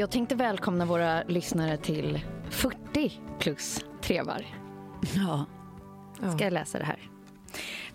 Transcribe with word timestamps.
Jag 0.00 0.10
tänkte 0.10 0.34
välkomna 0.34 0.84
våra 0.84 1.22
lyssnare 1.22 1.76
till 1.76 2.20
40 2.50 3.12
plus 3.38 3.84
trevar. 4.02 4.46
Ja. 5.16 5.44
Ska 6.34 6.44
jag 6.44 6.52
läsa 6.52 6.78
det 6.78 6.84
här? 6.84 6.98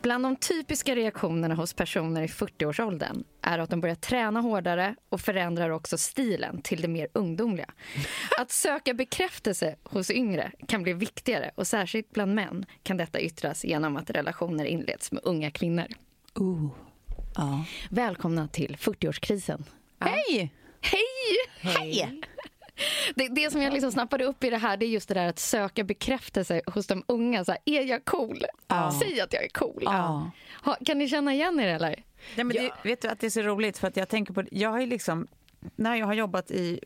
Bland 0.02 0.24
de 0.24 0.36
typiska 0.36 0.96
reaktionerna 0.96 1.56
hos 1.56 1.74
personer 1.74 2.22
i 2.22 2.28
40-årsåldern 2.28 3.24
är 3.42 3.60
att 3.60 3.70
de 3.70 3.82
börjar 3.82 3.96
träna 3.96 4.42
hårdare 4.42 4.96
och 5.10 5.22
förändrar 5.22 5.70
också 5.70 5.98
stilen 5.98 6.62
till 6.62 6.82
det 6.82 6.88
mer 6.88 7.08
ungdomliga. 7.14 7.70
Att 8.40 8.52
söka 8.52 8.94
bekräftelse 8.94 9.76
hos 9.84 10.12
yngre 10.12 10.52
kan 10.68 10.84
bli 10.84 10.94
viktigare 10.94 11.52
och 11.56 11.68
särskilt 11.68 12.12
bland 12.12 12.36
män 12.36 12.66
kan 12.84 12.98
detta 12.98 13.20
yttras 13.20 13.66
genom 13.66 13.98
att 13.98 14.10
relationer 14.10 14.66
inleds 14.66 15.12
med 15.12 15.22
unga 15.24 15.52
kvinnor. 15.52 15.88
Uh. 16.40 16.68
Ja. 17.36 17.66
Välkomna 17.90 18.48
till 18.48 18.78
40-årskrisen. 18.80 19.64
Hej! 20.00 20.52
Hej! 20.92 21.72
Hej! 21.74 22.22
Det, 23.16 23.28
det 23.28 23.52
som 23.52 23.62
jag 23.62 23.74
liksom 23.74 23.92
snappade 23.92 24.26
upp 24.26 24.44
i 24.44 24.50
det 24.50 24.58
här 24.58 24.78
det 24.78 24.86
är 24.86 24.88
just 24.88 25.08
det 25.08 25.14
där 25.14 25.28
att 25.28 25.40
söka 25.40 25.84
bekräftelse 25.84 26.62
hos 26.66 26.88
de 26.88 27.04
unga. 27.08 27.46
Så 27.46 27.52
här, 27.52 27.62
är 27.66 27.82
jag 27.82 28.06
cool? 28.06 28.46
Ja. 28.68 29.00
Säg 29.02 29.22
att 29.22 29.34
jag 29.34 29.44
är 29.44 29.50
cool. 29.50 29.82
Ja. 29.86 30.32
Ha, 30.64 30.78
kan 30.86 30.98
ni 30.98 31.10
känna 31.10 31.34
igen 31.34 31.60
er 31.60 31.68
eller? 31.68 32.04
Nej, 32.36 32.44
men 32.44 32.48
det, 32.50 32.72
vet 32.84 33.02
du 33.02 33.08
att 33.08 33.20
det 33.20 33.26
är 33.26 33.30
så 33.30 33.42
roligt 33.42 33.78
för 33.78 33.88
att 33.88 33.98
jag 33.98 34.10
tänker 34.10 34.34
på, 34.34 34.44
jag 34.52 34.70
har 34.70 34.80
ju 34.80 34.86
liksom, 34.88 35.28
när 35.76 35.96
jag 35.96 36.06
har 36.06 36.14
jobbat 36.14 36.52
i, 36.52 36.80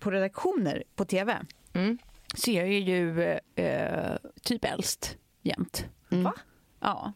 på 0.00 0.10
redaktioner 0.10 0.84
på 0.96 1.04
tv 1.04 1.38
Mm. 1.72 1.98
så 2.34 2.50
är 2.50 2.64
jag 2.64 2.68
ju 2.68 3.22
eh, 3.54 4.16
typ 4.42 4.64
äldst 4.64 5.16
jämt. 5.42 5.86
Mm. 6.10 6.24
Va? 6.24 6.34
Ja. 6.80 7.12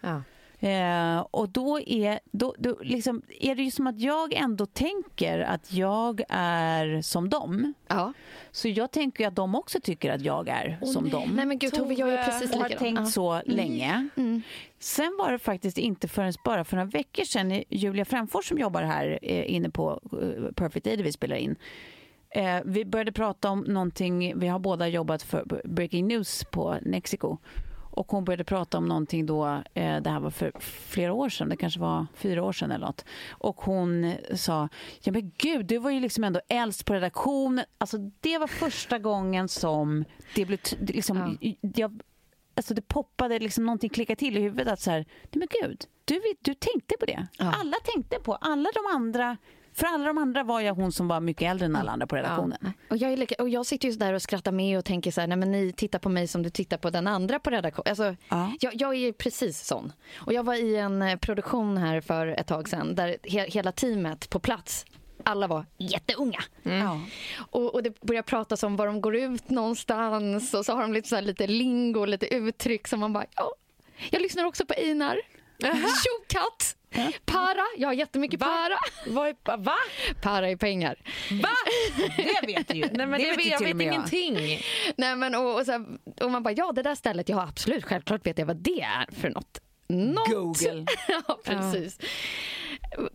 Ja. 0.00 0.22
Eh, 0.62 1.20
och 1.30 1.48
då 1.48 1.80
är, 1.80 2.20
då, 2.32 2.54
då 2.58 2.78
liksom, 2.82 3.22
är 3.40 3.54
det 3.54 3.62
ju 3.62 3.70
som 3.70 3.86
att 3.86 4.00
jag 4.00 4.32
ändå 4.32 4.66
tänker 4.66 5.38
att 5.38 5.72
jag 5.72 6.22
är 6.28 7.02
som 7.02 7.28
dem. 7.30 7.74
Ja. 7.88 8.12
Så 8.50 8.68
jag 8.68 8.90
tänker 8.90 9.28
att 9.28 9.36
de 9.36 9.54
också 9.54 9.80
tycker 9.80 10.10
att 10.10 10.20
jag 10.20 10.48
är 10.48 10.78
som 10.82 11.10
dem. 11.10 11.30
Nej 11.34 11.46
men 11.46 11.58
gud 11.58 11.72
Tove, 11.72 11.94
jag 11.94 12.08
är 12.08 12.24
precis 12.24 12.54
har 12.54 12.68
tänkt 12.68 12.98
Ja. 13.00 13.06
så 13.06 13.42
länge. 13.46 14.08
Mm. 14.16 14.42
Sen 14.78 15.16
var 15.18 15.32
det 15.32 15.38
faktiskt 15.38 15.78
inte 15.78 16.08
förrän 16.08 16.32
bara 16.44 16.64
för 16.64 16.76
några 16.76 16.90
veckor 16.90 17.24
sedan 17.24 17.62
Julia 17.68 18.04
Frändfors 18.04 18.48
som 18.48 18.58
jobbar 18.58 18.82
här 18.82 19.18
eh, 19.22 19.54
inne 19.54 19.70
på 19.70 20.00
eh, 20.12 20.52
Perfect 20.54 20.84
Day 20.84 20.96
där 20.96 21.04
vi 21.04 21.12
spelar 21.12 21.36
in. 21.36 21.56
Eh, 22.30 22.60
vi 22.64 22.84
började 22.84 23.12
prata 23.12 23.50
om 23.50 23.60
någonting, 23.60 24.38
vi 24.38 24.48
har 24.48 24.58
båda 24.58 24.88
jobbat 24.88 25.22
för 25.22 25.62
Breaking 25.64 26.08
News 26.08 26.44
på 26.50 26.78
Mexico. 26.82 27.38
Och 27.92 28.12
hon 28.12 28.24
började 28.24 28.44
prata 28.44 28.78
om 28.78 28.88
någonting 28.88 29.26
då, 29.26 29.46
eh, 29.74 30.00
det 30.00 30.10
här 30.10 30.20
var 30.20 30.30
för 30.30 30.52
flera 30.60 31.12
år 31.12 31.28
sedan, 31.28 31.48
det 31.48 31.56
kanske 31.56 31.80
var 31.80 32.06
fyra 32.14 32.42
år 32.42 32.52
sedan 32.52 32.70
eller 32.70 32.86
något. 32.86 33.04
Och 33.30 33.60
hon 33.60 34.14
sa, 34.34 34.68
ja 35.02 35.12
men 35.12 35.32
gud, 35.38 35.66
du 35.66 35.78
var 35.78 35.90
ju 35.90 36.00
liksom 36.00 36.24
ändå 36.24 36.40
äldst 36.48 36.84
på 36.84 36.94
redaktionen. 36.94 37.64
Alltså 37.78 37.98
det 38.20 38.38
var 38.38 38.46
första 38.46 38.98
gången 38.98 39.48
som 39.48 40.04
det 40.34 40.44
blev, 40.44 40.58
liksom, 40.80 41.38
jag, 41.60 42.02
alltså 42.54 42.74
det 42.74 42.82
poppade 42.82 43.38
liksom 43.38 43.64
någonting 43.66 43.90
klickade 43.90 44.18
till 44.18 44.36
i 44.36 44.40
huvudet 44.40 44.72
att 44.72 44.80
så 44.80 44.90
här, 44.90 45.06
nej 45.22 45.30
men 45.32 45.48
gud, 45.62 45.84
du, 46.04 46.20
du 46.40 46.54
tänkte 46.54 46.94
på 47.00 47.06
det. 47.06 47.26
Ja. 47.38 47.54
Alla 47.60 47.76
tänkte 47.94 48.18
på, 48.18 48.34
alla 48.34 48.68
de 48.74 48.96
andra, 48.96 49.36
för 49.74 49.86
alla 49.86 50.04
de 50.06 50.18
andra 50.18 50.42
var 50.42 50.60
jag 50.60 50.74
hon 50.74 50.92
som 50.92 51.08
var 51.08 51.20
mycket 51.20 51.50
äldre 51.50 51.66
än 51.66 51.76
alla 51.76 51.92
andra 51.92 52.06
på 52.06 52.16
redaktionen. 52.16 52.72
Och 52.90 52.96
jag, 52.96 53.18
lika, 53.18 53.34
och 53.42 53.48
jag 53.48 53.66
sitter 53.66 53.88
ju 53.88 53.94
där 53.94 54.12
och 54.12 54.22
skrattar 54.22 54.52
med 54.52 54.78
och 54.78 54.84
tänker 54.84 55.10
så 55.10 55.20
här, 55.20 55.28
nej 55.28 55.36
men 55.38 55.52
ni 55.52 55.72
tittar 55.72 55.98
på 55.98 56.08
mig 56.08 56.28
som 56.28 56.42
du 56.42 56.50
tittar 56.50 56.76
på 56.78 56.90
den 56.90 57.06
andra 57.06 57.38
på 57.38 57.50
redaktionen. 57.50 57.88
Alltså, 57.90 58.16
Ja. 58.28 58.52
jag, 58.60 58.72
jag 58.74 58.94
är 58.94 59.12
precis 59.12 59.66
sån. 59.66 59.92
Och 60.16 60.32
jag 60.32 60.42
var 60.44 60.54
i 60.54 60.76
en 60.76 61.02
eh, 61.02 61.16
produktion 61.16 61.76
här 61.76 62.00
för 62.00 62.26
ett 62.26 62.46
tag 62.46 62.68
sedan 62.68 62.94
där 62.94 63.16
he, 63.22 63.46
hela 63.48 63.72
teamet 63.72 64.30
på 64.30 64.38
plats 64.38 64.84
alla 65.24 65.46
var 65.46 65.66
jätteunga. 65.78 66.40
Ja. 66.62 67.00
Och, 67.50 67.74
och 67.74 67.82
det 67.82 68.00
börjar 68.00 68.22
pratas 68.22 68.62
om 68.62 68.76
var 68.76 68.86
de 68.86 69.00
går 69.00 69.16
ut 69.16 69.50
någonstans 69.50 70.54
och 70.54 70.66
så 70.66 70.72
har 70.74 70.82
de 70.82 70.92
lite, 70.92 71.08
så 71.08 71.14
här, 71.14 71.22
lite 71.22 71.46
lingo, 71.46 72.04
lite 72.04 72.34
uttryck 72.34 72.88
som 72.88 73.00
man 73.00 73.12
bara, 73.12 73.24
ja, 73.36 73.52
jag 74.10 74.22
lyssnar 74.22 74.44
också 74.44 74.66
på 74.66 74.74
Einar. 74.74 75.16
Tjokatt! 76.04 76.76
Para, 77.24 77.64
jag 77.76 77.88
har 77.88 77.92
jättemycket 77.92 78.40
para. 78.40 78.78
Vad 79.06 79.28
är, 79.28 79.56
va? 79.56 79.76
Para 80.22 80.50
i 80.50 80.56
pengar. 80.56 80.96
Va? 81.30 81.48
Det 82.16 82.46
vet 82.46 82.68
du 82.68 82.74
ju. 82.74 82.80
Nej, 82.92 83.06
men 83.06 83.20
det 83.20 83.26
ju 83.26 83.36
vet, 83.36 83.46
jag 83.46 83.60
vet 83.60 83.68
jag. 83.68 83.82
ingenting. 83.82 84.36
Nej, 84.96 85.16
men, 85.16 85.34
och, 85.34 85.58
och, 85.58 85.66
så 85.66 85.72
här, 85.72 85.86
och 86.20 86.30
man 86.30 86.42
bara, 86.42 86.54
ja 86.54 86.72
det 86.72 86.82
där 86.82 86.94
stället, 86.94 87.28
ja 87.28 87.42
absolut, 87.42 87.84
självklart 87.84 88.26
vet 88.26 88.38
jag 88.38 88.46
vad 88.46 88.56
det 88.56 88.80
är 88.80 89.06
för 89.12 89.30
något. 89.30 89.60
Något. 89.86 90.28
Google. 90.28 90.86
ja, 91.08 91.38
precis. 91.44 91.98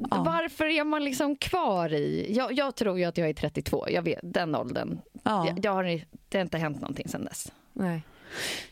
Varför 0.09 0.65
är 0.65 0.83
man 0.83 1.03
liksom 1.03 1.35
kvar 1.35 1.93
i... 1.93 2.33
Jag, 2.33 2.53
jag 2.53 2.75
tror 2.75 2.99
ju 2.99 3.05
att 3.05 3.17
jag 3.17 3.29
är 3.29 3.33
32, 3.33 3.85
jag 3.89 4.01
vet, 4.01 4.19
den 4.23 4.55
åldern. 4.55 4.99
Ja. 5.23 5.47
Jag, 5.47 5.65
jag 5.65 5.71
har, 5.71 5.83
det 6.29 6.37
har 6.37 6.41
inte 6.41 6.57
hänt 6.57 6.81
någonting 6.81 7.07
sedan 7.07 7.25
dess. 7.25 7.51
Nej. 7.73 8.01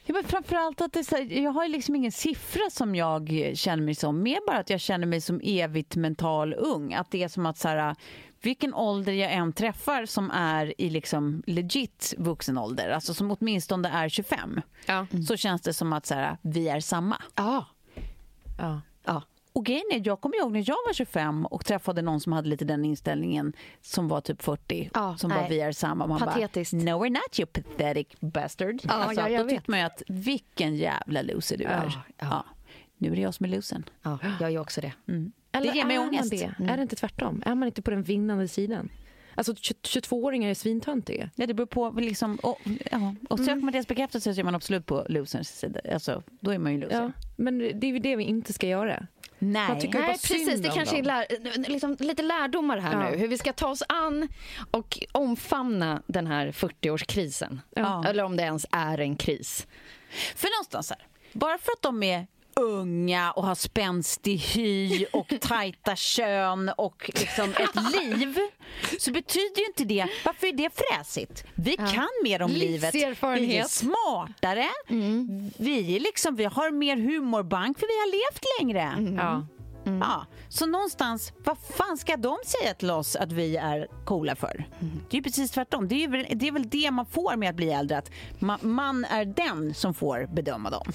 Ja, 0.06 0.14
men 0.14 0.24
framförallt 0.24 0.82
att 0.82 0.94
det 0.94 1.04
så 1.04 1.16
här, 1.16 1.24
jag 1.42 1.52
har 1.52 1.68
liksom 1.68 1.96
ingen 1.96 2.12
siffra 2.12 2.62
som 2.72 2.96
jag 2.96 3.52
känner 3.54 3.84
mig 3.84 3.96
som. 3.96 4.24
Mer 4.24 4.40
bara 4.48 4.58
att 4.58 4.70
jag 4.70 4.80
känner 4.80 5.08
mig 5.08 5.22
som 5.22 5.42
evigt 5.44 5.96
mental 5.96 6.54
ung. 6.54 6.94
Att 6.94 7.12
det 7.12 7.24
är 7.24 7.28
som 7.28 7.46
att 7.46 7.58
så 7.58 7.68
här, 7.68 7.96
vilken 8.42 8.74
ålder 8.74 9.14
jag 9.14 9.32
än 9.32 9.54
träffar 9.54 10.06
som 10.06 10.32
är 10.32 10.82
i 10.82 10.90
liksom 10.90 11.44
legit 11.48 12.14
vuxen 12.18 12.58
ålder, 12.58 12.90
alltså 12.90 13.14
som 13.14 13.32
åtminstone 13.32 13.90
är 13.90 14.10
25, 14.10 14.62
Ja. 14.86 15.08
så 15.28 15.38
känns 15.38 15.62
det 15.62 15.74
som 15.74 15.94
att 15.94 16.06
så 16.06 16.14
här, 16.14 16.38
vi 16.42 16.68
är 16.70 16.80
samma. 16.80 17.22
Ja. 17.36 17.66
Ja. 18.58 18.82
Och 19.56 19.66
grejen 19.66 19.84
är, 19.92 20.02
jag 20.06 20.22
kommer 20.22 20.38
ihåg 20.38 20.52
när 20.52 20.64
jag 20.70 20.78
var 20.88 20.94
25 20.94 21.46
och 21.46 21.66
träffade 21.66 22.02
någon 22.02 22.20
som 22.20 22.34
hade 22.34 22.50
lite 22.50 22.66
den 22.66 22.86
inställningen 22.86 23.54
som 23.82 24.08
var 24.08 24.22
typ 24.22 24.42
40, 24.42 24.90
Ja, 24.94 25.18
som 25.18 25.30
nej. 25.30 25.42
var 25.42 25.50
vi 25.50 25.60
är 25.60 25.72
samma. 25.72 26.08
Man 26.08 26.20
Patetiskt. 26.20 26.74
bara, 26.74 26.84
no 26.98 27.04
we're 27.06 27.10
not 27.10 27.40
you 27.40 27.46
pathetic 27.48 28.08
bastard. 28.20 28.80
Ja, 28.84 28.94
alltså, 28.94 29.22
ja, 29.22 29.30
jag 29.30 29.46
då 29.46 29.50
tyckte 29.50 29.72
man 29.72 29.80
ju 29.80 29.86
att 29.86 30.04
vilken 30.08 30.76
jävla 30.76 31.22
loser 31.22 31.58
du 31.58 31.64
är. 31.64 31.98
ja. 32.18 32.46
nu 32.98 33.12
är 33.12 33.16
det 33.16 33.22
jag 33.22 33.34
som 33.34 33.46
är 33.46 33.50
losern. 33.50 33.84
Ja, 34.02 34.20
jag 34.40 34.52
gör 34.52 34.62
också 34.62 34.82
det. 34.82 34.94
Eller 35.52 35.74
ger 35.74 35.86
mig 35.86 35.96
är 35.96 36.02
ångest. 36.02 36.32
Det? 36.32 36.56
Är 36.70 36.78
det 36.78 36.82
inte 36.82 36.96
tvärtom? 36.96 37.44
Är 37.46 37.56
man 37.56 37.68
inte 37.68 37.82
på 37.82 37.92
den 37.92 38.04
vinnande 38.04 38.48
sidan? 38.48 38.90
Alltså 39.38 39.54
22-åringar 39.54 40.50
är 40.50 40.54
svintöntiga. 40.54 41.30
Ja, 41.36 41.48
det 41.48 41.54
beror 41.54 41.68
på. 41.68 41.92
Liksom, 41.92 42.36
och, 42.36 42.60
ja. 42.92 43.16
och 43.30 43.40
söker 43.40 43.56
man 43.56 43.72
deras 43.72 43.88
bekräftelse 43.88 44.34
så 44.34 44.40
är 44.40 44.44
man 44.44 44.56
absolut 44.56 44.86
på 44.86 45.06
loserns 45.10 45.60
sida. 45.60 45.80
Alltså, 45.94 46.24
då 46.40 46.52
är 46.52 46.58
man 46.58 46.72
ju 46.74 46.80
loser. 46.80 47.02
Ja, 47.02 47.12
men 47.36 47.58
det 47.58 47.88
är 47.88 47.92
ju 47.92 48.00
det 48.00 48.16
vi 48.16 48.24
inte 48.24 48.54
ska 48.54 48.68
göra. 48.68 49.08
Nej. 49.40 49.90
Nej, 49.94 50.06
precis. 50.08 50.62
Det 50.62 50.70
kanske 50.70 50.98
är 50.98 51.04
lär, 51.04 51.26
liksom, 51.70 51.98
lite 52.00 52.24
lärdomar 52.24 52.78
här 52.78 52.92
Ja. 53.04 53.10
nu. 53.10 53.18
Hur 53.18 53.28
vi 53.28 53.38
ska 53.38 53.54
ta 53.54 53.68
oss 53.68 53.84
an 53.90 54.28
och 54.72 55.00
omfamna 55.12 56.02
den 56.08 56.28
här 56.28 56.52
40-årskrisen. 56.52 57.60
Ja. 57.76 58.06
Eller 58.08 58.24
om 58.24 58.38
det 58.38 58.44
ens 58.44 58.66
är 58.72 58.98
en 59.00 59.16
kris. 59.16 59.68
För 60.36 60.48
någonstans 60.58 60.90
här, 60.90 61.08
bara 61.34 61.58
för 61.58 61.72
att 61.72 61.82
de 61.82 62.04
är 62.04 62.28
unga 62.62 63.32
och 63.32 63.44
har 63.44 63.56
spänstig 63.56 64.38
hy 64.38 65.06
och 65.12 65.34
tajta 65.42 65.96
kön 65.96 66.72
och 66.78 67.12
liksom 67.14 67.50
ett 67.50 67.94
liv 67.94 68.38
så 69.00 69.12
betyder 69.12 69.60
ju 69.62 69.66
inte 69.66 69.84
det, 69.84 70.08
varför 70.26 70.48
är 70.48 70.54
det 70.54 70.70
fräsigt? 70.76 71.44
Vi 71.56 71.78
kan 71.78 72.10
mer 72.24 72.42
om 72.42 72.52
livet, 72.52 72.96
vi 72.96 73.04
är 73.04 73.64
smartare, 73.64 74.70
vi, 75.58 75.96
är 75.96 76.00
liksom, 76.00 76.36
vi 76.36 76.46
har 76.46 76.72
mer 76.72 76.98
humorbank 76.98 77.80
för 77.80 77.88
vi 77.88 78.00
har 78.00 78.12
levt 78.12 78.44
längre. 78.60 79.14
Ja. 79.24 79.48
Ja, 79.86 80.26
så 80.50 80.66
någonstans, 80.66 81.34
vad 81.46 81.58
fan 81.58 81.98
ska 81.98 82.18
de 82.18 82.38
säga 82.46 82.74
till 82.74 82.92
oss 82.92 83.16
att 83.16 83.32
vi 83.32 83.56
är 83.58 83.88
coola 84.06 84.36
för? 84.36 84.68
Det 84.80 85.16
är 85.16 85.20
ju 85.20 85.24
precis 85.24 85.52
tvärtom. 85.52 85.88
Det 85.88 86.04
är, 86.04 86.08
väl- 86.08 86.28
det 86.36 86.48
är 86.48 86.52
väl 86.52 86.70
det 86.70 86.92
man 86.92 87.06
får 87.06 87.36
med 87.36 87.50
att 87.50 87.56
bli 87.56 87.72
äldre, 87.72 87.98
att 87.98 88.12
man, 88.40 88.60
man 88.62 89.06
är 89.06 89.26
den 89.26 89.74
som 89.74 89.94
får 89.94 90.28
bedöma 90.34 90.70
dem. 90.70 90.92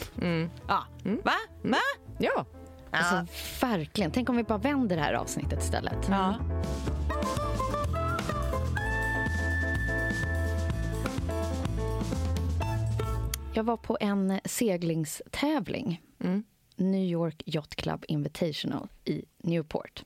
Ja. 0.68 0.84
Va? 1.24 1.32
Va? 1.62 1.76
ja. 2.18 2.44
Alltså, 2.92 3.34
verkligen. 3.66 4.10
Tänk 4.10 4.28
om 4.28 4.36
vi 4.36 4.42
bara 4.44 4.58
vänder 4.58 4.96
det 4.96 5.02
här 5.02 5.14
avsnittet 5.14 5.62
istället. 5.62 6.06
Ja. 6.10 6.34
Jag 13.54 13.64
var 13.64 13.76
på 13.76 13.96
en 14.00 14.40
seglingstävling. 14.44 16.00
New 16.80 17.04
York 17.04 17.42
Yacht 17.46 17.76
Club 17.76 18.04
Invitational 18.08 18.88
i 19.04 19.22
Newport. 19.38 20.04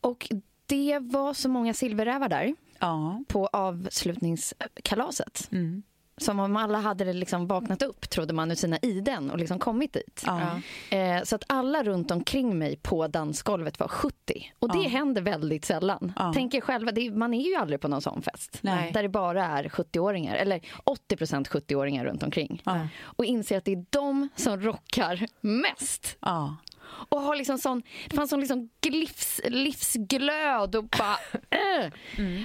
Och 0.00 0.28
det 0.66 0.98
var 0.98 1.34
så 1.34 1.48
många 1.48 1.74
silverrävar 1.74 2.28
där 2.28 2.54
Ja. 2.80 3.22
på 3.28 3.46
avslutningskalaset. 3.46 5.50
Som 6.18 6.40
om 6.40 6.56
alla 6.56 6.78
hade 6.78 7.12
liksom 7.12 7.46
vaknat 7.46 7.82
upp, 7.82 8.10
trodde 8.10 8.34
man, 8.34 8.50
ur 8.50 8.54
sina 8.54 8.78
iden 8.82 9.30
och 9.30 9.38
liksom 9.38 9.58
kommit 9.58 9.92
dit. 9.92 10.22
Ja. 10.26 10.60
Eh, 10.96 11.22
så 11.22 11.36
att 11.36 11.44
alla 11.46 11.82
runt 11.82 12.10
omkring 12.10 12.58
mig 12.58 12.76
på 12.76 13.06
dansgolvet 13.06 13.80
var 13.80 13.88
70. 13.88 14.52
Och 14.58 14.72
det 14.72 14.78
Ja. 14.82 14.88
händer 14.88 15.22
väldigt 15.22 15.64
sällan. 15.64 16.12
Ja. 16.16 16.32
Tänk 16.34 16.54
er 16.54 16.60
själva, 16.60 16.90
är, 16.90 17.10
man 17.10 17.34
är 17.34 17.48
ju 17.48 17.54
aldrig 17.54 17.80
på 17.80 17.88
någon 17.88 18.02
sån 18.02 18.22
fest. 18.22 18.58
Nej. 18.60 18.92
Där 18.92 19.02
det 19.02 19.08
bara 19.08 19.44
är 19.46 19.64
70-åringar, 19.64 20.36
eller 20.36 20.60
80% 20.84 21.48
70-åringar 21.48 22.04
runt 22.04 22.22
omkring. 22.22 22.62
Ja. 22.64 22.88
Och 23.02 23.24
inser 23.24 23.58
att 23.58 23.64
det 23.64 23.72
är 23.72 23.84
de 23.90 24.28
som 24.36 24.60
rockar 24.60 25.26
mest. 25.40 26.16
Och 27.08 27.20
har 27.20 27.36
liksom 27.36 27.58
sån, 27.58 27.82
det 28.10 28.16
fanns 28.16 28.30
sån 28.30 28.40
liksom 28.40 28.68
livs, 28.88 29.40
livsglöd 29.44 30.74
och 30.74 30.84
bara... 30.84 31.16
äh. 31.50 31.92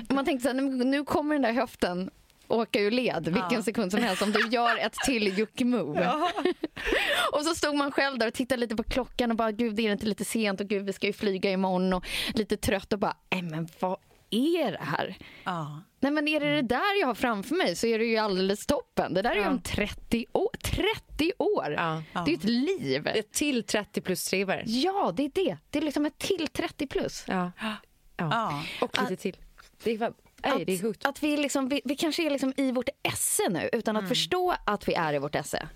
Man 0.09 0.25
tänkte 0.25 0.43
så 0.43 0.55
här, 0.55 0.61
nu, 0.61 0.83
nu 0.83 1.03
kommer 1.05 1.35
den 1.35 1.41
där 1.41 1.53
höften 1.53 2.09
åka 2.47 2.79
ur 2.79 2.91
led 2.91 3.27
vilken 3.27 3.63
sekund 3.63 3.91
som 3.91 4.03
helst 4.03 4.21
om 4.21 4.31
du 4.31 4.47
gör 4.47 4.77
ett 4.77 4.93
till 4.93 5.37
Jocke-move. 5.37 6.13
och 7.33 7.41
så 7.41 7.55
stod 7.55 7.75
man 7.75 7.91
själv 7.91 8.17
där 8.19 8.27
och 8.27 8.33
tittade 8.33 8.59
lite 8.59 8.75
på 8.75 8.83
klockan 8.83 9.31
och 9.31 9.37
bara 9.37 9.51
gud 9.51 9.79
är 9.79 9.83
det 9.87 9.91
inte 9.91 10.05
lite 10.05 10.25
sent 10.25 10.61
och 10.61 10.67
gud 10.67 10.85
vi 10.85 10.93
ska 10.93 11.07
ju 11.07 11.13
flyga 11.13 11.51
imorgon 11.51 11.93
och 11.93 12.05
lite 12.33 12.57
trött 12.57 12.93
och 12.93 12.99
bara 12.99 13.17
nej 13.31 13.41
men 13.41 13.67
vad 13.79 13.97
är 14.29 14.71
det 14.71 14.81
här? 14.81 15.17
Ja. 15.43 15.81
Nej 15.99 16.11
men 16.11 16.27
är 16.27 16.39
det 16.39 16.55
det 16.55 16.61
där 16.61 16.99
jag 16.99 17.07
har 17.07 17.15
framför 17.15 17.55
mig 17.55 17.75
så 17.75 17.87
är 17.87 17.99
det 17.99 18.05
ju 18.05 18.17
alldeles 18.17 18.65
toppen. 18.65 19.13
Det 19.13 19.21
där 19.21 19.31
är 19.31 19.35
ju 19.35 19.47
om 19.47 19.61
30 19.61 20.25
år. 20.31 20.49
30 20.63 21.31
år! 21.37 21.71
Ja. 21.77 22.01
Det 22.25 22.31
är 22.31 22.37
ett 22.37 22.43
liv. 22.43 23.07
Ett 23.07 23.31
till 23.31 23.63
30 23.63 24.01
plus 24.01 24.25
trevare. 24.25 24.63
Ja, 24.65 25.13
det 25.15 25.23
är 25.25 25.31
det. 25.33 25.57
Det 25.69 25.79
är 25.79 25.83
liksom 25.83 26.05
ett 26.05 26.17
till 26.17 26.47
30 26.47 26.87
plus. 26.87 27.23
Ja. 27.27 27.51
ja. 27.61 27.75
Ja. 28.17 28.63
Och 28.81 29.01
lite 29.01 29.21
till. 29.21 29.37
Det 29.83 29.91
är, 29.91 29.97
fan- 29.97 30.13
nej, 30.43 30.65
det 30.65 30.73
är 30.73 30.81
sjukt. 30.81 31.05
Att, 31.05 31.23
vi, 31.23 31.37
liksom, 31.37 31.69
vi, 31.69 31.81
vi 31.85 31.95
kanske 31.95 32.25
är 32.25 32.29
liksom 32.29 32.53
i 32.57 32.71
vårt 32.71 32.89
esse 33.03 33.49
nu 33.49 33.69
utan 33.73 33.97
att 33.97 34.07
förstå 34.09 34.55
att 34.65 34.87
vi 34.87 34.93
är 34.93 35.13
i 35.13 35.19
vårt 35.19 35.35
esse. 35.35 35.67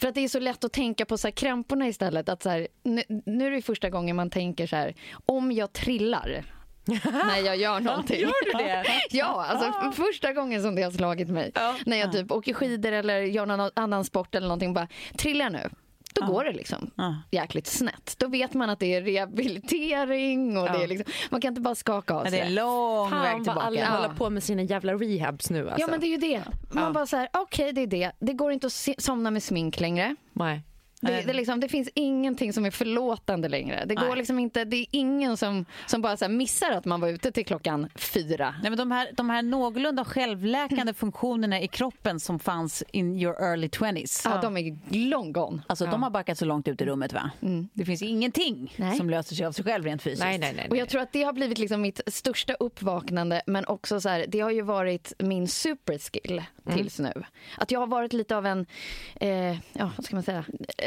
För 0.00 0.08
att 0.08 0.14
det 0.14 0.20
är 0.20 0.28
så 0.28 0.38
lätt 0.38 0.64
att 0.64 0.72
tänka 0.72 1.04
på 1.04 1.18
så 1.18 1.26
här 1.26 1.32
krämporna 1.32 1.88
istället. 1.88 2.28
Att 2.28 2.42
så 2.42 2.50
här, 2.50 2.68
nu, 2.82 3.02
nu 3.26 3.46
är 3.46 3.50
det 3.50 3.62
första 3.62 3.90
gången 3.90 4.16
man 4.16 4.30
tänker 4.30 4.66
så 4.66 4.76
här, 4.76 4.94
om 5.26 5.52
jag 5.52 5.72
trillar 5.72 6.44
när 7.04 7.38
jag 7.46 7.56
gör 7.56 7.80
någonting. 7.80 8.20
Gör 8.20 8.44
du 8.44 8.64
det? 8.64 8.84
ja, 9.10 9.44
alltså 9.44 10.02
första 10.02 10.32
gången 10.32 10.62
som 10.62 10.74
det 10.74 10.82
har 10.82 10.90
slagit 10.90 11.28
mig. 11.28 11.52
När 11.86 11.96
jag 11.96 12.12
typ 12.12 12.30
åker 12.32 12.54
skidor 12.54 12.92
eller 12.92 13.20
gör 13.20 13.46
någon 13.46 13.70
annan 13.74 14.04
sport 14.04 14.34
eller 14.34 14.48
någonting. 14.48 14.74
Bara, 14.74 14.88
trillar 15.16 15.50
nu? 15.50 15.70
Då 16.14 16.26
går 16.26 16.44
det 16.44 16.52
liksom 16.52 16.90
Ja. 16.96 17.16
jäkligt 17.30 17.66
snett. 17.66 18.14
Då 18.18 18.28
vet 18.28 18.54
man 18.54 18.70
att 18.70 18.78
det 18.78 18.94
är 18.94 19.02
rehabilitering 19.02 20.58
och 20.58 20.64
det 20.72 20.82
är 20.84 20.86
liksom, 20.88 21.12
man 21.30 21.40
kan 21.40 21.48
inte 21.48 21.60
bara 21.60 21.74
skaka 21.74 22.14
av 22.14 22.24
Ja, 22.24 22.30
sig 22.30 22.40
det 22.40 22.46
är 22.46 22.50
lång 22.50 23.10
väg 23.10 23.20
Fan 23.20 23.32
vad 23.34 23.44
tillbaka. 23.44 23.66
alla 23.66 23.80
Ja. 23.80 23.86
håller 23.86 24.08
på 24.14 24.30
med 24.30 24.42
sina 24.42 24.62
jävla 24.62 24.94
rehabs 24.94 25.50
nu 25.50 25.64
alltså. 25.68 25.80
Ja 25.80 25.86
men 25.90 26.00
det 26.00 26.06
är 26.06 26.08
ju 26.08 26.16
det. 26.16 26.42
Man 26.72 26.92
bara 26.92 27.06
så 27.06 27.16
här, 27.16 27.28
okej 27.32 27.72
det 27.72 27.80
är 27.80 27.86
det. 27.86 28.12
Det 28.18 28.32
går 28.32 28.52
inte 28.52 28.66
att 28.66 28.88
somna 28.98 29.30
med 29.30 29.42
smink 29.42 29.80
längre. 29.80 30.16
Nej. 30.32 30.62
Det, 31.04 31.10
Nej. 31.10 31.24
det, 31.26 31.32
liksom, 31.32 31.60
det 31.60 31.68
finns 31.68 31.88
ingenting 31.94 32.52
som 32.52 32.64
är 32.66 32.70
förlåtande 32.70 33.48
längre. 33.48 33.84
Det 33.86 33.94
går 33.94 34.06
Nej. 34.08 34.16
liksom 34.16 34.38
inte, 34.38 34.64
det 34.64 34.76
är 34.76 34.86
ingen 34.90 35.36
som, 35.36 35.64
som 35.86 36.02
bara 36.02 36.16
så 36.16 36.24
här 36.24 36.32
missar 36.32 36.70
att 36.70 36.84
man 36.84 37.00
var 37.00 37.08
ute 37.08 37.32
till 37.32 37.44
klockan 37.44 37.88
fyra. 37.94 38.54
Nej, 38.62 38.70
men 38.70 38.78
de, 38.78 38.90
här, 38.90 39.08
de 39.12 39.30
här 39.30 39.42
någorlunda 39.42 40.04
självläkande 40.04 40.94
funktionerna 40.94 41.60
i 41.60 41.68
kroppen 41.68 42.20
som 42.20 42.38
fanns 42.38 42.82
in 42.92 43.18
your 43.20 43.42
early 43.42 43.66
20s. 43.68 44.20
Ja, 44.24 44.40
de 44.42 44.56
är 44.56 44.78
long 45.08 45.32
gone. 45.32 45.62
Alltså, 45.66 45.86
De 45.86 46.02
har 46.02 46.10
backat 46.10 46.38
så 46.38 46.44
långt 46.44 46.68
ut 46.68 46.80
i 46.80 46.84
rummet. 46.84 47.12
va? 47.12 47.30
Det 47.72 47.84
finns 47.84 48.02
ingenting 48.02 48.74
Nej. 48.76 48.96
som 48.96 49.10
löser 49.10 49.36
sig 49.36 49.46
av 49.46 49.52
sig 49.52 49.64
själv 49.64 49.84
rent 49.84 50.02
fysiskt. 50.02 50.22
Nej, 50.24 50.38
nej, 50.38 50.52
nej. 50.56 50.66
Och 50.70 50.76
jag 50.76 50.88
tror 50.88 51.00
att 51.00 51.12
det 51.12 51.22
har 51.22 51.32
blivit 51.32 51.58
liksom 51.58 51.82
mitt 51.82 52.00
största 52.06 52.54
uppvaknande 52.54 53.42
men 53.46 53.66
också 53.66 54.00
så 54.00 54.08
här, 54.08 54.24
det 54.28 54.40
har 54.40 54.50
ju 54.50 54.62
varit 54.62 55.12
min 55.18 55.48
superskill 55.48 56.42
tills 56.76 56.98
nu. 56.98 57.12
Att 57.58 57.70
jag 57.70 57.80
har 57.80 57.86
varit 57.86 58.12
lite 58.12 58.36
av 58.36 58.46
en, 58.46 58.66
eh, 59.14 59.28
ja 59.72 59.90
vad 59.96 60.04
ska 60.04 60.16
man 60.16 60.22
säga, 60.22 60.44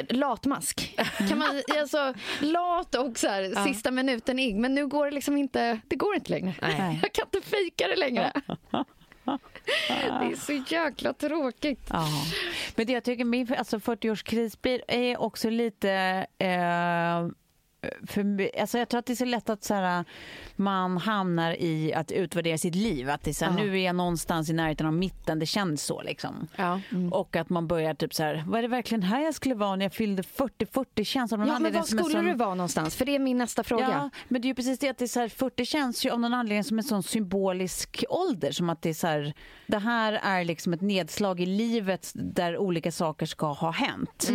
latmask. 0.09 0.95
Kan 1.29 1.37
man, 1.37 1.61
alltså, 1.79 2.13
lat 2.39 2.95
och 2.95 3.17
så 3.17 3.27
här, 3.27 3.65
sista 3.65 3.91
minuten 3.91 4.39
ig 4.39 4.55
men 4.55 4.75
nu 4.75 4.87
går 4.87 5.05
det 5.05 5.11
liksom 5.11 5.37
inte, 5.37 5.79
det 5.87 5.95
går 5.95 6.15
inte 6.15 6.31
längre. 6.31 6.55
Nej. 6.61 6.99
Jag 7.01 7.13
kan 7.13 7.25
inte 7.33 7.49
fejka 7.49 7.87
det 7.87 7.95
längre. 7.95 8.31
Det 9.87 10.31
är 10.31 10.35
så 10.35 10.53
jäkla 10.73 11.13
tråkigt. 11.13 11.87
Ja. 11.89 12.07
Men 12.75 12.85
det 12.85 12.93
jag 12.93 13.03
tycker 13.03 13.25
min 13.25 13.53
alltså 13.57 13.77
40-årskris 13.77 14.57
blir 14.61 14.81
är 14.87 15.21
också 15.21 15.49
lite... 15.49 15.91
Eh, 16.37 17.27
för, 18.07 18.51
alltså 18.59 18.77
jag 18.77 18.89
tror 18.89 18.99
att 18.99 19.05
det 19.05 19.13
är 19.13 19.15
så 19.15 19.25
lätt 19.25 19.49
att 19.49 19.63
så 19.63 19.73
här, 19.73 20.05
man 20.55 20.97
hamnar 20.97 21.51
i 21.61 21.93
att 21.93 22.11
utvärdera 22.11 22.57
sitt 22.57 22.75
liv. 22.75 23.09
Att 23.09 23.23
det 23.23 23.31
är 23.31 23.33
så 23.33 23.45
här, 23.45 23.51
Ja. 23.59 23.63
Nu 23.65 23.79
är 23.79 23.85
jag 23.85 23.95
någonstans 23.95 24.49
i 24.49 24.53
närheten 24.53 24.87
av 24.87 24.93
mitten, 24.93 25.39
det 25.39 25.45
känns 25.45 25.83
så. 25.83 26.01
Liksom. 26.01 26.47
Ja. 26.55 26.81
Och 27.11 27.35
att 27.35 27.49
man 27.49 27.67
börjar 27.67 27.93
typ 27.93 28.13
så 28.13 28.23
här, 28.23 28.43
var 28.47 28.61
det 28.61 28.67
verkligen 28.67 29.03
här 29.03 29.21
jag 29.21 29.33
skulle 29.33 29.55
vara 29.55 29.75
när 29.75 29.85
jag 29.85 29.93
fyllde 29.93 30.23
40? 30.23 30.65
40 30.65 31.03
känns 31.05 31.33
av 31.33 31.39
någon 31.39 31.47
Ja, 31.47 31.59
men 31.59 31.73
var 31.73 31.83
skulle 31.83 32.03
sån- 32.03 32.25
du 32.25 32.33
vara 32.33 32.55
någonstans? 32.55 32.95
För 32.95 33.05
det 33.05 33.15
är 33.15 33.19
min 33.19 33.37
nästa 33.37 33.63
fråga. 33.63 33.89
Ja, 33.91 34.09
men 34.27 34.41
det 34.41 34.45
är 34.45 34.49
ju 34.49 34.55
precis 34.55 34.79
det 34.79 34.89
att 34.89 34.97
det 34.97 35.05
är 35.05 35.07
så 35.07 35.19
här, 35.19 35.29
40 35.29 35.65
känns 35.65 36.05
ju 36.05 36.09
av 36.09 36.19
någon 36.19 36.33
anledning 36.33 36.63
som 36.63 36.77
en 36.77 36.83
sån 36.83 37.03
symbolisk 37.03 38.03
ålder. 38.09 38.51
Som 38.51 38.69
att 38.69 38.81
det 38.81 38.89
är 38.89 38.93
så 38.93 39.07
här, 39.07 39.33
det 39.67 39.79
här 39.79 40.13
är 40.23 40.43
liksom 40.45 40.73
ett 40.73 40.81
nedslag 40.81 41.39
i 41.39 41.45
livet 41.45 42.11
där 42.15 42.57
olika 42.57 42.91
saker 42.91 43.25
ska 43.25 43.47
ha 43.53 43.71
hänt. 43.71 44.29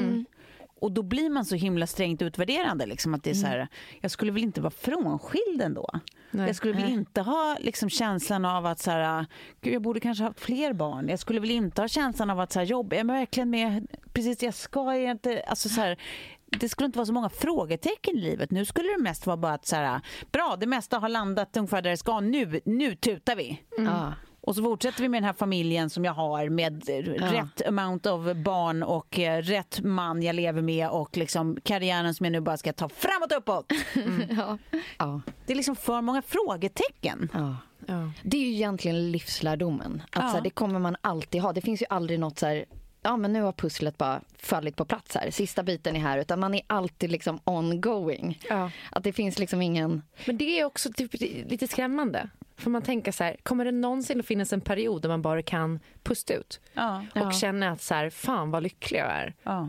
Och 0.83 0.93
då 0.93 1.03
blir 1.03 1.31
man 1.31 1.45
så 1.45 1.55
himla 1.55 1.87
strängt 1.87 2.23
utvärderande. 2.23 2.87
Liksom, 2.87 3.15
att 3.15 3.23
det 3.25 3.31
är 3.31 3.35
så 3.35 3.47
här, 3.47 3.69
jag 4.01 4.11
skulle 4.11 4.33
väl 4.33 4.43
inte 4.43 4.61
vara 4.61 4.71
frånskild 4.71 5.63
ändå. 5.63 5.91
Nej. 6.31 6.47
jag 6.47 6.57
skulle 6.57 6.73
väl 6.73 6.91
inte 6.91 7.21
ha 7.21 7.57
liksom, 7.61 7.91
känslan 7.91 8.45
av 8.45 8.67
att 8.67 8.79
så 8.79 8.91
här, 8.91 9.27
Gud, 9.61 9.75
jag 9.75 9.83
borde 9.83 10.01
kanske 10.01 10.25
ha 10.25 10.31
haft 10.31 10.41
fler 10.41 10.73
barn. 10.73 11.09
Jag 11.09 11.19
skulle 11.19 11.41
väl 11.41 11.51
inte 11.51 11.81
ha 11.81 11.89
känslan 11.89 12.31
av 12.31 12.41
att 12.41 12.53
så 12.53 12.59
här, 12.59 12.67
jobba, 12.67 12.97
är 12.97 12.99
jag 12.99 13.07
verkligen 13.07 13.51
med 13.51 13.87
precis 14.13 14.39
det 14.39 14.47
jag 14.47 14.55
ska? 14.55 14.97
Jag 14.97 15.11
inte, 15.11 15.43
alltså, 15.47 15.69
så 15.69 15.81
här, 15.81 15.99
det 16.47 16.69
skulle 16.69 16.87
inte 16.87 16.99
vara 16.99 17.07
så 17.07 17.13
många 17.13 17.29
frågetecken 17.29 18.19
i 18.19 18.21
livet. 18.21 18.51
Nu 18.51 18.65
skulle 18.65 18.89
det 18.89 19.03
mest 19.03 19.27
vara 19.27 19.37
bara 19.37 19.53
att 19.53 19.67
så 19.67 19.77
här, 19.77 20.01
bra, 20.33 20.57
det 20.61 20.67
mesta 20.67 20.99
har 20.99 21.09
landat 21.09 21.57
ungefär 21.57 21.83
där 21.83 21.91
det 21.91 21.97
ska. 21.97 22.21
Nu, 22.21 22.61
nu 22.65 22.95
tutar 22.95 23.37
vi. 23.37 23.63
Ja. 23.79 24.13
Och 24.45 24.55
så 24.57 24.63
fortsätter 24.63 25.03
vi 25.03 25.09
med 25.09 25.23
den 25.23 25.27
här 25.27 25.33
familjen 25.33 25.91
som 25.91 26.05
jag 26.05 26.13
har 26.13 26.49
med 26.49 26.89
eh, 26.89 26.95
rätt 27.13 27.67
amount 27.67 28.11
of 28.11 28.37
barn 28.37 28.83
och 28.83 29.19
eh, 29.19 29.43
rätt 29.43 29.81
man 29.83 30.23
jag 30.23 30.35
lever 30.37 30.63
med 30.63 30.89
och 30.89 31.17
liksom 31.17 31.59
karriären 31.65 32.15
som 32.15 32.25
jag 32.25 32.33
nu 32.33 32.41
bara 32.41 32.57
ska 32.57 32.73
ta 32.73 32.89
framåt 32.89 33.33
och 33.33 33.39
uppåt. 33.39 33.73
Ja. 34.31 34.59
Ja. 34.99 35.21
Det 35.47 35.53
är 35.53 35.57
liksom 35.57 35.77
för 35.77 36.01
många 36.01 36.23
frågetecken. 36.23 37.29
Ja. 37.33 37.57
Ja. 37.87 38.13
Det 38.23 38.37
är 38.37 38.41
ju 38.41 38.53
egentligen 38.53 39.11
livslärdomen. 39.13 40.03
Att 40.11 40.23
Ja. 40.23 40.29
så 40.29 40.35
här, 40.35 40.41
det 40.41 40.51
kommer 40.51 40.79
man 40.79 40.97
alltid 41.01 41.43
ha. 41.43 41.53
Det 41.53 41.61
finns 41.61 41.83
ju 41.83 41.87
aldrig 41.91 42.21
något 42.21 42.39
så 42.39 42.47
här 42.47 42.65
ja 43.03 43.17
men 43.17 43.33
nu 43.33 43.43
har 43.43 43.53
pusslet 43.53 43.99
bara 43.99 44.21
fallit 44.39 44.77
på 44.77 44.85
plats 44.85 45.15
här, 45.15 45.31
sista 45.31 45.63
biten 45.63 45.97
är 45.97 46.01
här, 46.01 46.19
utan 46.19 46.41
man 46.41 46.55
är 46.55 46.61
alltid 46.67 47.11
liksom 47.13 47.41
ongoing. 47.45 48.39
Ja. 48.49 48.71
Att 48.91 49.05
det 49.05 49.13
finns 49.13 49.39
liksom 49.39 49.63
ingen... 49.63 50.03
Men 50.27 50.37
det 50.39 50.61
är 50.61 50.65
också 50.65 50.93
typ 50.93 51.15
lite 51.51 51.69
skrämmande. 51.69 52.29
För 52.57 52.71
man 52.71 52.83
tänker 52.83 53.13
så 53.13 53.25
här, 53.25 53.37
kommer 53.43 53.65
det 53.65 53.71
någonsin 53.73 54.21
att 54.21 54.27
finnas 54.27 54.53
en 54.53 54.61
period 54.61 55.03
där 55.03 55.09
man 55.09 55.23
bara 55.23 55.43
kan 55.43 55.81
pusta 56.03 56.35
ut? 56.35 56.61
Ja. 56.75 57.05
Och 57.15 57.21
Ja. 57.21 57.31
känna 57.33 57.71
att 57.71 57.83
så 57.83 57.95
här, 57.95 58.11
fan 58.11 58.51
vad 58.51 58.63
lycklig 58.63 59.01
jag 59.01 59.07
är. 59.11 59.35
Ja. 59.43 59.69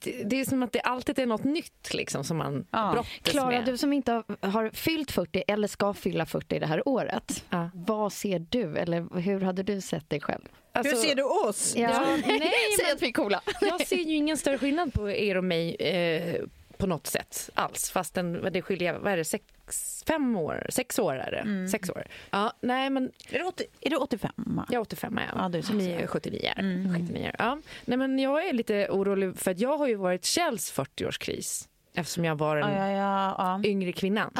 Det- 0.00 0.24
Det 0.24 0.40
är 0.40 0.44
som 0.44 0.62
att 0.62 0.72
det 0.72 0.80
alltid 0.80 1.18
är 1.18 1.26
något 1.26 1.44
nytt 1.44 1.94
liksom, 1.94 2.24
som 2.24 2.36
man 2.36 2.66
Ja. 2.70 2.90
brottas 2.92 3.10
Klara, 3.22 3.48
med. 3.50 3.64
du 3.64 3.76
som 3.78 3.92
inte 3.92 4.12
har, 4.12 4.46
har 4.50 4.70
fyllt 4.70 5.10
40 5.10 5.42
eller 5.48 5.68
ska 5.68 5.94
fylla 5.94 6.26
40 6.26 6.58
det 6.58 6.66
här 6.66 6.88
året, 6.88 7.44
Ja. 7.50 7.70
vad 7.74 8.12
ser 8.12 8.46
du, 8.50 8.76
eller 8.76 9.18
hur 9.20 9.40
hade 9.40 9.62
du 9.62 9.80
sett 9.80 10.10
dig 10.10 10.20
själv? 10.20 10.42
Alltså, 10.72 10.96
Hur 10.96 11.02
ser 11.02 11.14
du 11.14 11.22
oss? 11.22 11.74
Ja, 11.76 11.88
nej, 12.26 12.50
Säg 12.80 12.92
att 12.92 13.02
vi 13.02 13.08
är 13.08 13.12
coola. 13.12 13.40
Jag 13.60 13.86
ser 13.86 13.96
ju 13.96 14.14
ingen 14.14 14.36
större 14.36 14.58
skillnad 14.58 14.92
på 14.92 15.10
er 15.10 15.36
och 15.36 15.44
mig 15.44 15.74
eh, 15.74 16.42
på 16.80 16.86
något 16.86 17.06
sätt 17.06 17.50
alls. 17.54 17.90
Fast 17.90 18.14
den, 18.14 18.52
det 18.52 18.62
skiljer, 18.62 18.98
vad 18.98 19.12
är 19.12 19.16
det, 19.16 19.24
sex, 19.24 19.44
fem 20.06 20.36
år? 20.36 20.66
Sex 20.68 20.98
år 20.98 21.14
är 21.14 21.30
det. 21.30 21.68
Sex 21.68 21.90
år. 21.90 22.04
Ja, 22.30 22.52
nej 22.60 22.90
men 22.90 23.10
Är 23.30 23.38
du, 23.38 23.44
80, 23.44 23.64
är 23.80 23.90
du 23.90 23.96
85? 23.96 24.32
jag 24.68 24.74
är 24.74 24.80
85 24.80 25.18
är 25.18 25.22
jag. 25.22 25.44
Ja, 25.44 25.48
du 25.48 25.74
ni 25.74 25.90
är 25.90 26.06
79 26.06 26.52
är. 26.56 26.94
79 26.98 27.32
Ja. 27.38 27.58
Nej 27.84 27.98
men 27.98 28.18
jag 28.18 28.48
är 28.48 28.52
lite 28.52 28.88
orolig 28.90 29.38
för 29.38 29.50
att 29.50 29.58
jag 29.60 29.78
har 29.78 29.86
ju 29.88 29.94
varit 29.94 30.24
Kjells 30.24 30.72
40-årskris. 30.74 31.66
Eftersom 31.94 32.24
jag 32.24 32.36
var 32.36 32.56
den 32.56 32.72
Ja, 32.72 32.90
ja, 32.90 32.96
ja. 32.96 33.34
ja. 33.38 33.68
yngre 33.68 33.92
kvinnan. 33.92 34.30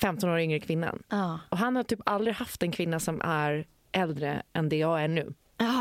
15 0.00 0.30
år 0.30 0.40
yngre 0.40 0.60
kvinnan. 0.60 1.02
Ah. 1.08 1.38
Och 1.48 1.58
han 1.58 1.76
har 1.76 1.82
typ 1.82 2.00
aldrig 2.04 2.34
haft 2.36 2.62
en 2.62 2.72
kvinna 2.72 3.00
som 3.00 3.20
är 3.20 3.66
äldre 3.92 4.42
än 4.52 4.68
det 4.68 4.76
jag 4.76 5.02
är 5.02 5.08
nu. 5.08 5.34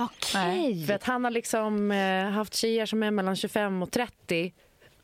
Okej. 0.06 0.86
För 0.88 0.94
att 0.94 1.04
han 1.04 1.24
har 1.24 1.32
liksom 1.32 1.92
eh, 1.92 2.30
haft 2.30 2.54
tjejer 2.54 2.86
som 2.86 3.04
är 3.04 3.12
mellan 3.12 3.36
25 3.36 3.84
och 3.84 3.92
30 3.92 4.54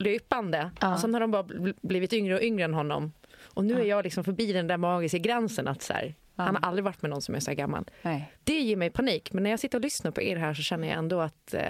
löpande. 0.04 0.72
Ja. 0.82 0.94
Och 0.94 1.00
sen 1.00 1.14
har 1.14 1.22
de 1.22 1.32
bara 1.32 1.44
bl- 1.44 1.76
blivit 1.82 2.14
yngre 2.14 2.36
och 2.36 2.42
yngre 2.42 2.66
än 2.66 2.74
honom. 2.74 3.12
Och 3.44 3.66
nu 3.66 3.82
är 3.82 3.86
jag 3.86 4.04
liksom 4.04 4.24
förbi 4.24 4.54
den 4.54 4.68
där 4.68 4.78
magiska 4.78 5.18
gränsen 5.18 5.68
att 5.68 5.82
så 5.82 5.94
här, 5.94 6.16
han 6.36 6.56
har 6.56 6.68
aldrig 6.70 6.84
varit 6.84 7.02
med 7.02 7.12
någon 7.12 7.22
som 7.22 7.36
är 7.36 7.40
så 7.40 7.52
här 7.52 7.56
gammal. 7.56 7.86
Nej. 8.02 8.32
Det 8.44 8.60
ger 8.60 8.76
mig 8.76 8.90
panik. 8.90 9.34
Men 9.34 9.44
när 9.44 9.50
jag 9.50 9.60
sitter 9.60 9.78
och 9.78 9.82
lyssnar 9.84 10.12
på 10.12 10.22
er 10.22 10.36
här 10.36 10.54
så 10.54 10.62
känner 10.62 10.88
jag 10.88 10.98
ändå 10.98 11.20
att 11.22 11.54
eh, 11.54 11.64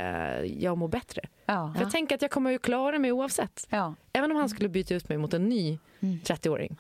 jag 0.64 0.78
mår 0.78 0.88
bättre. 0.88 1.22
Ja. 1.46 1.74
För 1.76 1.84
jag 1.84 1.92
tänker 1.92 2.16
att 2.16 2.22
jag 2.22 2.32
kommer 2.32 2.52
ju 2.52 2.60
klara 2.60 3.00
mig 3.00 3.12
oavsett. 3.12 3.68
Ja. 3.70 3.96
Även 4.14 4.32
om 4.32 4.38
han 4.38 4.50
skulle 4.50 4.70
byta 4.70 4.96
ut 4.96 5.10
mig 5.10 5.18
mot 5.18 5.34
en 5.34 5.50
ny 5.50 5.80
30-åring 6.00 6.78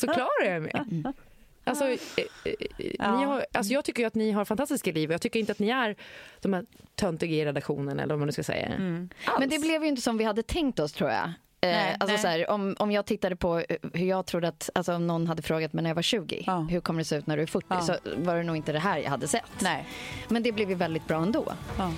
så 0.00 0.06
klarar 0.06 0.44
jag 0.52 0.62
mig. 0.62 0.72
Alltså, 1.64 1.84
eh, 1.84 1.96
eh, 2.44 3.16
ni 3.18 3.24
har, 3.24 3.46
alltså 3.52 3.72
jag 3.72 3.84
tycker 3.84 4.02
ju 4.02 4.06
att 4.06 4.14
ni 4.14 4.30
har 4.30 4.44
fantastiska 4.44 4.92
liv 4.92 5.10
och 5.10 5.14
jag 5.14 5.20
tycker 5.20 5.40
inte 5.40 5.52
att 5.52 5.58
ni 5.58 5.68
är 5.68 5.96
de 6.40 6.52
här 6.52 6.64
töntiga 6.94 7.36
i 7.36 7.44
redaktionen 7.44 8.00
eller 8.00 8.14
vad 8.14 8.18
man 8.18 8.26
nu 8.26 8.32
ska 8.32 8.42
säga. 8.42 8.66
Alls. 8.68 9.38
Men 9.40 9.48
det 9.48 9.58
blev 9.58 9.82
ju 9.82 9.88
inte 9.88 10.02
som 10.02 10.18
vi 10.18 10.24
hade 10.24 10.42
tänkt 10.42 10.78
oss 10.80 10.92
tror 10.92 11.10
jag. 11.10 11.24
Eh, 11.24 11.70
Nej, 11.70 11.96
alltså 12.00 12.06
nej. 12.14 12.18
Så 12.18 12.28
här, 12.28 12.50
om, 12.50 12.76
om 12.78 12.90
jag 12.90 13.06
tittade 13.06 13.36
på 13.36 13.58
eh, 13.58 13.76
hur 13.92 14.06
jag 14.06 14.26
trodde 14.26 14.48
att, 14.48 14.70
alltså 14.74 14.94
om 14.94 15.06
någon 15.06 15.26
hade 15.26 15.42
frågat 15.42 15.72
mig 15.72 15.82
när 15.82 15.90
jag 15.90 15.94
var 15.94 16.02
20, 16.02 16.44
Ja. 16.46 16.58
hur 16.70 16.80
kommer 16.80 16.98
det 17.00 17.04
se 17.04 17.16
ut 17.16 17.26
när 17.26 17.36
du 17.36 17.42
är 17.42 17.46
40? 17.46 17.66
Ja. 17.70 17.80
Så 17.80 17.96
var 18.16 18.36
det 18.36 18.42
nog 18.42 18.56
inte 18.56 18.72
det 18.72 18.78
här 18.78 18.98
jag 18.98 19.10
hade 19.10 19.28
sett. 19.28 19.42
Nej. 19.62 19.86
Men 20.28 20.42
det 20.42 20.52
blev 20.52 20.68
ju 20.70 20.74
väldigt 20.74 21.06
bra 21.06 21.22
ändå. 21.22 21.52
Ja. 21.78 21.92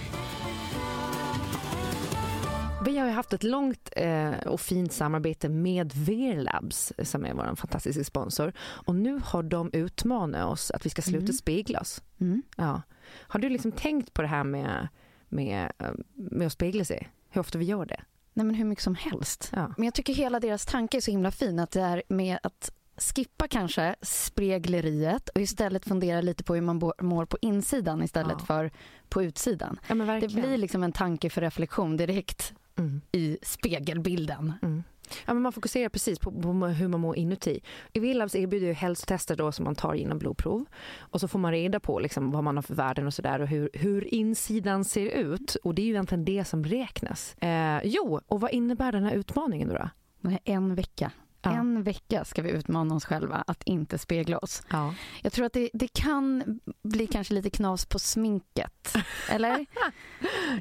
Vi 2.87 2.99
har 2.99 3.07
ju 3.07 3.12
haft 3.12 3.33
ett 3.33 3.43
långt 3.43 3.88
eh, 3.97 4.31
och 4.31 4.61
fint 4.61 4.93
samarbete 4.93 5.49
med 5.49 5.93
Verlabs 5.95 6.93
som 7.02 7.25
är 7.25 7.35
vår 7.35 7.55
fantastiska 7.57 8.05
sponsor. 8.05 8.52
Och 8.59 8.95
nu 8.95 9.21
har 9.25 9.43
de 9.43 9.71
utmanat 9.73 10.47
oss 10.52 10.71
att 10.71 10.87
vi 10.87 10.90
ska 10.90 11.02
sluta 11.02 11.33
spegla 11.33 11.81
oss. 11.81 12.02
Mm. 12.21 12.43
Ja. 12.57 12.83
Har 13.12 13.40
du 13.40 13.49
liksom 13.49 13.73
tänkt 13.73 14.12
på 14.14 14.23
det 14.23 14.28
här 14.28 14.45
med, 14.45 14.88
med, 15.28 15.73
eh, 15.78 15.90
med 16.14 16.47
att 16.47 16.52
spegla 16.52 16.85
sig? 16.85 17.09
Hur 17.31 17.40
ofta 17.40 17.59
vi 17.59 17.64
gör 17.64 17.87
det? 17.87 18.00
Nej 18.33 18.47
men 18.47 18.55
hur 18.55 18.64
mycket 18.64 18.85
som 18.85 18.95
helst. 18.95 19.50
Ja. 19.52 19.73
Men 19.76 19.85
jag 19.85 19.95
tycker 19.95 20.14
hela 20.14 20.40
deras 20.40 20.66
tanke 20.66 20.97
är 20.97 21.00
så 21.00 21.11
himla 21.11 21.31
fin 21.31 21.59
att 21.59 21.71
det 21.71 21.81
är 21.81 22.02
med 22.09 22.38
att 22.43 22.71
skippa 22.97 23.49
kanske 23.49 23.97
spegleriet 24.02 25.28
och 25.28 25.40
istället 25.40 25.85
fundera 25.85 26.21
lite 26.21 26.45
på 26.45 26.55
hur 26.55 26.62
man 26.62 26.93
mår 27.00 27.25
på 27.25 27.38
insidan 27.40 28.02
istället 28.02 28.37
Ja. 28.38 28.45
för 28.45 28.71
på 29.09 29.23
utsidan. 29.23 29.78
Ja, 29.88 29.95
Det 29.95 30.28
blir 30.28 30.57
liksom 30.57 30.83
en 30.83 30.93
tanke 30.93 31.31
för 31.31 31.40
reflektion 31.40 31.97
direkt 31.97 32.55
Mm. 32.78 33.00
i 33.12 33.38
spegelbilden. 33.42 34.52
Mm. 34.62 34.83
Ja, 35.26 35.35
men 35.35 35.42
man 35.42 35.52
fokuserar 35.52 35.88
precis 35.88 36.18
på, 36.18 36.33
på 36.33 36.49
hur 36.66 36.88
man 36.88 37.00
mår 37.00 37.16
inuti. 37.16 37.61
I 37.92 38.00
Willabs 38.00 38.35
erbjuder 38.35 38.66
ju 38.66 38.73
hälsotester 38.73 39.37
då 39.37 39.52
som 39.52 39.64
man 39.64 39.75
tar 39.75 39.95
genom 39.95 40.18
blodprov. 40.18 40.64
Och 40.97 41.21
så 41.21 41.28
får 41.28 41.38
man 41.38 41.52
reda 41.52 41.80
på 41.80 41.99
liksom 41.99 42.30
vad 42.30 42.45
man 42.45 42.56
har 42.56 42.62
för 42.62 42.75
värden 42.75 43.06
och 43.06 43.14
sådär 43.14 43.40
och 43.40 43.49
hur, 43.49 43.71
hur 43.73 44.14
insidan 44.14 44.85
ser 44.85 45.06
ut. 45.06 45.56
Och 45.62 45.75
det 45.75 45.83
är 45.83 45.87
ju 45.87 45.92
egentligen 45.92 46.25
det 46.25 46.45
som 46.45 46.64
räknas. 46.64 47.35
Eh, 47.35 47.80
jo, 47.85 48.21
och 48.26 48.40
vad 48.40 48.50
innebär 48.50 48.92
den 48.92 49.04
här 49.04 49.12
utmaningen 49.12 49.68
då? 49.68 49.75
då? 50.21 50.38
En 50.45 50.75
vecka. 50.75 51.12
Ja. 51.50 51.57
En 51.61 51.83
vecka 51.83 52.25
ska 52.25 52.43
vi 52.43 52.50
utmana 52.50 52.95
oss 52.95 53.05
själva 53.05 53.45
att 53.47 53.62
inte 53.62 53.99
spegla 53.99 54.38
oss. 54.38 54.62
Ja. 54.71 54.95
Jag 55.23 55.33
tror 55.33 55.47
att 55.47 55.53
det, 55.53 55.71
det 55.73 55.88
kan 55.88 56.61
bli 56.83 57.07
kanske 57.07 57.35
lite 57.35 57.50
knas 57.50 57.87
på 57.87 57.99
sminket. 57.99 58.97
Eller? 59.31 59.50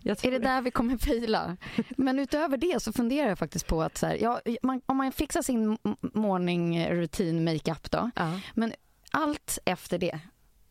Är 0.05 0.31
det 0.31 0.39
där 0.39 0.61
vi 0.61 0.71
kommer 0.71 0.97
fila? 0.97 1.57
Men 1.97 2.19
utöver 2.19 2.57
det 2.57 2.81
så 2.81 2.93
funderar 2.93 3.29
jag 3.29 3.39
faktiskt 3.39 3.67
på 3.67 3.81
att 3.83 3.97
så 3.97 4.05
här, 4.07 4.15
ja, 4.15 4.41
man, 4.61 4.81
om 4.85 4.97
man 4.97 5.11
fixar 5.11 5.41
sin 5.41 5.77
morning 6.13 6.87
routine 6.89 7.43
makeup 7.43 7.91
då, 7.91 8.11
Ja, 8.15 8.39
men 8.53 8.73
allt 9.11 9.59
efter 9.65 9.97
det 9.97 10.19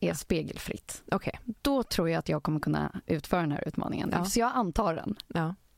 är 0.01 0.15
spegelfritt. 0.15 1.03
okej. 1.13 1.41
Då 1.63 1.83
tror 1.83 2.11
jag 2.11 2.19
att 2.19 2.29
jag 2.29 2.43
kommer 2.43 2.61
kunna 2.61 3.01
utföra 3.07 3.41
den 3.41 3.53
här 3.53 3.69
utmaningen. 3.69 4.25
Så 4.25 4.41
jag 4.41 4.53
antar 4.55 4.95
den. 4.95 5.17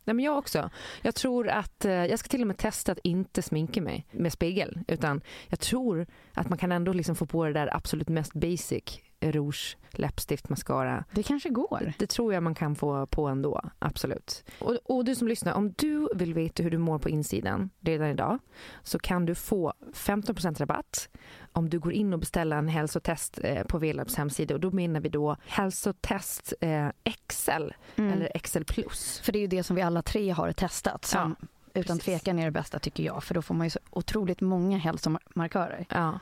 Nej, 0.06 0.14
men 0.14 0.24
jag 0.24 0.38
också. 0.38 0.70
Jag 1.02 1.14
tror 1.14 1.48
att 1.48 1.84
eh, 1.84 1.92
jag 1.92 2.18
ska 2.18 2.28
till 2.28 2.40
och 2.40 2.46
med 2.46 2.58
testa 2.58 2.92
att 2.92 2.98
inte 3.02 3.42
sminka 3.42 3.80
mig 3.80 4.06
med 4.10 4.32
spegel. 4.32 4.80
Utan 4.88 5.20
jag 5.48 5.60
tror 5.60 6.06
att 6.32 6.48
man 6.48 6.58
kan 6.58 6.72
ändå 6.72 6.92
liksom 6.92 7.16
få 7.16 7.26
på 7.26 7.44
det 7.44 7.52
där 7.52 7.76
absolut 7.76 8.08
mest 8.08 8.32
basic. 8.34 9.00
Rouge, 9.20 9.76
läppstift, 9.90 10.48
mascara. 10.48 11.04
Det 11.12 11.22
kanske 11.22 11.48
går. 11.48 11.92
Det 11.98 12.06
tror 12.06 12.34
jag 12.34 12.42
man 12.42 12.54
kan 12.54 12.74
få 12.76 13.06
på 13.06 13.26
ändå, 13.26 13.60
absolut. 13.78 14.44
Och, 14.58 14.78
och 14.84 15.04
du 15.04 15.14
som 15.14 15.28
lyssnar, 15.28 15.52
om 15.54 15.72
du 15.76 16.08
vill 16.14 16.34
veta 16.34 16.62
hur 16.62 16.70
du 16.70 16.78
mår 16.78 16.98
på 16.98 17.08
insidan 17.08 17.70
redan 17.80 18.08
idag 18.08 18.38
så 18.82 18.98
kan 18.98 19.26
du 19.26 19.34
få 19.34 19.72
15% 19.92 20.58
rabatt 20.58 21.08
om 21.52 21.70
du 21.70 21.78
går 21.78 21.92
in 21.92 22.12
och 22.12 22.18
beställer 22.18 22.56
en 22.56 22.68
hälsotest 22.68 23.38
eh, 23.42 23.62
på 23.64 23.78
Velabs 23.78 24.14
hemsida 24.16 24.54
och 24.54 24.60
då 24.60 24.70
menar 24.70 25.00
vi 25.00 25.08
då 25.08 25.36
hälsotest 25.46 26.54
eh, 26.60 26.88
XL 27.28 27.70
Mm. 27.96 28.12
eller 28.12 28.38
XL 28.38 28.62
plus. 28.64 29.20
För 29.24 29.32
det 29.32 29.38
är 29.38 29.40
ju 29.40 29.46
det 29.46 29.62
som 29.62 29.76
vi 29.76 29.82
alla 29.82 30.02
tre 30.02 30.30
har 30.30 30.52
testat 30.52 31.04
som 31.04 31.36
utan 31.74 31.96
precis. 31.98 32.04
tvekan 32.04 32.38
är 32.38 32.44
det 32.44 32.50
bästa 32.50 32.78
tycker 32.78 33.02
jag. 33.02 33.24
För 33.24 33.34
då 33.34 33.42
får 33.42 33.54
man 33.54 33.66
ju 33.66 33.70
så 33.70 33.78
otroligt 33.90 34.40
många 34.40 34.78
hälsomarkörer. 34.78 35.86
Ja, 35.88 36.18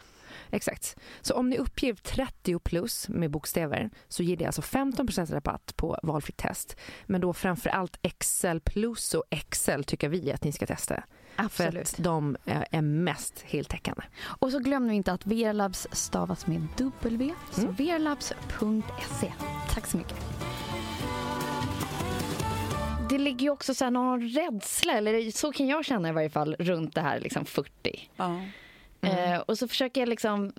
exakt. 0.54 0.96
Så 1.20 1.34
om 1.34 1.50
ni 1.50 1.58
uppger 1.58 1.94
30 1.94 2.58
plus 2.58 3.08
med 3.08 3.30
bokstäver 3.30 3.90
så 4.08 4.22
ger 4.22 4.36
det 4.36 4.44
alltså 4.46 4.60
15% 4.62 5.32
rabatt 5.32 5.72
på 5.76 5.98
valfritt 6.02 6.36
test. 6.36 6.76
Men 7.06 7.20
då 7.20 7.32
framför 7.32 7.70
allt 7.70 7.98
XL 8.18 8.58
plus 8.64 9.14
och 9.14 9.24
XL 9.50 9.82
tycker 9.82 10.08
vi 10.08 10.32
att 10.32 10.44
ni 10.44 10.52
ska 10.52 10.66
testa. 10.66 10.94
För 11.36 11.44
Absolut. 11.44 11.82
att 11.82 11.94
de 11.98 12.36
är 12.44 12.66
är 12.70 12.82
mest 12.82 13.42
heltäckande. 13.46 14.02
Och 14.22 14.50
så 14.50 14.58
glömmer 14.58 14.88
vi 14.88 14.94
inte 14.94 15.12
att 15.12 15.26
Verlabs 15.26 15.86
stavas 15.92 16.46
med 16.46 16.66
W. 16.76 17.34
Så 17.50 17.60
Mm. 17.60 17.74
verlabs.se. 17.74 19.32
Tack 19.70 19.86
så 19.86 19.96
mycket. 19.96 20.16
Det 23.10 23.18
ligger 23.18 23.42
ju 23.46 23.50
också 23.50 23.74
så 23.74 23.84
här 23.84 23.90
någon 23.90 24.28
rädsla, 24.28 24.92
eller 24.92 25.30
så 25.30 25.52
kan 25.52 25.66
jag 25.66 25.84
känna 25.84 26.08
i 26.08 26.12
varje 26.12 26.30
fall, 26.30 26.56
runt 26.58 26.94
det 26.94 27.00
här 27.00 27.20
liksom 27.20 27.44
40. 27.44 28.08
Ja. 28.16 28.40
Eh, 29.06 29.38
och 29.38 29.58
så 29.58 29.68
försöker 29.68 30.00
jag 30.00 30.08
liksom 30.08 30.52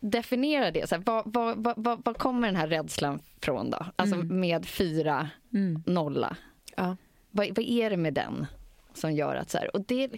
definiera 0.00 0.70
det. 0.70 0.88
Så 0.88 0.94
här, 0.94 1.02
vad, 1.06 1.22
vad, 1.34 1.76
vad, 1.76 2.02
vad, 2.04 2.18
kommer 2.18 2.48
den 2.48 2.56
här 2.56 2.66
rädslan 2.68 3.20
från 3.40 3.70
då? 3.70 3.86
Alltså 3.96 4.16
med 4.16 4.66
fyra 4.66 5.30
Mm. 5.52 5.82
nolla. 5.86 6.36
Ja. 6.76 6.96
Vad, 7.30 7.48
vad 7.48 7.58
är 7.64 7.90
det 7.90 7.96
med 7.96 8.14
den 8.14 8.46
som 8.94 9.12
gör 9.12 9.34
att 9.34 9.50
så 9.50 9.58
här... 9.58 9.76
Och 9.76 9.80
det, 9.80 10.10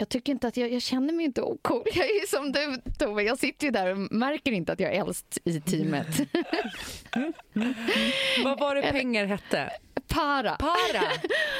jag 0.00 0.08
tycker 0.08 0.32
inte 0.32 0.48
att 0.48 0.56
jag, 0.56 0.72
jag 0.72 0.82
känner 0.82 1.12
mig 1.12 1.24
inte 1.24 1.42
ocool. 1.42 1.82
Jag 1.94 2.06
är 2.06 2.26
som 2.26 2.52
du 2.52 2.90
Tove, 2.98 3.22
jag 3.22 3.38
sitter 3.38 3.66
ju 3.66 3.70
där 3.70 3.92
och 3.92 4.12
märker 4.12 4.52
inte 4.52 4.72
att 4.72 4.80
jag 4.80 4.94
är 4.94 5.00
äldst 5.00 5.38
i 5.44 5.60
teamet. 5.60 6.06
Vad 8.44 8.60
var 8.60 8.74
det 8.74 8.82
pengar 8.82 9.26
hette? 9.26 9.70
Para. 10.08 10.56
Para! 10.56 11.02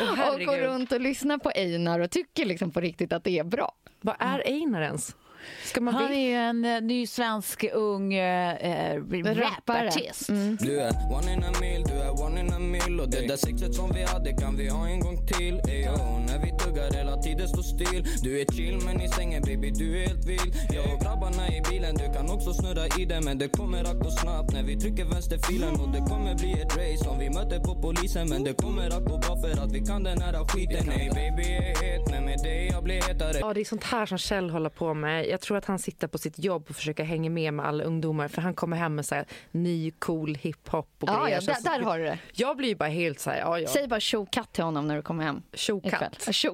Åh, 0.02 0.30
och 0.35 0.40
går 0.40 0.56
runt 0.56 0.92
och 0.92 1.00
lyssnar 1.00 1.38
på 1.38 1.50
Einar 1.50 2.00
och 2.00 2.11
tycker 2.11 2.44
liksom 2.44 2.70
på 2.70 2.80
riktigt 2.80 3.12
att 3.12 3.25
det 3.25 3.38
är 3.38 3.44
bra. 3.44 3.73
Vad 4.00 4.16
är 4.18 4.42
Einar 4.47 4.82
ens? 4.82 5.16
Ska 5.64 5.80
man 5.80 5.94
Han 5.94 6.12
är 6.12 6.28
ju 6.28 6.35
en 6.35 6.64
eh, 6.64 6.80
ny 6.80 7.06
svensk 7.06 7.64
ung 7.73 8.14
eh, 8.14 8.54
eh, 8.54 9.02
rapartist. 9.25 10.28
Mm. 10.28 10.56
Du 10.61 10.80
är 10.80 10.92
one 11.12 11.32
in 11.32 11.44
a 11.44 11.52
mil, 11.61 11.82
du 11.82 11.94
är 11.94 12.23
one 12.23 12.40
in 12.40 12.52
a 12.52 12.59
mil 12.59 13.00
Och 13.00 13.11
det 13.11 13.28
där 13.28 13.37
sexet 13.37 13.75
som 13.75 13.92
vi 13.92 14.02
hade 14.02 14.32
kan 14.32 14.56
vi 14.56 14.68
ha 14.68 14.88
en 14.88 15.00
gång 15.00 15.26
till 15.26 15.61
Eyo, 15.68 15.97
när 16.26 16.38
vi 16.44 16.50
tuggar 16.64 16.92
hela 16.92 17.16
tiden 17.16 17.49
står 17.49 17.62
still. 17.62 18.06
Du 18.23 18.40
är 18.40 18.44
chill 18.52 18.78
men 18.85 19.00
i 19.00 19.09
sängen 19.09 19.42
baby 19.42 19.70
du 19.70 20.02
är 20.02 20.06
helt 20.06 20.25
vild. 20.25 20.54
Jag 20.75 20.94
och 20.94 21.00
grabbarna 21.00 21.49
i 21.49 21.62
bilen, 21.70 21.94
du 21.94 22.12
kan 22.14 22.30
också 22.30 22.52
snurra 22.52 22.87
i 22.99 23.04
den 23.04 23.25
Men 23.25 23.38
det 23.38 23.49
kommer 23.49 23.80
att 23.80 23.99
gå 23.99 24.11
snabbt. 24.11 24.52
När 24.52 24.62
vi 24.62 24.80
trycker 24.80 25.04
vänsterfilen 25.04 25.75
Och 25.80 25.88
det 25.88 26.02
kommer 26.11 26.35
bli 26.35 26.52
ett 26.52 26.76
race. 26.76 27.09
Om 27.11 27.18
vi 27.18 27.30
möter 27.30 27.59
på 27.59 27.75
polisen 27.75 28.28
Men 28.28 28.44
det 28.44 28.52
kommer 28.52 28.87
att 28.87 29.04
gå 29.04 29.18
bra 29.18 29.37
för 29.42 29.62
att 29.64 29.73
vi 29.73 29.80
kan 29.80 30.02
den 30.02 30.23
här 30.23 30.44
skiten. 30.44 30.85
Nej 30.87 31.11
baby 31.14 31.42
är 31.42 31.75
het, 31.85 32.11
men 32.11 32.25
med 32.25 32.38
dig 32.42 32.68
jag 32.73 32.85
blir 32.85 33.02
hetare. 33.09 33.38
Ja, 33.40 33.54
det 33.54 33.61
är 33.61 33.64
sånt 33.64 33.85
här 33.85 34.06
som 34.06 34.18
Kjell 34.18 34.50
håller 34.50 34.70
på 34.70 34.94
med. 34.94 35.26
Jag 35.30 35.40
tror 35.40 35.56
att 35.56 35.64
han 35.64 35.78
sitter 35.78 36.06
på 36.06 36.18
sitt 36.18 36.38
jobb 36.38 36.66
och 36.70 36.76
försöker 36.76 37.04
hänga 37.04 37.30
med 37.30 37.54
med 37.54 37.66
alla 37.66 37.84
ungdomar 37.84 38.28
för 38.28 38.42
han 38.42 38.54
kommer 38.54 38.76
hem 38.76 38.94
med 38.94 39.06
så 39.06 39.14
här, 39.14 39.26
ny 39.50 39.90
cool 39.90 40.34
hiphop 40.34 40.88
och 41.00 41.08
Ja, 41.08 41.25
grejer. 41.25 41.42
ja, 41.46 41.54
där, 41.54 41.78
där 41.78 41.84
har 41.84 41.99
du 41.99 42.04
det. 42.04 42.18
Jag 42.32 42.56
blir 42.56 42.75
bara 42.75 42.88
helt 42.88 43.20
så 43.20 43.30
här, 43.30 43.38
ja 43.38 43.58
ja, 43.58 43.68
Säg 43.68 43.88
bara 43.88 44.00
tjo 44.00 44.26
katt 44.26 44.52
till 44.52 44.64
honom 44.64 44.87
när 44.87 44.96
du 44.96 45.02
kommer 45.02 45.25
hem. 45.25 45.42
tjo 45.52 45.78
ikväll. 45.84 46.10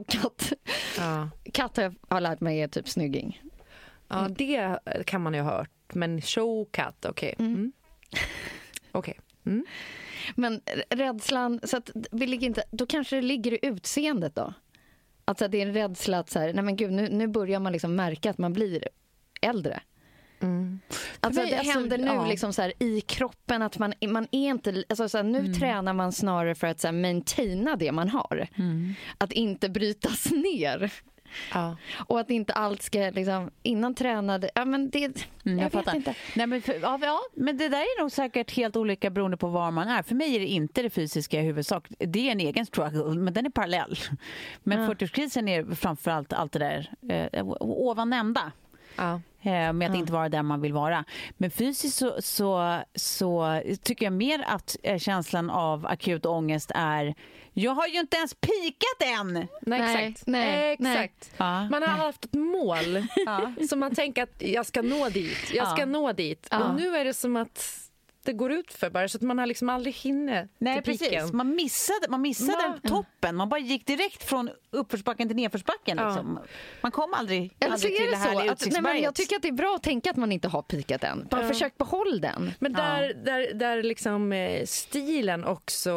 katt. 0.08 0.52
Ja, 0.98 1.28
katt. 1.52 1.76
Har 1.76 1.84
jag 1.84 1.94
har 2.08 2.20
lärt 2.20 2.40
mig 2.40 2.60
är 2.60 2.68
typ 2.68 2.88
snygging. 2.88 3.42
ja, 4.08 4.28
det 4.36 4.78
kan 5.06 5.22
man 5.22 5.34
ju 5.34 5.40
ha 5.40 5.50
hört. 5.56 5.70
Men 5.94 6.20
show 6.22 6.68
katt, 6.70 7.04
okej. 7.08 7.34
Mm. 7.38 7.72
Okej. 8.92 9.20
Mm. 9.46 9.66
Men 10.34 10.60
rädslan, 10.90 11.60
så 11.64 11.76
att 11.76 11.90
vi 12.12 12.26
ligger 12.26 12.46
inte, 12.46 12.62
då 12.70 12.86
kanske 12.86 13.16
det 13.16 13.22
ligger 13.22 13.52
i 13.52 13.58
utseendet 13.62 14.34
då? 14.34 14.54
Alltså 15.28 15.48
det 15.48 15.62
är 15.62 15.66
en 15.66 15.74
rädsla 15.74 16.18
att 16.18 16.30
så 16.30 16.38
här, 16.38 16.52
nej 16.52 16.64
men 16.64 16.76
gud, 16.76 16.92
nu, 16.92 17.08
nu 17.08 17.26
börjar 17.26 17.60
man 17.60 17.72
liksom 17.72 17.96
märka 17.96 18.30
att 18.30 18.38
man 18.38 18.52
blir 18.52 18.88
äldre. 19.40 19.80
Alltså 21.20 21.40
mig, 21.40 21.50
det 21.50 21.58
alltså, 21.58 21.72
händer 21.72 21.98
nu 21.98 22.06
ja. 22.06 22.26
liksom 22.26 22.52
så 22.52 22.62
här, 22.62 22.72
i 22.78 23.00
kroppen 23.00 23.62
att 23.62 23.78
man, 23.78 23.94
man 24.08 24.26
är 24.30 24.48
inte... 24.50 24.84
Alltså 24.88 25.08
så 25.08 25.16
här, 25.16 25.24
nu 25.24 25.54
tränar 25.54 25.92
man 25.92 26.12
snarare 26.12 26.54
för 26.54 26.66
att 26.66 26.80
så 26.80 26.88
här, 26.88 26.92
maintaina 26.92 27.76
det 27.76 27.92
man 27.92 28.08
har. 28.08 28.48
Att 29.18 29.32
inte 29.32 29.68
brytas 29.68 30.30
ner. 30.30 30.92
Ja. 31.54 31.76
Och 32.06 32.20
att 32.20 32.30
inte 32.30 32.52
allt 32.52 32.82
ska 32.82 32.98
liksom... 33.14 33.50
Innan 33.62 33.94
tränade... 33.94 34.50
Ja, 34.54 34.64
men 34.64 34.90
det, 34.90 35.26
Mm, 35.46 35.58
jag, 35.58 35.64
jag 35.64 35.72
fattar. 35.72 35.94
inte. 35.96 36.14
Nej, 36.36 36.46
men, 36.46 36.62
för, 36.62 36.74
ja, 36.82 36.98
ja, 37.02 37.20
men 37.34 37.56
det 37.56 37.68
där 37.68 37.78
är 37.78 38.00
nog 38.00 38.12
säkert 38.12 38.50
helt 38.50 38.76
olika 38.76 39.10
beroende 39.10 39.36
på 39.36 39.48
var 39.48 39.70
man 39.70 39.88
är. 39.88 40.02
För 40.02 40.14
mig 40.14 40.36
är 40.36 40.40
det 40.40 40.46
inte 40.46 40.82
det 40.82 40.90
fysiska 40.90 41.40
i 41.40 41.44
huvudsak. 41.44 41.88
Det 41.98 42.28
är 42.28 42.32
en 42.32 42.40
egen 42.40 42.66
struggle, 42.66 43.14
men 43.14 43.34
den 43.34 43.46
är 43.46 43.50
parallell. 43.50 43.98
Men 44.62 44.90
40-årskrisen 44.90 45.48
är 45.50 45.74
framförallt 45.74 46.32
allt 46.32 46.52
det 46.52 46.58
där 46.58 46.90
eh, 47.32 47.46
ovan 47.60 48.10
nämnda. 48.10 48.52
Ja. 48.96 49.20
eh, 49.42 49.72
med 49.72 49.90
att 49.90 49.96
inte 49.96 50.12
vara 50.12 50.28
där 50.28 50.42
man 50.42 50.60
vill 50.60 50.72
vara. 50.72 51.04
Men 51.36 51.50
fysiskt 51.50 51.96
så, 51.98 52.14
så, 52.18 52.78
så 52.94 53.60
tycker 53.82 54.06
jag 54.06 54.12
mer 54.12 54.44
att 54.46 54.76
eh, 54.82 54.98
känslan 54.98 55.50
av 55.50 55.86
akut 55.86 56.26
ångest 56.26 56.70
är 56.74 57.14
jag 57.58 57.72
har 57.74 57.86
ju 57.86 58.00
inte 58.00 58.16
ens 58.16 58.34
pikat 58.34 59.18
än! 59.20 59.32
Nej, 59.34 59.48
Nej, 59.62 60.06
exakt. 60.08 60.26
nej, 60.26 60.76
nej. 60.78 61.04
exakt. 61.04 61.30
Ja. 61.36 61.68
Man 61.68 61.82
har 61.82 61.88
haft 61.88 62.24
ett 62.24 62.34
mål 62.34 63.06
som 63.68 63.78
man 63.80 63.94
tänker 63.94 64.22
att 64.22 64.42
jag 64.42 64.66
ska 64.66 64.82
nå 64.82 65.08
dit. 65.08 65.50
Jag 65.54 65.68
ska 65.68 65.80
Ja. 65.80 65.86
nå 65.86 66.12
dit. 66.12 66.48
Ja. 66.50 66.64
Och 66.64 66.74
nu 66.80 66.96
är 66.96 67.04
det 67.04 67.14
som 67.14 67.36
att 67.36 67.85
det 68.26 68.32
går 68.32 68.52
ut 68.52 68.72
för 68.72 68.90
bara 68.90 69.08
så 69.08 69.18
att 69.18 69.22
man 69.22 69.38
har 69.38 69.46
liksom 69.46 69.68
aldrig 69.68 69.94
hinner 69.94 70.48
Nej, 70.58 70.82
till 70.82 70.92
piken. 70.98 71.10
precis. 71.10 71.32
Man 71.32 71.54
missade, 71.56 72.08
man 72.08 72.22
missade 72.22 72.78
Ja. 72.82 72.88
toppen. 72.88 73.36
Man 73.36 73.48
bara 73.48 73.60
gick 73.60 73.86
direkt 73.86 74.22
från 74.24 74.50
uppförsbacken 74.70 75.28
till 75.28 75.36
nedförsbacken. 75.36 75.98
Ja. 75.98 76.06
Liksom. 76.08 76.38
Man 76.80 76.92
kom 76.92 77.14
aldrig, 77.14 77.54
Eller 77.60 77.68
så 77.68 77.86
aldrig 77.86 77.96
till 77.96 78.02
är 78.06 78.10
det 78.10 78.16
det 78.16 78.22
så 78.22 78.28
härliga 78.28 78.52
att, 78.52 78.60
nej, 78.60 78.70
men 78.70 78.76
utsiktsberget. 78.76 79.02
jag 79.02 79.14
tycker 79.14 79.36
att 79.36 79.42
det 79.42 79.48
är 79.48 79.52
bra 79.52 79.74
att 79.76 79.82
tänka 79.82 80.10
att 80.10 80.16
man 80.16 80.32
inte 80.32 80.48
har 80.48 80.62
pikat 80.62 81.04
än. 81.04 81.26
Bara 81.30 81.48
försök 81.48 81.78
behålla 81.78 82.16
den. 82.18 82.52
Men 82.58 82.72
där, 82.72 83.14
där, 83.24 83.54
där 83.54 83.82
liksom 83.82 84.32
eh, 84.32 84.64
stilen 84.64 85.44
också, 85.44 85.92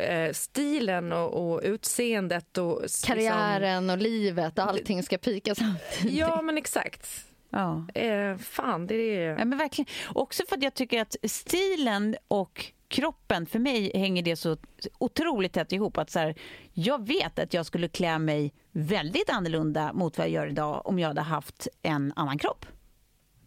eh, 0.00 0.32
stilen 0.32 1.12
och, 1.12 1.50
och 1.52 1.60
utseendet 1.64 2.58
och 2.58 2.84
s- 2.84 3.04
Karriären 3.06 3.90
och 3.90 3.98
livet, 3.98 4.58
allting 4.58 5.02
ska 5.02 5.18
pika 5.18 5.54
samtidigt. 5.54 6.02
Liksom, 6.04 6.18
ja 6.18 6.42
men 6.42 6.58
exakt. 6.58 7.06
Ja. 7.54 7.86
Eh, 7.94 8.36
fan 8.36 8.86
det 8.86 8.94
är... 8.94 9.38
Ja, 9.38 9.44
men 9.44 9.58
verkligen. 9.58 9.88
Också 10.14 10.42
för 10.48 10.56
att 10.56 10.62
jag 10.62 10.74
tycker 10.74 11.00
att 11.00 11.16
stilen 11.22 12.16
och 12.28 12.72
kroppen, 12.88 13.46
för 13.46 13.58
mig 13.58 13.90
hänger 13.94 14.22
det 14.22 14.36
så 14.36 14.56
otroligt 14.98 15.52
tätt 15.52 15.72
ihop. 15.72 15.98
Att 15.98 16.10
så 16.10 16.18
här, 16.18 16.34
jag 16.72 17.06
vet 17.06 17.38
att 17.38 17.54
jag 17.54 17.66
skulle 17.66 17.88
klä 17.88 18.18
mig 18.18 18.52
väldigt 18.72 19.30
annorlunda 19.30 19.92
mot 19.92 20.18
vad 20.18 20.26
jag 20.26 20.32
gör 20.32 20.46
idag 20.46 20.86
om 20.86 20.98
jag 20.98 21.08
hade 21.08 21.20
haft 21.20 21.68
en 21.82 22.12
annan 22.16 22.38
kropp. 22.38 22.66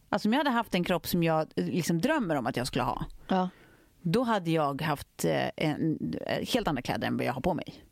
Alltså 0.10 0.30
om 0.30 0.34
jag 0.34 0.40
hade 0.40 0.50
haft 0.50 0.76
en 0.76 0.84
kropp 0.84 1.08
som 1.08 1.24
jag 1.24 1.48
liksom 1.56 2.02
drömmer 2.02 2.36
om 2.36 2.48
att 2.48 2.58
jag 2.58 2.68
skulle 2.68 2.84
ha. 2.84 3.06
Ja. 3.28 3.50
Då 4.02 4.24
hade 4.24 4.52
jag 4.52 4.82
haft 4.82 5.26
eh, 5.26 5.50
en, 5.56 6.14
helt 6.54 6.68
andra 6.68 6.82
kläder 6.82 7.08
än 7.08 7.18
vad 7.18 7.26
jag 7.26 7.34
har 7.34 7.42
på 7.42 7.54
mig. 7.54 7.84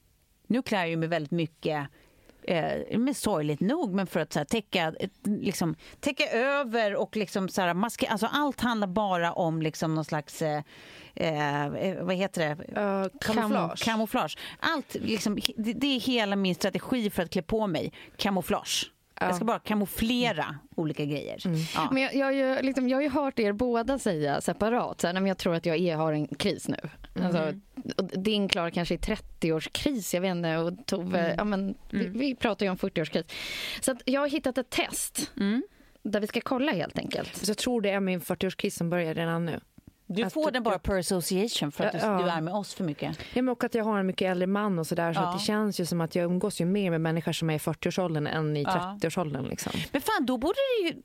Nu 0.47 0.61
klär 0.61 0.85
jag 0.85 0.99
mig 0.99 1.09
väldigt 1.09 1.31
mycket 1.31 1.87
eh, 2.47 3.13
sorgligt 3.13 3.59
nog, 3.59 3.93
men 3.93 4.07
för 4.07 4.19
att 4.19 4.33
så 4.33 4.39
här, 4.39 4.45
täcka, 4.45 4.93
liksom, 5.23 5.75
täcka 5.99 6.29
över 6.29 6.95
och 6.95 7.15
liksom 7.17 7.49
så 7.49 7.61
här, 7.61 7.73
maska, 7.73 8.07
alltså 8.07 8.29
allt 8.31 8.61
handlar 8.61 8.87
bara 8.87 9.33
om 9.33 9.61
liksom 9.61 9.95
någon 9.95 10.05
slags, 10.05 10.41
eh, 10.41 10.61
eh, 11.15 12.03
vad 12.03 12.15
heter 12.15 12.55
det? 12.55 12.81
Uh, 12.81 13.07
kamouflage. 13.21 13.83
Kamouflage. 13.83 14.37
Allt, 14.59 14.93
liksom, 14.93 15.39
det, 15.57 15.73
det 15.73 15.95
är 15.95 15.99
hela 15.99 16.35
min 16.35 16.55
strategi 16.55 17.09
för 17.09 17.23
att 17.23 17.29
klä 17.29 17.41
på 17.41 17.67
mig. 17.67 17.93
Kamouflage. 18.17 18.91
Jag 19.19 19.35
ska 19.35 19.45
bara 19.45 19.59
kamouflera 19.59 20.59
olika 20.75 21.05
grejer. 21.05 21.41
Ja. 21.75 21.89
Men 21.91 22.03
jag, 22.03 22.15
jag, 22.15 22.25
har 22.25 22.31
ju, 22.31 22.61
liksom, 22.61 22.89
jag 22.89 22.97
har 22.97 23.01
ju 23.01 23.09
hört 23.09 23.39
er 23.39 23.51
båda 23.53 23.99
säga 23.99 24.41
separat, 24.41 25.01
så 25.01 25.07
här, 25.07 25.13
"Nej, 25.13 25.21
men 25.21 25.27
jag 25.27 25.37
tror 25.37 25.55
att 25.55 25.65
jag 25.65 25.77
är, 25.77 25.95
har 25.95 26.13
en 26.13 26.27
kris 26.27 26.67
nu. 26.67 26.77
Alltså, 27.23 27.53
och 27.97 28.03
din 28.19 28.47
Klara 28.47 28.71
kanske 28.71 28.93
är 28.95 28.97
30-årskris, 28.97 30.13
jag 30.15 30.21
vet 30.21 30.31
inte. 30.31 30.57
Och 30.57 30.85
Tove, 30.85 31.35
ja, 31.37 31.43
men, 31.43 31.75
vi, 31.89 32.07
vi 32.07 32.35
pratar 32.35 32.65
ju 32.65 32.69
om 32.69 32.77
40-årskris. 32.77 33.23
Så 33.81 33.91
att 33.91 34.01
jag 34.05 34.21
har 34.21 34.27
hittat 34.27 34.57
ett 34.57 34.69
test 34.69 35.31
där 36.03 36.19
vi 36.19 36.27
ska 36.27 36.41
kolla 36.41 36.71
helt 36.71 36.99
enkelt. 36.99 37.35
Så 37.35 37.49
jag 37.49 37.57
tror 37.57 37.81
det 37.81 37.89
är 37.89 37.99
min 37.99 38.21
40-årskris 38.21 38.69
som 38.77 38.89
börjar 38.89 39.13
redan 39.13 39.45
nu. 39.45 39.59
Du 40.07 40.23
Att 40.23 40.33
får 40.33 40.45
du- 40.45 40.51
den 40.51 40.63
bara 40.63 40.79
per 40.79 40.97
association 40.99 41.71
för 41.71 41.83
att 41.83 41.91
du, 41.91 41.97
Ja. 41.97 42.21
du 42.23 42.29
är 42.29 42.41
med 42.41 42.53
oss 42.53 42.73
för 42.73 42.83
mycket. 42.83 43.17
Ja, 43.33 43.41
men 43.41 43.49
och 43.49 43.63
att 43.63 43.75
jag 43.75 43.83
har 43.83 43.99
en 43.99 44.05
mycket 44.07 44.31
äldre 44.31 44.47
man 44.47 44.79
och 44.79 44.87
sådär 44.87 45.13
så 45.13 45.19
Ja. 45.21 45.27
att 45.27 45.39
det 45.39 45.43
känns 45.45 45.79
ju 45.79 45.85
som 45.85 46.01
att 46.01 46.15
jag 46.15 46.25
umgås 46.25 46.61
ju 46.61 46.65
mer 46.65 46.91
med 46.91 47.01
människor 47.01 47.31
som 47.31 47.49
är 47.49 47.53
i 47.55 47.59
40-årsåldern 47.59 48.27
än 48.27 48.57
i 48.57 48.63
Ja. 48.63 48.97
30-årsåldern 49.01 49.45
liksom. 49.45 49.71
Men 49.91 50.01
fan, 50.01 50.25
då 50.25 50.37
borde 50.37 50.53
det 50.81 50.87
ju, 50.87 51.01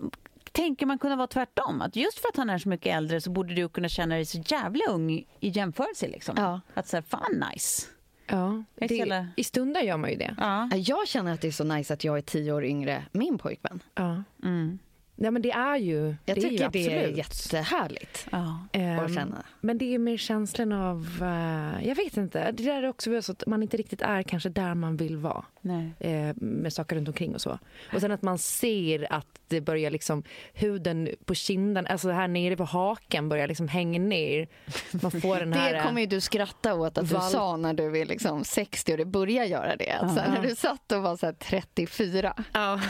tänker 0.52 0.86
man 0.86 0.98
kunna 0.98 1.16
vara 1.16 1.26
tvärtom. 1.26 1.82
Att 1.82 1.96
just 1.96 2.18
för 2.18 2.28
att 2.28 2.36
han 2.36 2.50
är 2.50 2.58
så 2.58 2.68
mycket 2.68 2.96
äldre 2.96 3.20
så 3.20 3.30
borde 3.30 3.54
du 3.54 3.68
kunna 3.68 3.88
känna 3.88 4.14
dig 4.14 4.24
så 4.24 4.38
jävla 4.46 4.84
ung 4.90 5.10
i 5.40 5.48
jämförelse. 5.48 6.08
Liksom. 6.08 6.34
Ja. 6.38 6.60
Att 6.74 6.88
säga, 6.88 7.02
fan 7.02 7.44
nice. 7.52 7.86
Ja, 8.26 8.64
är 8.76 8.88
så 8.88 9.04
det, 9.04 9.28
i 9.36 9.44
stunder 9.44 9.80
gör 9.80 9.96
man 9.96 10.10
ju 10.10 10.16
det. 10.16 10.34
Ja. 10.38 10.70
Jag 10.76 11.08
känner 11.08 11.34
att 11.34 11.40
det 11.40 11.48
är 11.48 11.52
så 11.52 11.64
nice 11.64 11.94
att 11.94 12.04
jag 12.04 12.18
är 12.18 12.22
tio 12.22 12.52
år 12.52 12.64
yngre 12.64 13.04
min 13.12 13.38
pojkvän. 13.38 13.82
Ja. 13.94 14.22
Mm. 14.42 14.78
Ja, 15.22 15.30
men 15.30 15.42
det 15.42 15.50
är 15.50 15.76
ju 15.76 16.06
Jag 16.06 16.16
det 16.24 16.32
är 16.32 16.34
tycker 16.34 16.64
ju 16.64 16.68
det 16.68 17.04
är 17.04 17.08
jättehärligt 17.08 18.26
Ja. 18.32 18.66
Ehm, 18.72 18.98
att 18.98 19.14
känna. 19.14 19.44
Men 19.60 19.78
det 19.78 19.94
är 19.94 19.98
mer 19.98 20.16
känslan 20.16 20.72
av, 20.72 21.06
eh, 21.22 21.88
jag 21.88 21.94
vet 21.94 22.16
inte, 22.16 22.52
det 22.52 22.62
där 22.62 22.82
är 22.82 22.88
också 22.88 23.22
så 23.22 23.32
att 23.32 23.46
man 23.46 23.62
inte 23.62 23.76
riktigt 23.76 24.02
är 24.02 24.22
kanske 24.22 24.48
där 24.48 24.74
man 24.74 24.96
vill 24.96 25.16
vara. 25.16 25.44
Eh, 26.00 26.34
med 26.36 26.72
saker 26.72 26.96
runt 26.96 27.08
omkring 27.08 27.34
och 27.34 27.40
så. 27.40 27.58
Och 27.94 28.00
sen 28.00 28.12
att 28.12 28.22
man 28.22 28.38
ser 28.38 29.12
att 29.12 29.26
det 29.48 29.60
börjar 29.60 29.90
liksom 29.90 30.22
huden 30.54 31.08
på 31.24 31.34
kinden, 31.34 31.86
alltså 31.86 32.10
här 32.10 32.28
nere 32.28 32.56
på 32.56 32.64
haken 32.64 33.28
börjar 33.28 33.48
liksom 33.48 33.68
hänga 33.68 33.98
ner. 33.98 34.48
Man 35.02 35.10
får 35.10 35.36
den 35.38 35.52
här... 35.52 35.72
Det 35.74 35.82
kommer 35.82 36.00
ju 36.00 36.06
du 36.06 36.20
skratta 36.20 36.74
åt 36.74 36.98
att 36.98 37.08
du 37.08 37.14
Val- 37.14 37.30
sa 37.30 37.56
när 37.56 37.74
du 37.74 37.98
är 38.00 38.06
liksom 38.06 38.44
60 38.44 38.92
och 38.92 38.98
det 38.98 39.04
börjar 39.04 39.44
göra 39.44 39.76
det. 39.76 39.90
Alltså, 39.90 40.20
när 40.30 40.42
du 40.42 40.54
satt 40.56 40.92
och 40.92 41.02
var 41.02 41.16
så 41.16 41.26
här 41.26 41.32
34 41.32 42.34
Ja. 42.52 42.80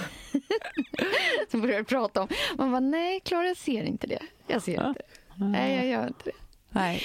så 1.51 1.59
började 1.59 1.81
du 1.81 1.85
prata 1.85 2.23
om... 2.23 2.29
Man 2.59 2.71
bara, 2.71 2.81
nej 2.81 3.21
Klara 3.21 3.47
jag 3.47 3.57
ser 3.57 3.83
inte 3.83 4.07
det. 4.07 4.23
Jag 4.47 4.63
ser 4.63 4.89
inte 4.89 5.01
det. 5.37 5.45
Nej 5.45 5.77
jag 5.77 5.87
gör 5.87 6.07
inte 6.07 6.25
det. 6.25 6.33
Nej. 6.71 7.03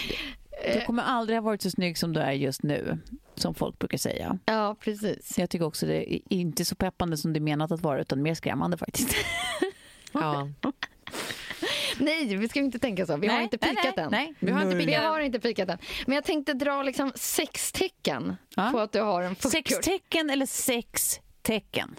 Du 0.73 0.81
kommer 0.85 1.03
aldrig 1.03 1.37
ha 1.37 1.41
varit 1.41 1.61
så 1.61 1.69
snygg 1.71 1.97
som 1.97 2.13
du 2.13 2.19
är 2.19 2.31
just 2.31 2.63
nu, 2.63 2.97
som 3.39 3.55
folk 3.55 3.79
brukar 3.79 3.97
säga. 3.97 4.39
Ja 4.45 4.75
precis. 4.79 5.37
Jag 5.37 5.49
tycker 5.49 5.65
också 5.65 5.85
det 5.85 6.13
är 6.13 6.19
inte 6.29 6.65
så 6.65 6.75
peppande 6.75 7.17
som 7.17 7.33
det 7.33 7.39
är 7.39 7.41
menat 7.41 7.71
att 7.71 7.81
vara, 7.81 8.01
utan 8.01 8.21
mer 8.21 8.33
skrämmande 8.33 8.77
faktiskt. 8.77 9.15
ja. 10.11 10.49
Nej 11.99 12.37
vi 12.37 12.49
ska 12.49 12.59
inte 12.59 12.79
tänka 12.79 13.05
så. 13.05 13.17
Vi 13.17 13.27
har 13.27 13.35
Nej, 13.35 13.43
inte 13.43 13.57
nej, 13.61 13.69
pikat 13.75 13.95
nej, 13.95 14.05
än. 14.05 14.11
nej. 14.11 14.33
Vi 14.39 14.51
har 14.51 14.61
inte 14.61 14.77
pikat 14.85 15.03
har 15.03 15.19
inte 15.19 15.39
pikat 15.39 15.69
än. 15.69 15.77
Men 16.05 16.15
jag 16.15 16.23
tänkte 16.23 16.53
dra 16.53 16.83
liksom 16.83 17.11
sex 17.15 17.71
tecken 17.71 18.35
Ja. 18.55 18.69
på 18.71 18.79
att 18.79 18.91
du 18.91 19.01
har 19.01 19.21
en 19.21 19.35
40 19.35 19.49
Sex 19.49 19.79
tecken 19.81 20.29
eller 20.29 20.45
sex 20.45 21.19
tecken? 21.41 21.95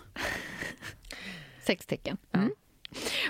Sex 1.62 1.86
tecken. 1.86 2.16
Mm. 2.32 2.50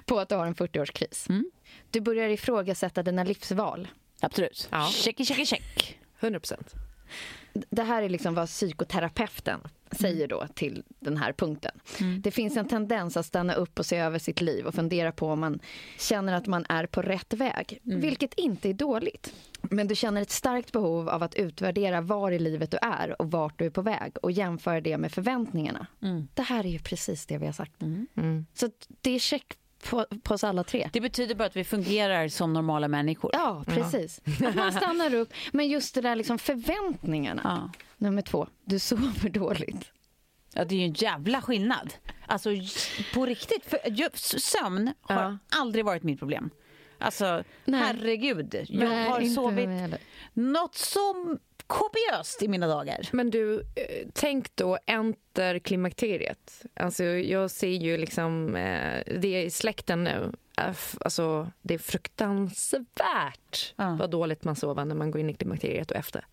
På 0.04 0.18
att 0.18 0.28
du 0.28 0.34
har 0.34 0.46
en 0.46 0.54
40-årskris. 0.54 1.28
Mm. 1.30 1.50
Du 1.90 2.00
börjar 2.00 2.28
ifrågasätta 2.28 3.02
dina 3.02 3.24
livsval. 3.24 3.88
Absolut. 4.20 4.68
Ja. 4.70 4.88
Check, 4.92 5.26
check, 5.26 5.46
check. 5.48 5.98
100 6.20 6.40
procent. 6.40 6.74
Det 7.52 7.82
här 7.82 8.02
är 8.02 8.08
liksom 8.08 8.34
vad 8.34 8.48
psykoterapeuten 8.48 9.60
säger 9.90 10.28
då 10.28 10.46
till 10.54 10.82
den 11.00 11.16
här 11.16 11.32
punkten. 11.32 11.80
Det 12.20 12.30
finns 12.30 12.56
en 12.56 12.68
tendens 12.68 13.16
att 13.16 13.26
stanna 13.26 13.54
upp 13.54 13.78
och 13.78 13.86
se 13.86 13.96
över 13.96 14.18
sitt 14.18 14.40
liv 14.40 14.66
och 14.66 14.74
fundera 14.74 15.12
på 15.12 15.28
om 15.28 15.40
man 15.40 15.58
känner 15.98 16.32
att 16.32 16.46
man 16.46 16.66
är 16.68 16.86
på 16.86 17.02
rätt 17.02 17.34
väg, 17.34 17.80
vilket 17.82 18.34
inte 18.34 18.68
är 18.68 18.74
dåligt. 18.74 19.34
Men 19.60 19.88
du 19.88 19.94
känner 19.94 20.22
ett 20.22 20.30
starkt 20.30 20.72
behov 20.72 21.08
av 21.08 21.22
att 21.22 21.34
utvärdera 21.34 22.00
var 22.00 22.30
i 22.30 22.38
livet 22.38 22.70
du 22.70 22.78
är 22.82 23.22
och 23.22 23.30
vart 23.30 23.58
du 23.58 23.66
är 23.66 23.70
på 23.70 23.82
väg 23.82 24.12
och 24.22 24.32
jämföra 24.32 24.80
det 24.80 24.98
med 24.98 25.12
förväntningarna. 25.12 25.86
Det 26.34 26.42
här 26.42 26.64
är 26.66 26.70
ju 26.70 26.78
precis 26.78 27.26
det 27.26 27.38
vi 27.38 27.46
har 27.46 27.52
sagt. 27.52 27.82
Så 28.54 28.66
att 28.66 28.88
det 29.00 29.10
är 29.10 29.18
check 29.18 29.56
på, 29.90 30.06
på 30.22 30.34
oss 30.34 30.44
alla 30.44 30.64
tre. 30.64 30.90
Det 30.92 31.00
betyder 31.00 31.34
bara 31.34 31.44
att 31.44 31.56
vi 31.56 31.64
fungerar 31.64 32.28
som 32.28 32.52
normala 32.52 32.88
människor. 32.88 33.30
Ja, 33.34 33.64
precis. 33.66 34.20
Att 34.46 34.54
man 34.54 34.72
stannar 34.72 35.14
upp. 35.14 35.32
Men 35.52 35.68
just 35.68 35.94
det 35.94 36.00
där 36.00 36.16
liksom 36.16 36.38
förväntningarna. 36.38 37.40
Ja. 37.44 37.82
Nummer 37.98 38.22
två, 38.22 38.46
du 38.64 38.78
sover 38.78 39.28
dåligt. 39.28 39.92
Ja, 40.54 40.64
det 40.64 40.74
är 40.74 40.78
ju 40.78 40.84
en 40.84 40.92
jävla 40.92 41.42
skillnad. 41.42 41.94
Alltså 42.26 42.50
på 43.14 43.26
riktigt. 43.26 43.64
För, 43.64 44.38
sömn 44.38 44.92
har 45.00 45.22
Ja. 45.22 45.38
aldrig 45.48 45.84
varit 45.84 46.02
mitt 46.02 46.18
problem. 46.18 46.50
Alltså 46.98 47.42
Nej. 47.64 47.80
herregud. 47.80 48.54
Jag 48.68 48.88
Nej, 48.88 49.08
har 49.08 49.20
sovit 49.34 49.68
något 50.34 50.74
så 50.74 51.36
kopiöst 51.66 52.42
i 52.42 52.48
mina 52.48 52.66
dagar. 52.66 53.08
Men 53.12 53.30
du, 53.30 53.60
eh, 53.60 54.06
tänk 54.12 54.56
då 54.56 54.78
enter 54.86 55.58
klimakteriet. 55.58 56.64
Alltså 56.74 57.04
jag 57.04 57.50
ser 57.50 57.68
ju 57.68 57.96
liksom, 57.96 58.56
eh, 58.56 59.02
det 59.20 59.28
är 59.28 59.44
i 59.44 59.50
släkten 59.50 60.04
nu. 60.04 60.32
Eh, 60.58 60.74
Alltså 61.00 61.50
det 61.62 61.74
är 61.74 61.78
fruktansvärt 61.78 63.74
Ja. 63.76 63.96
vad 64.00 64.10
dåligt 64.10 64.44
man 64.44 64.56
sover 64.56 64.84
när 64.84 64.94
man 64.94 65.10
går 65.10 65.20
in 65.20 65.30
i 65.30 65.34
klimakteriet 65.34 65.90
och 65.90 65.96
efter. 65.96 66.24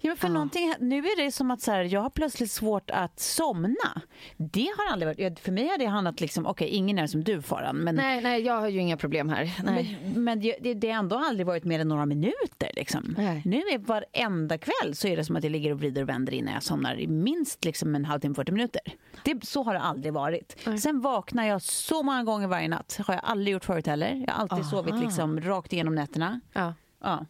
Ja, 0.00 0.08
men 0.10 0.16
för 0.16 0.28
någonting, 0.28 0.74
nu 0.80 0.98
är 0.98 1.24
det 1.24 1.32
som 1.32 1.50
att 1.50 1.60
så 1.60 1.70
här, 1.70 1.82
jag 1.84 2.00
har 2.00 2.10
plötsligt 2.10 2.50
svårt 2.50 2.90
att 2.90 3.20
somna. 3.20 4.02
Det 4.36 4.68
har 4.78 4.92
aldrig 4.92 5.06
varit, 5.08 5.40
för 5.40 5.52
mig 5.52 5.68
har 5.68 5.78
det 5.78 5.86
handlat 5.86 6.20
liksom, 6.20 6.46
okej 6.46 6.68
ingen 6.68 6.98
är 6.98 7.06
som 7.06 7.24
du 7.24 7.42
Faran, 7.42 7.76
men, 7.76 7.94
Nej, 7.94 8.20
nej, 8.20 8.42
jag 8.42 8.60
har 8.60 8.68
ju 8.68 8.78
inga 8.80 8.96
problem 8.96 9.28
här. 9.28 9.52
Nej. 9.64 9.98
men, 10.02 10.24
men 10.24 10.40
det, 10.40 10.74
det- 10.74 10.90
har 10.90 10.98
ändå 10.98 11.16
aldrig 11.16 11.46
varit 11.46 11.64
mer 11.64 11.80
än 11.80 11.88
några 11.88 12.06
minuter. 12.06 12.70
Liksom. 12.76 13.14
Nej. 13.18 13.42
Nu 13.44 13.56
är 13.56 13.78
varenda 13.78 14.58
kväll 14.58 14.94
så 14.94 15.08
är 15.08 15.16
det 15.16 15.24
som 15.24 15.36
att 15.36 15.44
jag 15.44 15.50
ligger 15.50 15.70
och 15.72 15.78
vrider 15.78 16.02
och 16.02 16.08
vänder 16.08 16.34
innan 16.34 16.54
jag 16.54 16.62
somnar 16.62 17.00
i 17.00 17.06
minst 17.06 17.64
liksom 17.64 17.94
en 17.94 18.04
halvtimme, 18.04 18.34
40 18.34 18.52
minuter. 18.52 18.82
Det, 19.24 19.46
så 19.46 19.62
har 19.62 19.74
det 19.74 19.80
aldrig 19.80 20.12
varit. 20.12 20.56
Sen 20.82 21.00
vaknar 21.00 21.44
jag 21.46 21.62
så 21.62 22.02
många 22.02 22.24
gånger 22.24 22.46
varje 22.46 22.68
natt. 22.68 23.00
har 23.06 23.14
jag 23.14 23.24
aldrig 23.24 23.52
gjort 23.52 23.64
förut 23.64 23.86
heller. 23.86 24.24
Jag 24.26 24.34
har 24.34 24.40
alltid 24.40 24.66
sovit 24.66 24.94
liksom 25.00 25.40
rakt 25.40 25.72
igenom 25.72 25.94
nätterna. 25.94 26.40
Ja. 26.52 26.74
Ja. 27.02 27.26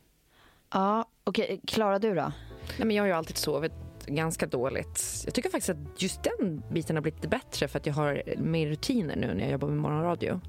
Ja, 0.72 1.04
okej. 1.30 1.60
Klara, 1.66 1.98
du 1.98 2.14
då? 2.14 2.32
Nej, 2.78 2.86
men 2.86 2.96
jag 2.96 3.02
har 3.02 3.08
ju 3.08 3.12
alltid 3.12 3.36
sovit 3.36 3.72
ganska 4.06 4.46
dåligt. 4.46 5.22
Jag 5.24 5.34
tycker 5.34 5.50
faktiskt 5.50 5.70
att 5.70 6.02
just 6.02 6.22
den 6.22 6.62
biten 6.70 6.96
har 6.96 7.02
blivit 7.02 7.18
lite 7.18 7.28
bättre 7.28 7.68
för 7.68 7.78
att 7.78 7.86
jag 7.86 7.94
har 7.94 8.22
mer 8.36 8.66
rutiner 8.66 9.16
nu 9.16 9.34
när 9.34 9.40
jag 9.40 9.50
jobbar 9.50 9.68
med 9.68 9.76
morgonradio. 9.76 10.40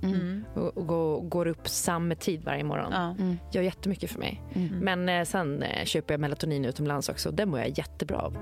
Och, 0.55 0.77
och 0.77 0.87
går, 0.87 1.21
går 1.21 1.47
upp 1.47 1.67
samma 1.67 2.15
tid 2.15 2.43
varje 2.43 2.63
morgon. 2.63 2.91
Ja. 2.91 3.15
Gör 3.51 3.61
jättemycket 3.61 4.11
för 4.11 4.19
mig. 4.19 4.41
Men 4.81 5.09
eh, 5.09 5.23
sen 5.23 5.63
eh, 5.63 5.85
köper 5.85 6.13
jag 6.13 6.21
melatonin 6.21 6.65
utomlands 6.65 7.09
också 7.09 7.29
och 7.29 7.35
det 7.35 7.45
mår 7.45 7.59
jag 7.59 7.77
jättebra 7.77 8.17
av. 8.17 8.37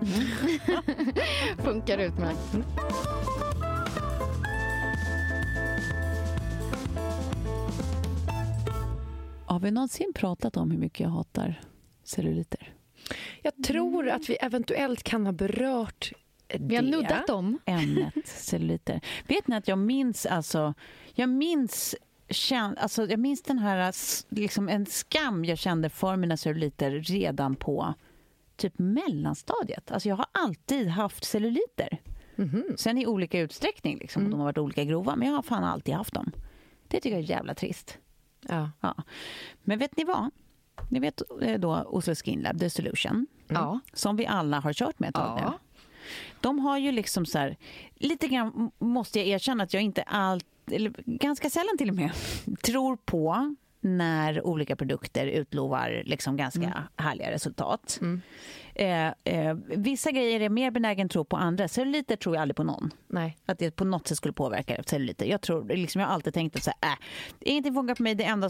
Funkar 1.58 1.97
utmärkt. 1.97 2.58
Har 9.45 9.60
vi 9.60 9.71
någonsin 9.71 10.12
pratat 10.15 10.58
om 10.58 10.71
hur 10.71 10.78
mycket 10.78 10.99
jag 10.99 11.10
hatar 11.10 11.62
celluliter? 12.10 12.74
Jag 13.41 13.63
tror 13.63 14.10
att 14.10 14.30
vi 14.30 14.36
eventuellt 14.36 15.04
kan 15.04 15.26
ha 15.26 15.34
berört 15.34 16.12
det. 16.48 16.58
Vi 16.60 16.76
har 16.76 16.84
nuddat 16.84 17.30
om. 17.30 17.60
ämnet 17.65 18.28
celluliter. 18.28 19.02
Vet 19.28 19.48
ni 19.48 19.56
att 19.56 19.67
jag 19.67 19.78
minns 19.78 20.26
alltså, 20.26 20.74
jag 21.13 21.30
minns 21.30 21.95
alltså 22.78 23.06
jag 23.08 23.19
minns 23.19 23.41
den 23.41 23.60
här, 23.60 23.93
liksom 24.36 24.69
en 24.69 24.86
skam 24.86 25.45
jag 25.45 25.58
kände 25.58 25.89
för 25.89 26.15
mina 26.15 26.38
celluliter 26.38 26.91
redan 26.91 27.56
på 27.56 27.93
typ 28.56 28.74
mellanstadiet. 28.80 29.91
Alltså 29.91 30.10
jag 30.10 30.15
har 30.15 30.26
alltid 30.32 30.88
haft 30.88 31.24
celluliter. 31.24 32.02
Sen 32.78 32.98
i 32.98 33.06
olika 33.08 33.39
utsträckning, 33.39 33.98
liksom, 33.98 34.24
och 34.24 34.30
de 34.30 34.39
har 34.39 34.45
varit 34.45 34.58
olika 34.58 34.84
grova, 34.84 35.15
men 35.15 35.28
jag 35.28 35.36
har 35.36 35.41
fan 35.43 35.63
alltid 35.63 35.93
haft 35.93 36.13
dem. 36.13 36.32
Det 36.88 37.00
tycker 37.00 37.15
jag 37.15 37.24
är 37.24 37.30
jävla 37.30 37.54
trist. 37.56 37.98
Ja. 38.48 38.72
Ja. 38.82 38.95
Men 39.63 39.80
vet 39.80 39.98
ni 39.98 40.04
vad? 40.04 40.32
Ni 40.89 41.00
vet 41.00 41.22
eh, 41.42 41.60
då 41.60 41.84
Oslo 41.84 42.15
Skin 42.15 42.42
Lab, 42.42 42.60
The 42.60 42.70
Solution, 42.70 43.28
Ja. 43.48 43.80
som 43.94 44.15
vi 44.15 44.26
alla 44.28 44.60
har 44.60 44.74
kört 44.74 45.00
med 45.00 45.10
ett 45.10 45.15
tag 45.15 45.42
nu. 45.42 45.52
De 46.42 46.60
har 46.60 46.78
ju 46.78 46.92
liksom 46.92 47.26
så 47.26 47.38
här, 47.38 47.58
lite 47.96 48.28
grann 48.28 48.72
måste 48.80 49.20
jag 49.20 49.28
erkänna 49.28 49.63
att 49.63 49.74
jag 49.74 49.84
inte 49.84 50.02
allt, 50.02 50.46
eller 50.72 50.94
ganska 51.06 51.50
sällan 51.50 51.78
till 51.78 51.89
och 51.89 51.96
med, 51.96 52.12
tror 52.63 52.96
på 53.06 53.56
när 53.82 54.46
olika 54.48 54.76
produkter 54.76 55.28
utlovar 55.28 56.02
liksom 56.06 56.38
ganska 56.38 56.84
härliga 56.96 57.32
resultat. 57.32 58.00
Eh, 58.76 59.08
eh, 59.24 59.54
vissa 59.68 60.12
grejer 60.12 60.39
är 60.39 60.50
mer 60.50 60.72
benägen 60.72 61.10
tro 61.10 61.26
på 61.26 61.38
andra. 61.38 61.68
Celluliter 61.68 62.15
tror 62.15 62.36
jag 62.36 62.42
aldrig 62.42 62.56
på 62.56 62.63
någon. 62.63 62.92
Nej. 63.08 63.38
Att 63.46 63.60
det 63.60 63.72
på 63.72 63.84
något 63.86 64.08
sätt 64.08 64.18
skulle 64.18 64.34
påverka 64.34 64.84
celluliter. 64.86 65.26
Jag, 65.26 65.42
tror, 65.42 65.65
liksom, 65.65 66.00
jag 66.02 66.08
har 66.08 66.13
alltid 66.13 66.34
tänkt 66.34 66.56
att 66.56 66.63
så 66.63 66.72
här, 66.82 66.92
äh, 66.92 66.98
ingenting 67.39 67.74
funkar 67.74 67.96
på 67.96 68.04
mig. 68.04 68.15
Det 68.15 68.24
enda 68.24 68.50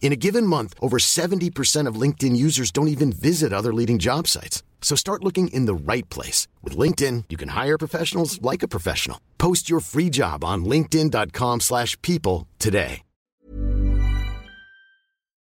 In 0.00 0.12
a 0.12 0.20
given 0.26 0.46
month, 0.46 0.74
over 0.80 0.98
70% 0.98 1.88
of 1.88 2.00
LinkedIn 2.00 2.36
users 2.36 2.70
don't 2.70 2.88
even 2.88 3.10
visit 3.10 3.52
other 3.52 3.72
leading 3.72 3.98
job 3.98 4.28
sites. 4.28 4.62
So 4.82 4.94
start 4.94 5.24
looking 5.24 5.48
in 5.48 5.66
the 5.66 5.74
right 5.92 6.08
place. 6.10 6.46
With 6.62 6.76
LinkedIn, 6.76 7.24
you 7.30 7.38
can 7.38 7.48
hire 7.48 7.78
professionals 7.78 8.40
like 8.42 8.62
a 8.62 8.68
professional. 8.68 9.18
Post 9.38 9.68
your 9.70 9.80
free 9.80 10.10
job 10.10 10.44
on 10.44 10.64
linkedin.com 10.64 11.60
slash 11.60 12.00
people 12.02 12.46
today. 12.58 13.02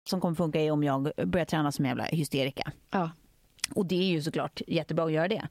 som 0.09 0.21
kommer 0.21 0.35
funka 0.35 0.61
är 0.61 0.71
om 0.71 0.83
jag 0.83 1.11
börjar 1.25 1.45
träna 1.45 1.71
som 1.71 1.85
jävla 1.85 2.03
hysterika. 2.03 2.71
Ja. 2.91 3.11
Och 3.73 3.85
det 3.85 3.95
är 3.95 4.07
ju 4.07 4.21
såklart 4.21 4.61
jättebra 4.67 5.05
att 5.05 5.11
göra 5.11 5.27
det. 5.27 5.47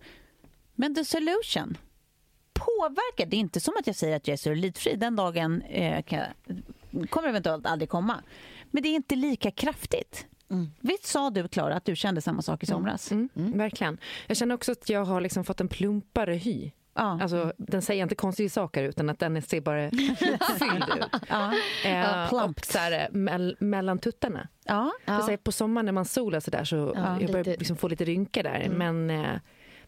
Men 0.74 0.94
the 0.94 1.04
solution 1.04 1.76
påverkar. 2.52 3.26
Det 3.26 3.36
är 3.36 3.38
inte 3.38 3.60
som 3.60 3.74
att 3.78 3.86
jag 3.86 3.96
säger 3.96 4.16
att 4.16 4.28
jag 4.28 4.32
är 4.32 4.36
cellulitfri. 4.36 4.96
Den 4.96 5.16
dagen 5.16 5.62
eh, 5.62 6.02
kan, 6.02 6.20
kommer 7.10 7.28
eventuellt 7.28 7.66
aldrig 7.66 7.88
komma. 7.88 8.22
Men 8.70 8.82
det 8.82 8.88
är 8.88 8.94
inte 8.94 9.16
lika 9.16 9.50
kraftigt. 9.50 10.26
Visst 10.80 11.04
sa 11.06 11.30
du, 11.30 11.48
Klara, 11.48 11.76
att 11.76 11.84
du 11.84 11.96
kände 11.96 12.20
samma 12.20 12.42
sak 12.42 12.62
i 12.62 12.66
somras? 12.66 13.10
Mm, 13.12 13.28
Verkligen. 13.34 13.98
Jag 14.26 14.36
känner 14.36 14.54
också 14.54 14.72
att 14.72 14.88
jag 14.88 15.04
har 15.04 15.20
liksom 15.20 15.44
fått 15.44 15.60
en 15.60 15.68
plumpare 15.68 16.34
hy. 16.34 16.70
Ja. 16.94 17.18
Alltså, 17.22 17.52
den 17.56 17.82
säger 17.82 18.02
inte 18.02 18.14
konstiga 18.14 18.48
saker 18.50 18.82
utan 18.82 19.10
att 19.10 19.18
den 19.18 19.42
ser 19.42 19.60
bara 19.60 19.90
fylld 20.58 20.84
ut. 20.98 21.20
Ja. 21.28 21.52
Eh, 21.84 22.28
plumpt. 22.28 22.60
och 22.60 22.66
så 22.72 22.78
här, 22.78 23.08
mell, 23.10 23.56
mellan 23.60 23.98
tuttarna. 23.98 24.48
Ja. 24.64 24.92
Så 25.06 25.12
här, 25.12 25.36
på 25.36 25.52
sommaren 25.52 25.84
när 25.84 25.92
man 25.92 26.04
solar 26.04 26.40
så 26.40 26.50
där 26.50 26.64
så 26.64 26.92
Ja, 26.96 27.20
jag 27.20 27.30
börjar 27.30 27.44
lite- 27.44 27.58
liksom 27.58 27.76
få 27.76 27.88
lite 27.88 28.04
rynkor 28.04 28.42
där. 28.42 28.68
Men, 28.70 29.10
eh, 29.10 29.32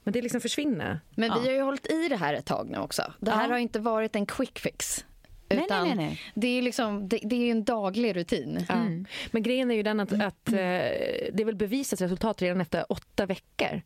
men 0.03 0.13
det 0.13 0.23
liksom 0.23 0.41
försvinner. 0.41 1.01
Men 1.15 1.29
Ja. 1.29 1.39
vi 1.43 1.49
har 1.49 1.55
ju 1.55 1.63
hållit 1.63 1.87
i 1.93 2.09
det 2.09 2.17
här 2.17 2.35
ett 2.35 2.47
tag 2.47 2.69
nu 2.71 2.79
också. 2.79 3.03
Det 3.21 3.31
här 3.31 3.45
Ja. 3.49 3.51
har 3.55 3.59
inte 3.59 3.81
varit 3.81 4.17
en 4.17 4.27
quick 4.27 4.59
fix. 4.59 5.05
Utan 5.51 5.87
nej, 5.87 5.97
nej, 5.97 6.07
nej. 6.07 6.21
Det, 6.35 6.59
är 6.59 6.63
liksom, 6.63 7.09
det, 7.09 7.19
det 7.23 7.37
är 7.37 7.41
ju 7.41 7.51
en 7.51 7.65
daglig 7.65 8.17
rutin. 8.17 8.65
Ja. 8.69 8.87
Men 9.31 9.43
grejen 9.43 9.71
är 9.71 9.75
ju 9.75 9.83
den 9.83 10.01
att, 10.01 10.13
att 10.13 10.49
eh, 10.49 10.55
det 10.55 11.37
är 11.41 11.45
väl 11.45 11.57
bevisat 11.57 12.01
resultat 12.01 12.43
redan 12.43 12.61
efter 12.61 12.93
åtta 12.93 13.27
veckor. 13.27 13.83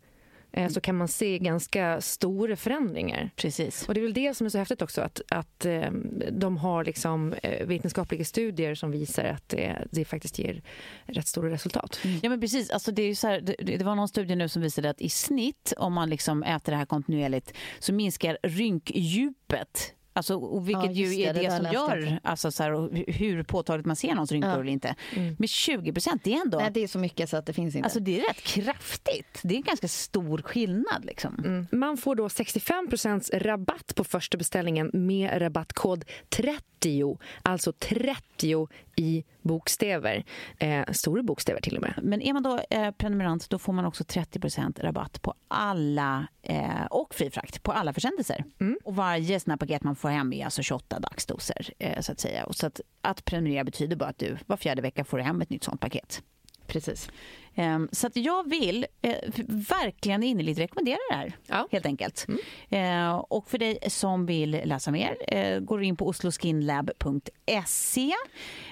Eh, 0.57 0.69
så 0.69 0.81
kan 0.81 0.97
man 0.97 1.09
se 1.09 1.39
ganska 1.39 2.01
stora 2.01 2.57
förändringar. 2.57 3.31
Precis. 3.37 3.89
Och 3.89 3.95
det 3.95 4.01
är 4.01 4.03
väl 4.03 4.15
det 4.15 4.35
som 4.35 4.45
är 4.47 4.51
så 4.51 4.59
häftigt 4.59 4.83
också, 4.83 5.01
att, 5.01 5.21
att 5.29 5.65
eh, 5.65 5.91
de 6.31 6.57
har 6.57 6.85
liksom, 6.85 7.33
eh, 7.43 7.67
vetenskapliga 7.67 8.25
studier 8.25 8.75
som 8.75 8.91
visar 8.91 9.25
att 9.25 9.49
det, 9.49 9.89
det 9.91 10.05
faktiskt 10.05 10.39
ger 10.39 10.63
rätt 11.07 11.27
stora 11.27 11.51
resultat. 11.51 12.01
Ja 12.23 12.31
men 12.31 12.41
precis, 12.41 12.71
alltså 12.71 12.93
det, 12.93 13.03
är 13.03 13.07
ju 13.07 13.15
så 13.15 13.29
här, 13.29 13.41
det, 13.41 13.55
det 13.59 13.85
var 13.85 13.95
någon 13.95 14.09
studie 14.09 14.37
nu 14.37 14.49
som 14.49 14.63
visade 14.63 14.91
att 14.91 15.01
i 15.01 15.09
snitt 15.09 15.73
om 15.77 15.93
man 15.93 16.11
liksom 16.11 16.43
äter 16.43 16.73
det 16.73 16.79
här 16.79 16.87
kontinuerligt 16.87 17.53
så 17.79 17.93
minskar 17.93 18.39
rynkdjupet. 18.43 19.95
Alltså, 20.17 20.37
och 20.37 20.69
vilket 20.69 20.85
Ja, 20.85 20.91
ju 20.93 21.09
det, 21.09 21.25
är 21.27 21.35
det 21.35 21.41
det, 21.41 21.51
som 21.51 21.73
gör 21.73 22.21
alltså, 22.23 22.51
så 22.51 22.63
här, 22.63 23.13
hur 23.13 23.43
påtagligt 23.43 23.87
man 23.87 23.97
ser 23.97 24.15
någons 24.15 24.33
rynkor 24.33 24.51
Ja. 24.51 24.61
eller 24.61 24.73
inte. 24.73 24.95
Med 25.39 25.49
20 25.49 25.93
procent, 25.93 26.25
det 26.25 26.35
är 26.35 26.41
ändå... 26.41 26.59
Nej, 26.59 26.71
det 26.75 26.83
är 26.83 26.89
så 26.89 26.99
mycket 26.99 27.31
så 27.31 27.37
att 27.37 27.47
det 27.47 27.53
finns 27.53 27.75
inte. 27.75 27.85
Alltså 27.87 28.01
det 28.01 28.21
är 28.21 28.29
rätt 28.29 28.43
kraftigt. 28.43 29.41
Det 29.43 29.55
är 29.55 29.57
en 29.57 29.63
ganska 29.63 29.89
stor 29.89 30.39
skillnad 30.39 31.05
liksom. 31.05 31.35
Mm. 31.39 31.67
Man 31.73 31.97
får 31.97 32.15
då 32.15 32.29
65% 32.29 33.39
rabatt 33.39 33.95
på 33.95 34.05
första 34.05 34.39
beställningen 34.39 34.91
med 34.93 35.41
rabattkod 35.43 36.05
30, 36.29 37.19
alltså 37.43 37.73
30 37.73 38.69
i 38.97 39.25
bokstäver. 39.43 40.25
Eh, 40.59 40.85
stora 40.93 41.23
bokstäver 41.23 41.61
till 41.61 41.77
och 41.77 41.83
med. 41.83 41.95
Men 42.03 42.23
är 42.23 42.33
man 42.33 42.43
då 42.43 42.61
eh, 42.71 42.91
prenumerant 42.91 43.51
då 43.51 43.59
får 43.59 43.73
man 43.73 43.85
också 43.85 44.05
30% 44.05 44.83
rabatt 44.83 45.23
på 45.23 45.35
alla 45.49 46.27
eh, 46.43 46.85
och 46.91 47.15
fri 47.15 47.31
frakt 47.31 47.63
på 47.63 47.73
alla 47.73 47.93
försändelser. 47.93 48.45
Och 48.85 48.97
varje 48.97 49.41
paket 49.41 49.83
man 49.85 49.97
får 49.97 50.04
hem 50.09 50.33
är 50.33 50.45
alltså 50.45 50.63
28 50.63 51.01
dagsdoser 51.01 51.71
eh, 51.79 52.01
så 52.01 52.13
att 52.13 52.21
säga. 52.21 52.45
Och 52.45 52.55
så 52.57 52.67
att, 52.67 52.81
att 53.03 53.25
prenumerera 53.25 53.65
betyder 53.65 53.97
bara 53.97 54.09
att 54.09 54.19
du 54.19 54.37
var 54.47 54.57
fjärde 54.57 54.83
vecka 54.83 55.05
får 55.05 55.19
hem 55.19 55.41
ett 55.41 55.51
nytt 55.51 55.65
sånt 55.65 55.81
paket. 55.81 56.23
Precis. 56.67 57.09
Ehm, 57.55 57.89
Så 57.93 58.07
att 58.07 58.17
jag 58.17 58.51
vill 58.51 58.87
eh, 59.03 59.15
verkligen 59.49 60.23
innerligt 60.23 60.59
rekommendera 60.59 60.99
det 61.11 61.17
här, 61.17 61.37
Ja. 61.47 61.69
helt 61.73 61.87
enkelt. 61.87 62.27
Eh, 62.69 63.15
Och 63.17 63.51
för 63.51 63.59
dig 63.59 63.79
som 63.89 64.27
vill 64.27 64.61
läsa 64.65 64.91
mer, 64.91 65.17
eh, 65.29 65.61
går 65.61 65.79
du 65.79 65.85
in 65.85 65.97
på 65.97 66.09
osloskinlab.se. 66.09 68.13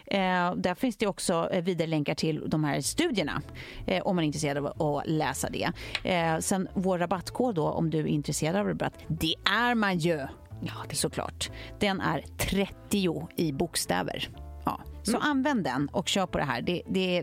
Eh, 0.06 0.54
Där 0.56 0.74
finns 0.74 0.96
det 0.96 1.06
också 1.06 1.48
eh, 1.52 1.62
vidare 1.64 1.86
länkar 1.88 2.14
till 2.14 2.48
de 2.50 2.64
här 2.64 2.80
studierna, 2.80 3.42
eh, 3.86 4.02
om 4.02 4.16
man 4.16 4.22
är 4.22 4.26
intresserad 4.26 4.66
av 4.66 4.96
att 4.96 5.06
läsa 5.06 5.48
det. 5.50 5.70
Eh, 6.10 6.38
Sen 6.38 6.68
vår 6.74 6.98
rabattkod 6.98 7.54
då, 7.54 7.68
om 7.68 7.90
du 7.90 7.98
är 7.98 8.06
intresserad 8.06 8.56
av 8.56 8.66
rabatt, 8.66 8.94
det 9.08 9.34
är 9.44 9.74
man 9.74 9.98
ju. 9.98 10.26
Ja, 10.64 10.72
det 10.88 10.92
är 10.92 10.96
såklart. 10.96 11.50
Den 11.80 12.00
är 12.00 12.24
30 12.38 13.28
i 13.36 13.52
bokstäver. 13.52 14.28
Ja. 14.64 14.80
Så 15.02 15.18
använd 15.18 15.64
den 15.64 15.88
och 15.88 16.08
kör 16.08 16.26
på 16.26 16.38
det 16.38 16.44
här. 16.44 16.62
Det, 16.62 16.82
det, 16.88 17.20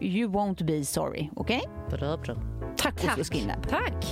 you 0.00 0.30
won't 0.32 0.64
be 0.64 0.84
sorry, 0.84 1.28
okej? 1.36 1.62
Tack, 2.76 2.94
Oslo 3.04 3.24
Skin 3.24 3.46
Lab. 3.48 3.68
Tack! 3.68 4.06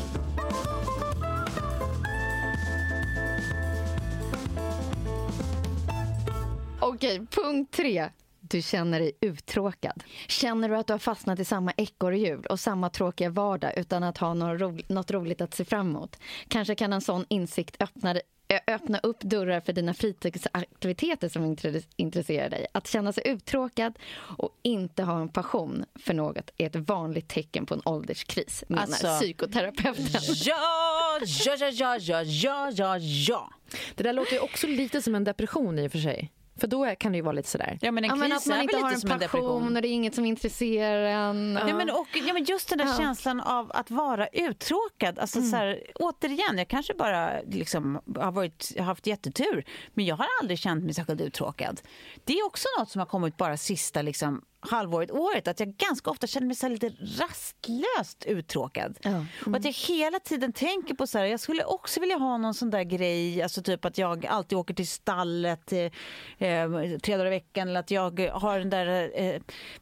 Okej, 6.80 7.26
punkt 7.26 7.72
tre. 7.76 8.08
Du 8.40 8.62
känner 8.62 9.00
dig 9.00 9.12
uttråkad. 9.20 10.04
Känner 10.28 10.68
du 10.68 10.76
att 10.76 10.86
du 10.86 10.92
har 10.92 10.98
fastnat 10.98 11.38
i 11.38 11.44
samma 11.44 11.72
ekorrhjul 11.76 12.46
och 12.46 12.60
samma 12.60 12.90
tråkiga 12.90 13.30
vardag 13.30 13.72
utan 13.78 14.02
att 14.02 14.18
ha 14.18 14.34
något, 14.34 14.60
ro- 14.60 14.78
något 14.88 15.10
roligt 15.10 15.40
att 15.40 15.54
se 15.54 15.64
fram 15.64 15.90
emot? 15.90 16.16
Kanske 16.48 16.74
kan 16.74 16.92
en 16.92 17.00
sån 17.00 17.24
insikt 17.28 17.76
öppna, 17.82 18.14
ö- 18.14 18.20
öppna 18.66 18.98
upp 18.98 19.20
dörrar 19.20 19.60
för 19.60 19.72
dina 19.72 19.94
fritidsaktiviteter 19.94 21.28
som 21.28 21.44
intre- 21.44 21.82
intresserar 21.96 22.50
dig. 22.50 22.66
Att 22.72 22.86
känna 22.86 23.12
sig 23.12 23.22
uttråkad 23.26 23.98
och 24.38 24.58
inte 24.62 25.02
ha 25.02 25.20
en 25.20 25.28
passion 25.28 25.84
för 25.98 26.14
något 26.14 26.50
är 26.58 26.66
ett 26.66 26.76
vanligt 26.76 27.28
tecken 27.28 27.66
på 27.66 27.74
en 27.74 27.82
ålderskris, 27.84 28.64
menar 28.68 28.82
Alltså- 28.82 29.18
psykoterapeuten. 29.20 30.04
Ja, 30.34 31.18
ja, 31.46 31.56
ja, 31.56 31.68
ja, 31.70 31.98
ja, 31.98 32.22
ja, 32.22 32.70
ja, 32.74 32.98
ja. 32.98 33.50
Det 33.94 34.02
där 34.02 34.12
låter 34.12 34.32
ju 34.32 34.38
också 34.40 34.66
lite 34.66 35.02
som 35.02 35.14
en 35.14 35.24
depression 35.24 35.78
i 35.78 35.88
och 35.88 35.92
för 35.92 35.98
sig. 35.98 36.30
För 36.56 36.66
då 36.66 36.94
kan 36.98 37.12
det 37.12 37.16
ju 37.18 37.22
vara 37.22 37.32
lite 37.32 37.48
sådär. 37.48 37.78
Ja, 37.80 37.92
men 37.92 38.04
en 38.04 38.10
Ja, 38.10 38.16
men 38.16 38.30
kris 38.30 38.40
att 38.42 38.46
man 38.46 38.60
inte 38.62 38.76
har 38.76 38.88
en 38.90 38.94
en 38.94 39.00
depression. 39.18 39.40
passion 39.60 39.76
och 39.76 39.82
det 39.82 39.88
är 39.88 39.92
inget 39.92 40.14
som 40.14 40.24
intresserar 40.24 41.04
en. 41.30 41.58
Ja, 41.68 41.76
men, 41.76 41.90
och, 41.90 42.06
ja, 42.26 42.32
men 42.34 42.44
just 42.44 42.68
den 42.68 42.78
där 42.78 42.84
Ja. 42.86 42.96
känslan 42.98 43.40
av 43.40 43.70
att 43.74 43.90
vara 43.90 44.26
uttråkad. 44.26 45.18
Alltså, 45.18 45.42
så 45.42 45.56
här, 45.56 45.82
återigen, 45.94 46.58
jag 46.58 46.68
kanske 46.68 46.94
bara 46.94 47.40
liksom, 47.42 48.00
har 48.18 48.32
varit, 48.32 48.78
haft 48.80 49.06
jättetur 49.06 49.64
men 49.94 50.04
jag 50.04 50.16
har 50.16 50.26
aldrig 50.40 50.58
känt 50.58 50.84
mig 50.84 50.94
särskilt 50.94 51.20
uttråkad. 51.20 51.80
Det 52.24 52.32
är 52.32 52.46
också 52.46 52.68
något 52.78 52.90
som 52.90 52.98
har 52.98 53.06
kommit 53.06 53.36
bara 53.36 53.56
sista 53.56 54.02
liksom, 54.02 54.42
halvåret, 54.70 55.10
året. 55.10 55.48
Att 55.48 55.60
jag 55.60 55.76
ganska 55.76 56.10
ofta 56.10 56.26
känner 56.26 56.46
mig 56.46 56.56
så 56.56 56.68
lite 56.68 56.88
rastlöst 56.88 58.24
uttråkad. 58.26 58.98
Ja. 59.02 59.24
Och 59.46 59.56
att 59.56 59.64
jag 59.64 59.72
hela 59.72 60.18
tiden 60.18 60.52
tänker 60.52 60.94
på 60.94 61.06
så 61.06 61.18
här, 61.18 61.24
jag 61.24 61.40
skulle 61.40 61.64
också 61.64 62.00
vilja 62.00 62.16
ha 62.16 62.36
någon 62.36 62.54
sån 62.54 62.70
där 62.70 62.82
grej, 62.82 63.42
alltså 63.42 63.62
typ 63.62 63.84
att 63.84 63.98
jag 63.98 64.26
alltid 64.26 64.58
åker 64.58 64.74
till 64.74 64.88
stallet 64.88 65.72
eh, 65.72 66.48
eh, 66.48 66.98
tre 67.02 67.16
dagar 67.16 67.26
i 67.26 67.30
veckan 67.30 67.68
eller 67.68 67.80
att 67.80 67.90
jag 67.90 68.20
har 68.32 68.58
den 68.58 68.70
där 68.70 69.10
eh, 69.14 69.40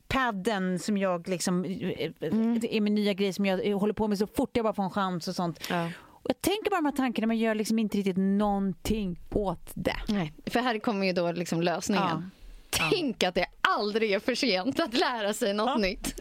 padden 0.08 0.78
som 0.78 0.98
jag 0.98 1.28
liksom, 1.28 1.64
eh, 1.64 2.10
det 2.60 2.76
är 2.76 2.80
min 2.80 2.94
nya 2.94 3.12
grej 3.12 3.32
som 3.32 3.46
jag 3.46 3.78
håller 3.78 3.94
på 3.94 4.08
med 4.08 4.18
så 4.18 4.26
fort 4.26 4.50
jag 4.52 4.64
bara 4.64 4.74
får 4.74 4.82
en 4.82 4.90
chans 4.90 5.28
och 5.28 5.34
sånt. 5.34 5.60
Ja. 5.70 5.90
Och 6.22 6.30
jag 6.30 6.40
tänker 6.40 6.70
bara 6.70 6.76
de 6.76 6.84
här 6.84 6.92
tankarna 6.92 7.26
men 7.26 7.38
gör 7.38 7.54
liksom 7.54 7.78
inte 7.78 7.98
riktigt 7.98 8.16
någonting 8.16 9.20
åt 9.30 9.70
det. 9.74 9.96
Nej, 10.08 10.32
för 10.46 10.60
här 10.60 10.78
kommer 10.78 11.06
ju 11.06 11.12
då 11.12 11.32
liksom 11.32 11.62
lösningen. 11.62 12.30
Tänk 12.90 13.22
att 13.22 13.34
det 13.34 13.46
aldrig 13.78 14.12
är 14.12 14.18
för 14.20 14.34
sent 14.34 14.80
att 14.80 14.94
lära 14.94 15.34
sig 15.34 15.54
något 15.54 15.80
nytt. 15.80 16.14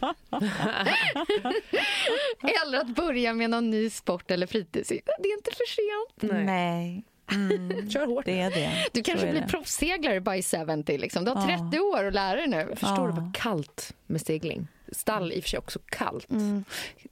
eller 2.62 2.80
att 2.80 2.94
börja 2.94 3.32
med 3.34 3.50
någon 3.50 3.70
ny 3.70 3.90
sport 3.90 4.30
eller 4.30 4.46
fritidsidrott. 4.46 5.16
Det 5.18 5.28
är 5.28 5.36
inte 5.36 5.50
för 5.50 5.66
sent. 5.66 6.32
Nej. 6.32 6.44
Nej. 6.44 7.04
Mm, 7.32 7.90
Kör 7.90 8.06
hårt. 8.06 8.24
det 8.24 8.40
är 8.40 8.50
det. 8.50 8.70
Du 8.92 9.02
kanske 9.02 9.30
blir 9.30 9.40
det. 9.40 9.46
proffsseglare 9.48 10.20
by 10.20 10.42
70 10.42 10.98
liksom. 10.98 11.24
Du 11.24 11.30
har 11.30 11.46
30 11.70 11.80
år 11.80 12.04
att 12.04 12.14
lära 12.14 12.36
dig 12.36 12.46
nu. 12.48 12.72
Förstår 12.76 13.06
du 13.08 13.12
vad 13.12 13.34
kallt 13.34 13.94
med 14.06 14.20
segling? 14.20 14.68
Stall 14.92 15.32
i 15.32 15.38
och 15.38 15.42
för 15.42 15.48
sig 15.50 15.58
också 15.58 15.78
kallt. 15.88 16.26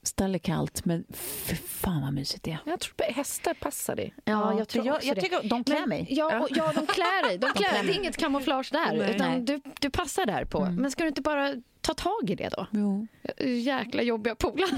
Stall 0.03 0.35
är 0.35 0.39
kallt 0.39 0.85
men 0.85 1.05
för 1.13 1.55
fan 1.57 2.03
vad 2.03 2.13
mysigt 2.15 2.45
det 2.45 2.51
är. 2.51 2.59
Jag 2.67 2.81
tror 2.81 2.95
att 3.09 3.15
hästar 3.17 3.55
passar 3.55 3.97
det. 3.97 4.11
Ja, 4.25 4.59
jag 4.59 4.69
tror 4.69 4.87
jag, 4.87 4.95
också 4.97 5.07
jag 5.09 5.17
det. 5.17 5.21
tycker 5.21 5.49
de 5.49 5.65
klär 5.65 5.81
Men- 5.81 5.89
mig. 5.89 6.07
Ja, 6.11 6.41
och, 6.41 6.49
ja, 6.51 6.73
de 6.75 6.87
klär 6.87 7.29
dig. 7.29 7.39
De 7.39 7.53
klär, 7.55 7.83
det 7.83 7.93
är 7.93 7.97
inget 7.97 8.17
kamouflage 8.17 8.69
där. 8.73 8.97
Nej. 8.97 9.15
utan 9.15 9.45
du, 9.45 9.61
du 9.81 9.91
passar 9.91 10.27
där 10.27 10.45
på. 10.45 10.61
Men 10.65 10.91
ska 10.91 11.03
du 11.05 11.09
inte 11.09 11.23
bara 11.23 11.55
ta 11.81 11.95
tag 11.95 12.31
i 12.31 12.35
det 12.35 12.49
då? 12.49 12.67
Jo. 12.71 13.07
Jäkla 13.47 14.03
jobbiga 14.03 14.35
polare. 14.35 14.71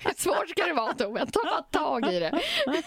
Hur 0.00 0.14
svårt 0.22 0.48
ska 0.48 0.66
det 0.66 0.72
vara 0.72 0.92
Tove? 0.94 1.26
Ta 1.26 1.40
bara 1.44 1.62
tag 1.62 2.12
i 2.12 2.18
det. 2.20 2.40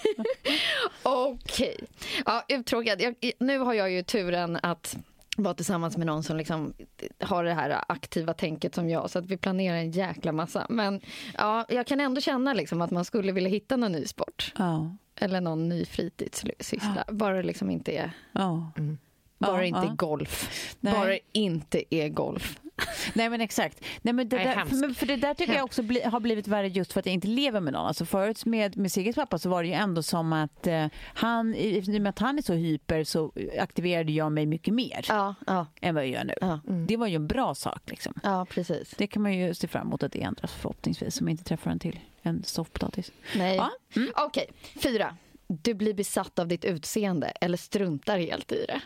Okej. 1.03 1.77
Ja, 2.25 2.45
uttråkad. 2.47 3.01
Jag, 3.01 3.15
nu 3.39 3.57
har 3.59 3.73
jag 3.73 3.91
ju 3.91 4.03
turen 4.03 4.59
att 4.63 4.97
vara 5.43 5.54
tillsammans 5.54 5.97
med 5.97 6.08
någon 6.08 6.23
som 6.23 6.38
liksom 6.38 6.73
har 7.19 7.43
det 7.43 7.54
här 7.54 7.84
aktiva 7.88 8.34
tänket 8.34 8.75
som 8.75 8.89
jag 8.89 9.10
så 9.10 9.19
att 9.19 9.25
vi 9.25 9.38
planerar 9.38 9.78
en 9.78 9.91
jäkla 9.91 10.32
massa. 10.32 10.65
Men 10.69 11.02
ja, 11.38 11.65
jag 11.69 11.88
kan 11.88 11.99
ändå 11.99 12.21
känna 12.21 12.54
liksom 12.54 12.82
att 12.82 12.91
man 12.91 13.06
skulle 13.06 13.32
vilja 13.32 13.49
hitta 13.49 13.78
någon 13.78 13.91
ny 13.91 14.06
sport 14.06 14.54
Ja. 14.58 14.95
eller 15.15 15.41
någon 15.41 15.69
ny 15.69 15.86
fritidssyssla. 15.86 17.04
Bara 17.12 17.36
det 17.36 17.43
liksom 17.43 17.69
inte 17.69 17.91
är, 17.91 18.12
Ja. 18.32 18.71
bara 19.38 19.52
Ja, 19.56 19.58
det 19.62 19.67
inte 19.67 19.80
ja. 19.88 19.93
golf. 19.97 20.49
Nej. 20.80 20.93
Bara 20.93 21.17
inte 21.32 21.95
är 21.95 22.10
golf. 22.10 22.60
Nej 23.13 23.29
men 23.29 23.41
exakt. 23.41 23.83
Nej, 24.01 24.13
men 24.13 24.29
det 24.29 24.35
Nej, 24.35 24.45
där, 24.45 24.75
men 24.81 24.95
för 24.95 25.05
det 25.05 25.15
där 25.15 25.33
tycker 25.33 25.53
jag 25.53 25.63
också 25.65 25.83
bli, 25.83 26.01
har 26.01 26.19
blivit 26.19 26.47
värre 26.47 26.67
just 26.67 26.93
för 26.93 26.99
att 26.99 27.05
jag 27.05 27.13
inte 27.13 27.27
lever 27.27 27.59
med 27.59 27.73
någon. 27.73 27.85
Alltså 27.85 28.05
förut 28.05 28.45
med, 28.45 28.77
med 28.77 28.91
Sigges 28.91 29.15
pappa 29.15 29.37
så 29.39 29.49
var 29.49 29.63
det 29.63 29.67
ju 29.69 29.73
ändå 29.75 30.03
som 30.03 30.33
att 30.33 30.67
eh, 30.67 30.85
han, 31.13 31.55
i 31.55 31.79
och 31.79 31.87
med 32.01 32.07
att 32.09 32.19
han 32.19 32.37
är 32.37 32.41
så 32.41 32.53
hyper 32.53 33.03
så 33.03 33.31
aktiverade 33.59 34.11
jag 34.11 34.31
mig 34.31 34.45
mycket 34.45 34.73
mer 34.73 35.05
Ja, 35.07 35.35
ja, 35.47 35.65
än 35.81 35.95
vad 35.95 36.03
jag 36.03 36.11
gör 36.11 36.23
nu. 36.23 36.33
ja, 36.41 36.59
Det 36.87 36.97
var 36.97 37.07
ju 37.07 37.15
en 37.15 37.27
bra 37.27 37.55
sak 37.55 37.81
liksom. 37.89 38.13
ja 38.23 38.45
precis. 38.49 38.93
Det 38.97 39.07
kan 39.07 39.21
man 39.21 39.33
ju 39.37 39.53
se 39.53 39.67
fram 39.67 39.87
emot 39.87 40.03
att 40.03 40.11
det 40.11 40.21
ändras 40.21 40.53
förhoppningsvis 40.53 41.21
om 41.21 41.27
jag 41.27 41.33
inte 41.33 41.43
träffar 41.43 41.71
en 41.71 41.79
till. 41.79 41.99
En 42.21 42.43
soffpotatis. 42.43 43.11
Nej. 43.35 43.55
Ja. 43.55 43.71
Okej, 44.15 44.47
fyra. 44.83 45.15
Du 45.47 45.73
blir 45.73 45.93
besatt 45.93 46.39
av 46.39 46.47
ditt 46.47 46.65
utseende 46.65 47.27
eller 47.27 47.57
struntar 47.57 48.17
helt 48.17 48.51
i 48.51 48.65
det. 48.67 48.81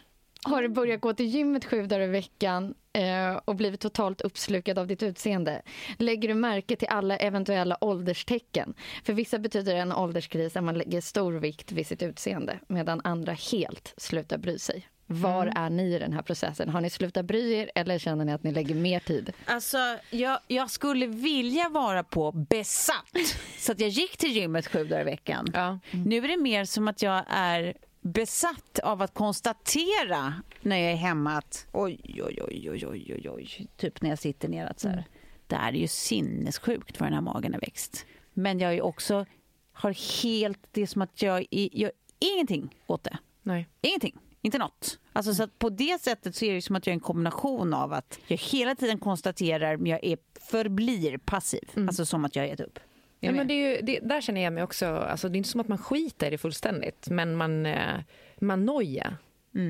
Har 0.45 0.61
du 0.61 0.69
börjat 0.69 1.01
gå 1.01 1.13
till 1.13 1.25
gymmet 1.25 1.65
sju 1.65 1.85
dagar 1.85 2.01
i 2.01 2.07
veckan 2.07 2.73
eh, 2.93 3.39
och 3.45 3.55
blivit 3.55 3.79
totalt 3.79 4.21
uppslukad 4.21 4.79
av 4.79 4.87
ditt 4.87 5.03
utseende? 5.03 5.61
Lägger 5.97 6.27
du 6.27 6.33
märke 6.33 6.75
till 6.75 6.87
alla 6.87 7.17
eventuella 7.17 7.77
ålderstecken? 7.81 8.73
För 9.03 9.13
vissa 9.13 9.39
betyder 9.39 9.75
en 9.75 9.91
ålderskris 9.91 10.57
att 10.57 10.63
man 10.63 10.77
lägger 10.77 11.01
stor 11.01 11.33
vikt 11.33 11.71
vid 11.71 11.87
sitt 11.87 12.03
utseende 12.03 12.59
medan 12.67 13.01
andra 13.03 13.33
helt 13.33 13.93
slutar 13.97 14.37
bry 14.37 14.59
sig. 14.59 14.87
Var 15.05 15.53
är 15.55 15.69
ni 15.69 15.95
i 15.95 15.99
den 15.99 16.13
här 16.13 16.21
processen? 16.21 16.69
Har 16.69 16.81
ni 16.81 16.89
slutat 16.89 17.25
bry 17.25 17.53
er 17.53 17.71
eller 17.75 17.99
känner 17.99 18.25
ni 18.25 18.33
att 18.33 18.43
ni 18.43 18.51
lägger 18.51 18.75
mer 18.75 18.99
tid? 18.99 19.33
Alltså, 19.45 19.77
jag, 20.09 20.39
jag 20.47 20.71
skulle 20.71 21.07
vilja 21.07 21.69
vara 21.69 22.03
på 22.03 22.31
besatt. 22.31 23.17
Så 23.57 23.71
att 23.71 23.79
jag 23.79 23.89
gick 23.89 24.17
till 24.17 24.31
gymmet 24.31 24.67
sju 24.67 24.83
dagar 24.83 25.01
i 25.01 25.03
veckan. 25.03 25.51
Ja. 25.53 25.79
Nu 25.91 26.17
är 26.17 26.27
det 26.27 26.37
mer 26.37 26.65
som 26.65 26.87
att 26.87 27.01
jag 27.01 27.23
är 27.27 27.73
besatt 28.03 28.79
av 28.79 29.01
att 29.01 29.13
konstatera 29.13 30.33
när 30.61 30.77
jag 30.77 30.91
är 30.91 30.95
hemma 30.95 31.37
att 31.37 31.67
oj, 31.71 31.99
oj, 32.03 32.39
oj, 32.41 32.69
oj, 32.71 32.87
oj, 32.87 33.13
oj, 33.15 33.29
oj. 33.29 33.67
typ 33.77 34.01
när 34.01 34.09
jag 34.09 34.19
sitter 34.19 34.47
ner 34.47 34.65
att 34.65 34.79
så 34.79 34.89
här, 34.89 35.05
det 35.47 35.55
här 35.55 35.73
är 35.73 35.77
ju 35.77 35.87
sinnessjukt 35.87 36.99
vad 36.99 37.07
den 37.07 37.13
här 37.13 37.21
magen 37.21 37.53
har 37.53 37.59
växt. 37.59 38.05
Men 38.33 38.59
jag 38.59 38.73
är 38.73 38.81
också, 38.81 39.25
har 39.71 40.23
helt, 40.23 40.59
det 40.71 40.81
är 40.81 40.87
som 40.87 41.01
att 41.01 41.21
jag 41.21 41.45
gör 41.51 41.91
ingenting 42.19 42.75
åt 42.87 43.03
det. 43.03 43.17
Nej. 43.41 43.69
Ingenting. 43.81 44.17
Inte 44.41 44.57
något. 44.57 44.99
Alltså, 45.13 45.33
så 45.33 45.47
på 45.47 45.69
det 45.69 46.01
sättet 46.01 46.35
så 46.35 46.45
är 46.45 46.53
det 46.53 46.61
som 46.61 46.75
att 46.75 46.87
jag 46.87 46.91
är 46.91 46.95
en 46.95 46.99
kombination 46.99 47.73
av 47.73 47.93
att 47.93 48.19
jag 48.27 48.37
hela 48.37 48.75
tiden 48.75 48.99
konstaterar 48.99 49.77
men 49.77 49.91
jag 49.91 50.03
är, 50.03 50.17
förblir 50.39 51.17
passiv. 51.17 51.69
Alltså 51.75 52.05
som 52.05 52.25
att 52.25 52.35
jag 52.35 52.43
har 52.43 52.47
gett 52.47 52.59
upp. 52.59 52.79
Ja, 53.25 53.31
men 53.31 53.47
det 53.47 53.53
är 53.53 53.75
ju, 53.75 53.81
det, 53.81 53.99
där 53.99 54.21
känner 54.21 54.41
jag 54.41 54.53
mig 54.53 54.63
också, 54.63 54.85
alltså, 54.85 55.29
det 55.29 55.35
är 55.35 55.37
inte 55.37 55.49
som 55.49 55.59
att 55.61 55.67
man 55.67 55.77
skiter 55.77 56.27
i 56.27 56.29
det 56.29 56.37
fullständigt, 56.37 57.07
men 57.09 57.35
man, 57.35 57.65
eh, 57.65 57.99
man 58.39 58.65
nojar. 58.65 59.17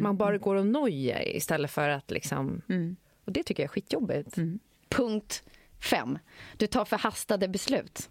Man 0.02 0.18
bara 0.18 0.38
går 0.38 0.56
och 0.56 0.68
nojar 0.68 1.28
istället 1.36 1.72
för 1.72 1.90
att 1.90 2.12
liksom... 2.12 2.62
Och 3.26 3.32
det 3.32 3.44
tycker 3.44 3.64
jag 3.64 3.68
är 3.70 3.74
skitjobbigt. 3.74 4.36
Punkt 4.90 5.44
fem. 5.82 6.20
Du 6.58 6.68
tar 6.68 6.86
förhastade 6.86 7.48
beslut. 7.48 8.10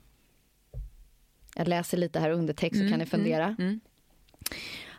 Jag 1.57 1.69
läser 1.69 1.99
lite 1.99 2.21
här 2.21 2.31
undertext 2.31 2.81
så 2.81 2.89
kan 2.89 2.99
ni 2.99 3.07
fundera. 3.07 3.57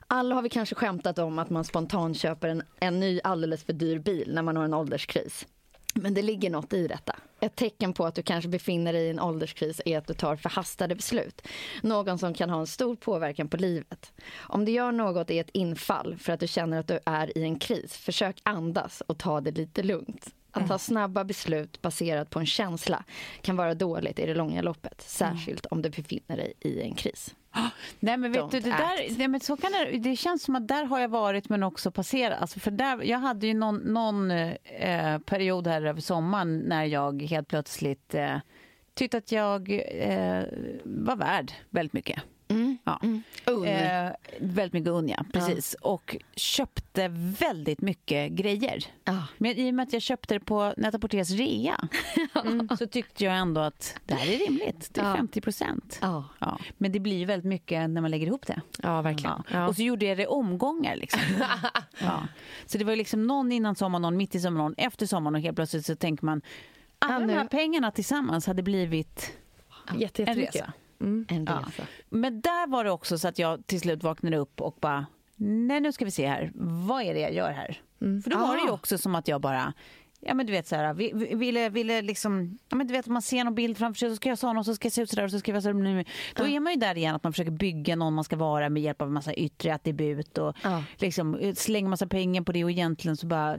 Alla 0.08 0.36
har 0.36 0.42
vi 0.42 0.50
kanske 0.50 0.76
skämtat 0.76 1.20
om 1.20 1.40
att 1.40 1.50
man 1.50 1.64
spontant 1.64 2.18
köper 2.18 2.48
en, 2.48 2.64
en 2.80 3.00
ny 3.00 3.20
alldeles 3.24 3.64
för 3.64 3.74
dyr 3.74 4.00
bil 4.00 4.34
när 4.34 4.42
man 4.42 4.58
har 4.58 4.64
en 4.66 4.74
ålderskris. 4.74 5.48
Men 5.94 6.14
det 6.14 6.22
ligger 6.22 6.50
något 6.50 6.74
i 6.74 6.88
detta. 6.88 7.16
Ett 7.40 7.56
tecken 7.56 7.94
på 7.94 8.06
att 8.06 8.16
du 8.16 8.24
kanske 8.24 8.50
befinner 8.50 8.94
dig 8.94 9.06
i 9.06 9.10
en 9.10 9.20
ålderskris 9.20 9.82
är 9.86 9.98
att 9.98 10.08
du 10.08 10.14
tar 10.14 10.36
förhastade 10.36 10.96
beslut. 10.96 11.42
Någon 11.82 12.20
som 12.20 12.34
kan 12.34 12.50
ha 12.50 12.60
en 12.60 12.68
stor 12.68 12.96
påverkan 12.96 13.48
på 13.48 13.58
livet. 13.58 14.14
Om 14.34 14.66
du 14.66 14.72
gör 14.72 14.92
något 14.92 15.30
i 15.30 15.40
ett 15.40 15.50
infall 15.54 16.18
för 16.18 16.34
att 16.34 16.40
du 16.40 16.48
känner 16.48 16.80
att 16.80 16.88
du 16.88 17.00
är 17.06 17.38
i 17.38 17.44
en 17.44 17.60
kris, 17.60 17.98
försök 17.98 18.42
andas 18.44 19.02
och 19.08 19.18
ta 19.18 19.42
det 19.42 19.52
lite 19.52 19.84
lugnt. 19.84 20.34
Att 20.52 20.68
ta 20.68 20.78
snabba 20.78 21.24
beslut 21.24 21.82
baserat 21.82 22.30
på 22.30 22.40
en 22.40 22.46
känsla 22.46 23.04
kan 23.42 23.56
vara 23.56 23.74
dåligt 23.74 24.20
i 24.20 24.26
det 24.26 24.36
långa 24.36 24.62
loppet. 24.62 25.02
Särskilt 25.02 25.66
om 25.66 25.82
du 25.82 25.90
befinner 25.90 26.38
dig 26.38 26.54
i 26.60 26.82
en 26.82 26.96
kris. 26.96 27.36
Nej 28.00 28.18
men 28.18 28.32
vet 28.32 28.42
Don't 28.42 28.52
du, 28.52 28.60
det, 28.60 28.70
där, 28.70 29.18
nej, 29.18 29.28
men 29.28 29.40
så 29.40 29.58
kan 29.58 29.72
det, 29.72 29.98
det 29.98 30.16
känns 30.16 30.44
som 30.44 30.56
att 30.56 30.68
där 30.68 30.86
har 30.86 31.00
jag 31.00 31.10
varit 31.10 31.50
men 31.50 31.64
också 31.64 31.92
passerat. 31.92 32.42
Alltså 32.42 32.60
för 32.60 32.72
där, 32.72 33.04
jag 33.04 33.20
hade 33.20 33.48
ju 33.48 33.54
någon, 33.54 33.78
någon 33.78 34.32
eh, 34.32 35.20
period 35.20 35.68
här 35.68 35.86
över 35.86 36.02
sommaren 36.02 36.60
när 36.60 36.86
jag 36.86 37.22
helt 37.22 37.48
plötsligt 37.48 38.16
eh, 38.16 38.38
tyckte 38.94 39.18
att 39.18 39.32
jag 39.32 39.72
eh, 39.92 40.44
var 40.84 41.16
värd 41.16 41.52
väldigt 41.70 41.94
mycket. 41.94 42.22
Ja. 42.84 43.02
Ung. 43.46 43.66
Eh, 43.66 44.12
väldigt 44.40 44.74
mycket 44.74 44.90
unga, 44.90 45.26
precis. 45.34 45.74
Och 45.82 46.16
köpte 46.36 47.08
väldigt 47.40 47.82
mycket 47.82 48.32
grejer. 48.32 48.84
Ja. 49.04 49.24
Men 49.38 49.52
i 49.58 49.70
och 49.70 49.74
med 49.74 49.84
att 49.84 49.94
jag 49.94 50.02
köpte 50.02 50.34
det 50.34 50.40
på 50.40 50.74
Net-a-Porters 50.78 51.32
rea 51.32 51.88
så 52.80 52.88
tyckte 52.88 53.24
jag 53.24 53.38
ändå 53.38 53.62
att 53.62 53.96
det 54.06 54.14
här 54.14 54.28
är 54.34 54.38
rimligt. 54.48 54.90
Det 54.94 55.02
är 55.02 55.06
Ja. 55.06 55.16
50 55.16 55.42
procent. 55.42 56.00
Ja. 56.02 56.24
Ja. 56.40 56.60
Men 56.78 56.92
det 56.92 57.00
blir 57.00 57.26
väldigt 57.26 57.50
mycket 57.50 57.90
när 57.90 58.02
man 58.02 58.12
lägger 58.12 58.28
ihop 58.28 58.48
det. 58.48 58.62
Ja, 58.84 59.02
verkligen. 59.02 59.44
Ja. 59.50 59.58
Ja. 59.60 59.68
Och 59.68 59.76
så 59.76 59.82
gjorde 59.82 60.06
jag 60.06 60.18
det 60.18 60.24
i 60.24 60.28
omgångar. 60.28 60.96
Liksom. 60.96 61.22
ja. 62.02 62.24
Så 62.66 62.78
det 62.78 62.84
var 62.84 62.96
liksom 62.96 63.28
någon 63.28 63.52
innan 63.52 63.76
sommaren, 63.76 64.02
någon 64.02 64.18
mitt 64.18 64.36
i 64.36 64.40
sommaren, 64.40 64.64
någon 64.66 64.76
efter 64.78 65.06
sommaren 65.06 65.36
och 65.36 65.42
helt 65.42 65.56
plötsligt 65.56 65.86
så 65.86 65.96
tänker 65.96 66.26
man 66.26 66.42
alla 67.00 67.22
Ja, 67.22 67.28
de 67.28 67.34
här 67.34 67.48
pengarna 67.48 67.92
tillsammans 67.92 68.48
hade 68.48 68.64
blivit 68.64 69.32
Jätte, 69.98 70.24
en 70.24 70.28
jättemycket. 70.28 70.66
Resa. 71.04 71.26
En 71.36 71.46
Ja. 71.46 71.64
resa. 71.68 71.84
Men 72.10 72.42
där 72.42 72.68
var 72.68 72.84
det 72.84 72.92
också 72.92 73.18
så 73.18 73.28
att 73.28 73.40
jag 73.40 73.68
till 73.68 73.80
slut 73.80 74.04
vaknade 74.04 74.38
upp 74.38 74.62
och 74.62 74.78
bara, 74.82 75.06
nej 75.36 75.82
nu 75.82 75.92
ska 75.92 76.06
vi 76.06 76.12
se 76.12 76.28
här, 76.28 76.52
vad 76.88 77.04
är 77.04 77.14
det 77.14 77.20
jag 77.20 77.34
gör 77.34 77.52
här? 77.52 77.82
För 78.00 78.30
då 78.30 78.38
var 78.38 78.56
det 78.56 78.62
ju 78.62 78.70
Ah. 78.70 78.74
också 78.74 78.98
som 78.98 79.16
att 79.16 79.28
jag 79.28 79.42
bara, 79.42 79.74
ja 80.20 80.34
men 80.34 80.46
du 80.46 80.52
vet 80.52 80.68
så 80.68 80.76
här, 80.76 80.94
vi- 80.94 81.12
vi- 81.16 81.36
ville, 81.36 81.70
ville 81.70 82.02
liksom, 82.02 82.58
ja 82.70 82.76
men 82.78 82.88
du 82.88 82.94
vet 82.94 83.08
man 83.08 83.22
ser 83.22 83.44
någon 83.44 83.56
bild 83.56 83.78
framför 83.78 84.00
sig, 84.00 84.10
så 84.10 84.16
ska 84.16 84.30
jag 84.30 84.38
ha 84.38 84.54
någon, 84.54 84.66
så 84.66 84.76
ska 84.76 84.86
jag 84.86 84.94
se 84.94 85.02
ut 85.02 85.10
så 85.10 85.16
där 85.16 85.24
och 85.24 85.32
så 85.32 85.40
ska 85.40 85.52
jag 85.52 85.54
vara 85.54 85.62
så 85.62 85.80
där. 85.80 86.06
Då 86.36 86.48
är 86.48 86.60
man 86.60 86.74
ju 86.74 86.80
där 86.80 86.98
igen 86.98 87.16
att 87.16 87.24
man 87.24 87.34
försöker 87.34 87.52
bygga 87.52 87.96
någon 87.96 88.14
man 88.14 88.24
ska 88.24 88.36
vara 88.36 88.70
med 88.70 88.84
hjälp 88.84 89.02
av 89.02 89.08
en 89.08 89.14
massa 89.14 89.34
yttre 89.34 89.74
attribut 89.74 90.38
och 90.38 90.56
Ja. 90.64 90.84
liksom 90.98 91.36
eh, 91.36 91.54
slänger 91.54 91.90
massa 91.90 92.08
pengar 92.08 92.42
på 92.42 92.52
det 92.52 92.64
och 92.64 92.72
egentligen 92.72 93.18
så 93.18 93.28
bara 93.28 93.58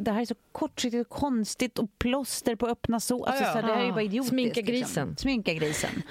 det 0.00 0.10
här 0.10 0.20
är 0.20 0.24
så 0.24 0.34
kortsiktigt 0.52 1.06
och 1.06 1.16
konstigt 1.18 1.78
och 1.78 1.98
plåster 1.98 2.56
på 2.56 2.66
öppna 2.66 3.00
så. 3.00 3.24
Alltså, 3.24 3.42
Ja, 3.44 3.48
ja. 3.48 3.52
så 3.52 3.58
här, 3.60 3.68
det 3.68 3.74
här 3.74 3.82
är 3.82 3.86
Ja. 3.86 3.92
bara 3.92 4.02
idiotiskt. 4.02 4.30
Sminka 4.30 4.60
Liksom. 4.60 4.72
grisen. 4.74 5.16
Sminka 5.16 5.54
grisen. 5.54 6.02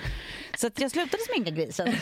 Så 0.57 0.67
att 0.67 0.79
jag 0.79 0.91
slutade 0.91 1.23
sminka 1.33 1.51
grisen. 1.51 1.87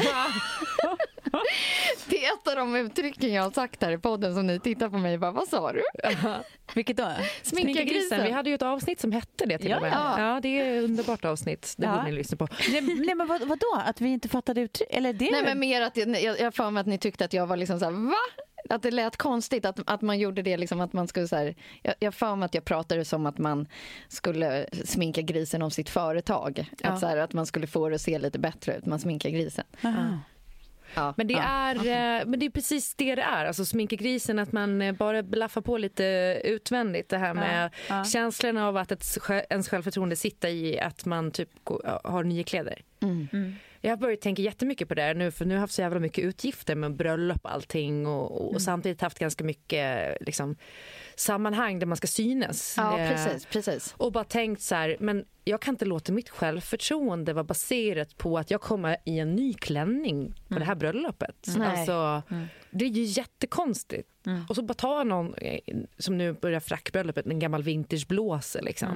Det 2.09 2.25
är 2.25 2.33
ett 2.33 2.47
av 2.47 2.55
de 2.55 2.75
uttrycken 2.75 3.33
jag 3.33 3.43
har 3.43 3.51
sagt 3.51 3.83
här 3.83 3.91
i 3.91 3.97
podden 3.97 4.35
som 4.35 4.47
ni 4.47 4.59
tittar 4.59 4.89
på 4.89 4.97
mig 4.97 5.13
och 5.13 5.19
bara, 5.19 5.31
vad 5.31 5.47
sa 5.47 5.71
du? 5.73 5.81
Vilket 6.75 6.97
då? 6.97 7.11
Sminka 7.43 7.83
grisen. 7.83 8.23
Vi 8.23 8.31
hade 8.31 8.49
ju 8.49 8.55
ett 8.55 8.61
avsnitt 8.61 8.99
som 8.99 9.11
hette 9.11 9.45
det 9.45 9.57
till 9.57 9.69
Ja. 9.69 9.75
och 9.75 9.81
med. 9.81 9.91
Ja, 10.17 10.39
det 10.41 10.59
är 10.59 10.77
ett 10.77 10.83
underbart 10.83 11.25
avsnitt. 11.25 11.73
Det 11.77 11.85
Ja. 11.85 11.91
borde 11.91 12.05
ni 12.05 12.11
lyssna 12.11 12.37
på. 12.37 12.47
Nej, 12.69 12.81
nej 12.81 13.15
men 13.15 13.27
vad, 13.27 13.41
vadå? 13.47 13.81
Att 13.85 14.01
vi 14.01 14.09
inte 14.09 14.29
fattade 14.29 14.61
uttryck? 14.61 14.87
Eller 14.91 15.13
det? 15.13 15.31
Nej 15.31 15.43
men 15.43 15.59
mer 15.59 15.81
att 15.81 15.97
jag, 15.97 16.21
jag, 16.21 16.39
jag 16.39 16.53
för 16.55 16.71
mig 16.71 16.81
att 16.81 16.87
ni 16.87 16.97
tyckte 16.97 17.25
att 17.25 17.33
jag 17.33 17.47
var 17.47 17.57
liksom 17.57 17.79
så 17.79 17.85
här, 17.85 17.91
va? 17.91 18.15
Att 18.69 18.81
det 18.81 18.91
lät 18.91 19.17
konstigt 19.17 19.65
att, 19.65 19.79
att 19.85 20.01
man 20.01 20.19
gjorde 20.19 20.41
det 20.41 20.57
liksom 20.57 20.81
att 20.81 20.93
man 20.93 21.07
skulle 21.07 21.27
så 21.27 21.35
här, 21.35 21.55
jag, 21.81 21.95
jag 21.99 22.07
har 22.07 22.11
för 22.11 22.35
mig 22.35 22.45
att 22.45 22.55
jag 22.55 22.65
pratade 22.65 23.05
som 23.05 23.25
att 23.25 23.37
man 23.37 23.67
skulle 24.07 24.65
sminka 24.85 25.21
grisen 25.21 25.61
om 25.61 25.71
sitt 25.71 25.89
företag. 25.89 26.69
Ja. 26.77 26.89
Att, 26.89 26.99
så 26.99 27.07
här, 27.07 27.17
att 27.17 27.33
man 27.33 27.45
skulle 27.45 27.67
få 27.67 27.89
det 27.89 27.95
att 27.95 28.01
se 28.01 28.19
lite 28.19 28.39
bättre 28.39 28.77
ut, 28.77 28.85
man 28.85 28.99
sminkar 28.99 29.29
grisen. 29.29 29.65
Aha. 29.83 30.19
Ja. 30.93 31.13
Men 31.17 31.27
det, 31.27 31.33
Ja, 31.33 31.41
är, 31.41 31.75
eh, 31.75 32.25
men 32.25 32.39
det 32.39 32.45
är 32.45 32.49
precis 32.49 32.95
det 32.95 33.15
det 33.15 33.21
är. 33.21 33.45
Alltså 33.45 33.65
sminka 33.65 33.95
grisen, 33.95 34.39
att 34.39 34.51
man 34.51 34.81
eh, 34.81 34.93
bara 34.93 35.23
blaffar 35.23 35.61
på 35.61 35.77
lite 35.77 36.03
utvändigt. 36.43 37.09
Det 37.09 37.17
här 37.17 37.33
med 37.33 37.69
ja. 37.89 38.05
känslan 38.05 38.57
av 38.57 38.77
att 38.77 38.91
ett, 38.91 39.17
ens 39.49 39.69
självförtroende 39.69 40.15
sitter 40.15 40.49
i 40.49 40.79
att 40.79 41.05
man 41.05 41.31
typ 41.31 41.49
har 42.03 42.23
nya 42.23 42.43
kläder. 42.43 42.81
Mm. 43.01 43.55
Jag 43.85 43.91
har 43.91 43.97
börjat 43.97 44.21
tänka 44.21 44.41
jättemycket 44.41 44.87
på 44.87 44.93
det 44.93 45.13
nu 45.13 45.31
för 45.31 45.45
nu 45.45 45.51
har 45.53 45.55
jag 45.55 45.61
haft 45.61 45.73
så 45.73 45.81
jävla 45.81 45.99
mycket 45.99 46.23
utgifter 46.23 46.75
med 46.75 46.95
bröllop 46.95 47.39
och 47.43 47.51
allting 47.53 48.07
och, 48.07 48.41
och, 48.41 48.49
Mm. 48.49 48.59
samtidigt 48.59 49.01
haft 49.01 49.19
ganska 49.19 49.43
mycket 49.43 50.17
liksom, 50.21 50.55
sammanhang 51.15 51.79
där 51.79 51.85
man 51.87 51.97
ska 51.97 52.07
synas. 52.07 52.73
Ja, 52.77 52.99
Eh, 52.99 53.09
precis, 53.11 53.45
precis. 53.45 53.93
Och 53.97 54.11
bara 54.11 54.23
tänkt 54.23 54.61
så 54.61 54.75
här, 54.75 54.97
men 54.99 55.25
jag 55.47 55.61
kan 55.61 55.73
inte 55.73 55.85
låta 55.85 56.11
mitt 56.11 56.29
självförtroende 56.29 57.33
vara 57.33 57.43
baserat 57.43 58.17
på 58.17 58.37
att 58.37 58.51
jag 58.51 58.61
kommer 58.61 58.97
i 59.05 59.19
en 59.19 59.35
ny 59.35 59.53
klänning 59.53 60.33
på 60.47 60.59
det 60.59 60.65
här 60.65 60.75
bröllopet. 60.75 61.47
Nej. 61.57 61.67
Alltså, 61.67 62.21
Det 62.71 62.85
är 62.85 62.89
ju 62.89 63.03
jättekonstigt. 63.03 64.09
Och 64.49 64.55
så 64.55 64.61
bara 64.61 64.73
ta 64.73 65.03
någon, 65.03 65.35
som 65.97 66.17
nu 66.17 66.33
börjar 66.33 66.59
frackbröllopet, 66.59 67.25
en 67.27 67.39
gammal 67.39 67.63
vintageblåse 67.63 68.61
liksom, 68.61 68.87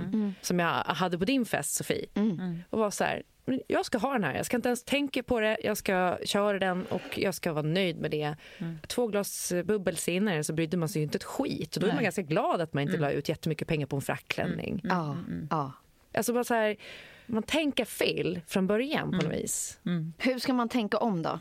som 0.41 0.59
jag 0.59 0.83
hade 0.83 1.17
på 1.17 1.25
din 1.25 1.45
fest 1.45 1.75
Sofie. 1.75 2.05
Och 2.69 2.79
var 2.79 2.91
så 2.91 3.03
här, 3.03 3.23
"Men 3.45 3.61
jag 3.67 3.85
ska 3.85 3.97
ha 3.97 4.13
den 4.13 4.23
här, 4.23 4.35
jag 4.35 4.45
ska 4.45 4.55
inte 4.57 4.69
ens 4.69 4.83
tänka 4.83 5.23
på 5.23 5.39
det, 5.39 5.57
jag 5.63 5.77
ska 5.77 6.17
köra 6.25 6.59
den 6.59 6.85
och 6.85 7.19
jag 7.19 7.35
ska 7.35 7.53
vara 7.53 7.65
nöjd 7.65 7.97
med 7.99 8.11
det. 8.11 8.35
Två 8.87 9.07
glas 9.07 9.53
bubbel 9.65 9.97
senare 9.97 10.43
så 10.43 10.53
brydde 10.53 10.77
man 10.77 10.89
sig 10.89 10.99
ju 10.99 11.03
inte 11.03 11.15
ett 11.17 11.23
skit. 11.23 11.75
Och 11.75 11.81
då 11.81 11.87
är 11.87 11.93
man 11.93 12.03
ganska 12.03 12.21
glad 12.21 12.61
att 12.61 12.73
man 12.73 12.83
inte 12.83 12.97
la 12.97 13.11
ut 13.11 13.29
jättemycket 13.29 13.67
pengar 13.67 13.87
på 13.87 13.95
en 13.95 14.01
frackklänning. 14.01 14.81
Ja, 14.83 15.17
ja. 15.49 15.71
Alltså 16.13 16.33
bara 16.33 16.43
så 16.43 16.53
här, 16.53 16.75
man 17.25 17.43
tänker 17.43 17.85
fel 17.85 18.41
från 18.47 18.67
början 18.67 19.11
på 19.11 19.17
något 19.17 19.33
vis. 19.43 19.79
Hur 20.17 20.39
ska 20.39 20.53
man 20.53 20.69
tänka 20.69 20.97
om 20.97 21.21
då? 21.21 21.39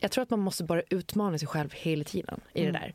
Jag 0.00 0.10
tror 0.10 0.22
att 0.22 0.30
man 0.30 0.40
måste 0.40 0.64
bara 0.64 0.82
utmana 0.90 1.38
sig 1.38 1.48
själv 1.48 1.72
hela 1.72 2.04
tiden 2.04 2.40
i 2.52 2.64
det 2.64 2.72
där. 2.72 2.94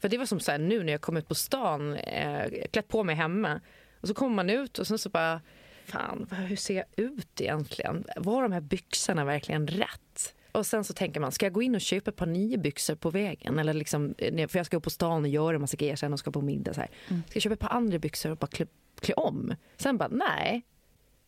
För 0.00 0.08
det 0.08 0.18
var 0.18 0.26
som 0.26 0.40
så 0.40 0.50
här, 0.50 0.58
nu 0.58 0.84
när 0.84 0.92
jag 0.92 1.00
kom 1.00 1.16
ut 1.16 1.28
på 1.28 1.34
stan, 1.34 1.94
eh, 1.94 2.50
klätt 2.72 2.88
på 2.88 3.04
mig 3.04 3.14
hemma 3.16 3.60
och 4.00 4.08
så 4.08 4.14
kommer 4.14 4.36
man 4.36 4.50
ut 4.50 4.78
och 4.78 4.86
sen 4.86 4.98
så 4.98 5.08
bara, 5.08 5.40
fan 5.84 6.26
hur 6.30 6.56
ser 6.56 6.74
jag 6.74 6.84
ut 6.96 7.40
egentligen? 7.40 8.04
Var 8.16 8.42
de 8.42 8.52
här 8.52 8.60
byxorna 8.60 9.24
verkligen 9.24 9.66
rätt? 9.66 10.34
Och 10.52 10.66
sen 10.66 10.84
så 10.84 10.92
tänker 10.92 11.20
man, 11.20 11.32
ska 11.32 11.46
jag 11.46 11.52
gå 11.52 11.62
in 11.62 11.74
och 11.74 11.80
köpa 11.80 12.10
ett 12.10 12.16
par 12.16 12.26
nya 12.26 12.58
byxor 12.58 12.94
på 12.94 13.10
vägen? 13.10 13.58
Eller 13.58 13.72
liksom, 13.74 14.14
eh, 14.18 14.48
för 14.48 14.58
jag 14.58 14.66
ska 14.66 14.76
gå 14.76 14.80
på 14.80 14.90
stan 14.90 15.22
och 15.22 15.28
göra 15.28 15.54
en 15.54 15.60
massa 15.60 15.76
grejer 15.76 15.96
sen 15.96 16.12
och 16.12 16.18
ska 16.18 16.30
på 16.30 16.40
middag. 16.40 16.74
Så 16.74 16.80
här. 16.80 16.90
Ska 17.06 17.36
jag 17.36 17.42
köpa 17.42 17.54
ett 17.54 17.60
par 17.60 17.76
andra 17.76 17.98
byxor 17.98 18.30
och 18.30 18.36
bara 18.36 18.46
klä, 18.46 18.66
klä 19.00 19.14
om? 19.14 19.54
Sen 19.76 19.98
bara, 19.98 20.08
nej. 20.08 20.66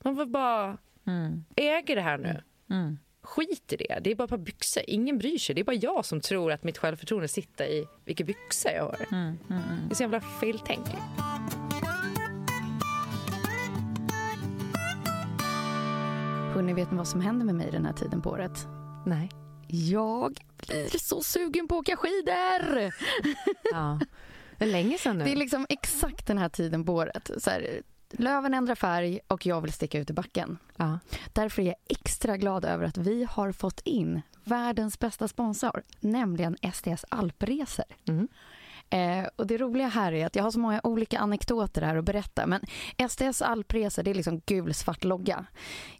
Man 0.04 0.16
får 0.16 0.26
bara 0.26 0.78
äga 1.56 1.94
det 1.94 2.00
här 2.00 2.18
nu. 2.18 2.42
skit 3.22 3.72
i 3.72 3.76
det. 3.76 3.98
Det 4.02 4.10
är 4.10 4.14
bara 4.14 4.24
ett 4.24 4.30
par 4.30 4.36
byxor. 4.38 4.82
Ingen 4.86 5.18
bryr 5.18 5.38
sig. 5.38 5.54
Det 5.54 5.60
är 5.60 5.64
bara 5.64 5.76
jag 5.76 6.04
som 6.04 6.20
tror 6.20 6.52
att 6.52 6.64
mitt 6.64 6.78
självförtroende 6.78 7.28
sitter 7.28 7.64
i 7.64 7.86
vilka 8.04 8.24
byxor 8.24 8.72
jag 8.72 8.82
har. 8.84 9.06
Mm, 9.12 9.38
Det 9.88 9.92
är 9.92 9.94
så 9.94 10.02
jävla 10.02 10.20
feltänk. 10.20 10.86
Hörrni, 16.54 16.72
vet 16.72 16.90
ni 16.90 16.96
vad 16.96 17.08
som 17.08 17.20
händer 17.20 17.46
med 17.46 17.54
mig 17.54 17.68
den 17.72 17.86
här 17.86 17.92
tiden 17.92 18.22
på 18.22 18.30
året? 18.30 18.66
Nej. 19.06 19.30
Jag 19.68 20.38
blir 20.66 20.98
så 20.98 21.22
sugen 21.22 21.68
på 21.68 21.74
att 21.74 21.80
åka 21.80 21.96
skidor! 21.96 22.92
Ja. 23.72 24.00
Det 24.60 24.66
är 24.66 24.72
länge 24.72 24.98
sedan 24.98 25.18
nu. 25.18 25.24
Det 25.24 25.32
är 25.32 25.36
liksom 25.36 25.66
exakt 25.68 26.26
den 26.26 26.38
här 26.38 26.48
tiden 26.48 26.84
på 26.84 26.94
året. 26.94 27.30
Så 27.38 27.50
här, 27.50 27.82
löven 28.10 28.54
ändrar 28.54 28.74
färg 28.74 29.20
och 29.28 29.46
jag 29.46 29.60
vill 29.60 29.72
sticka 29.72 29.98
ut 29.98 30.10
i 30.10 30.12
backen. 30.12 30.58
Ja. 30.76 30.98
Därför 31.32 31.62
är 31.62 31.66
jag 31.66 31.74
extra 31.88 32.36
glad 32.36 32.64
över 32.64 32.84
att 32.84 32.96
vi 32.96 33.26
har 33.30 33.52
fått 33.52 33.80
in 33.80 34.22
världens 34.44 34.98
bästa 34.98 35.28
sponsor, 35.28 35.82
nämligen 36.00 36.56
STS 36.72 37.04
Alpresor. 37.08 37.84
Mm. 38.08 38.28
Eh, 38.90 39.26
och 39.36 39.46
det 39.46 39.58
roliga 39.58 39.88
här 39.88 40.12
är 40.12 40.26
att 40.26 40.36
jag 40.36 40.42
har 40.42 40.50
så 40.50 40.58
många 40.58 40.80
olika 40.84 41.18
anekdoter 41.18 41.82
här 41.82 41.96
att 41.96 42.04
berätta. 42.04 42.46
Men 42.46 42.60
STS 43.08 43.42
Alpresor, 43.42 44.02
det 44.02 44.10
är 44.10 44.14
liksom 44.14 44.40
gul-svart 44.46 45.04
logga. 45.04 45.46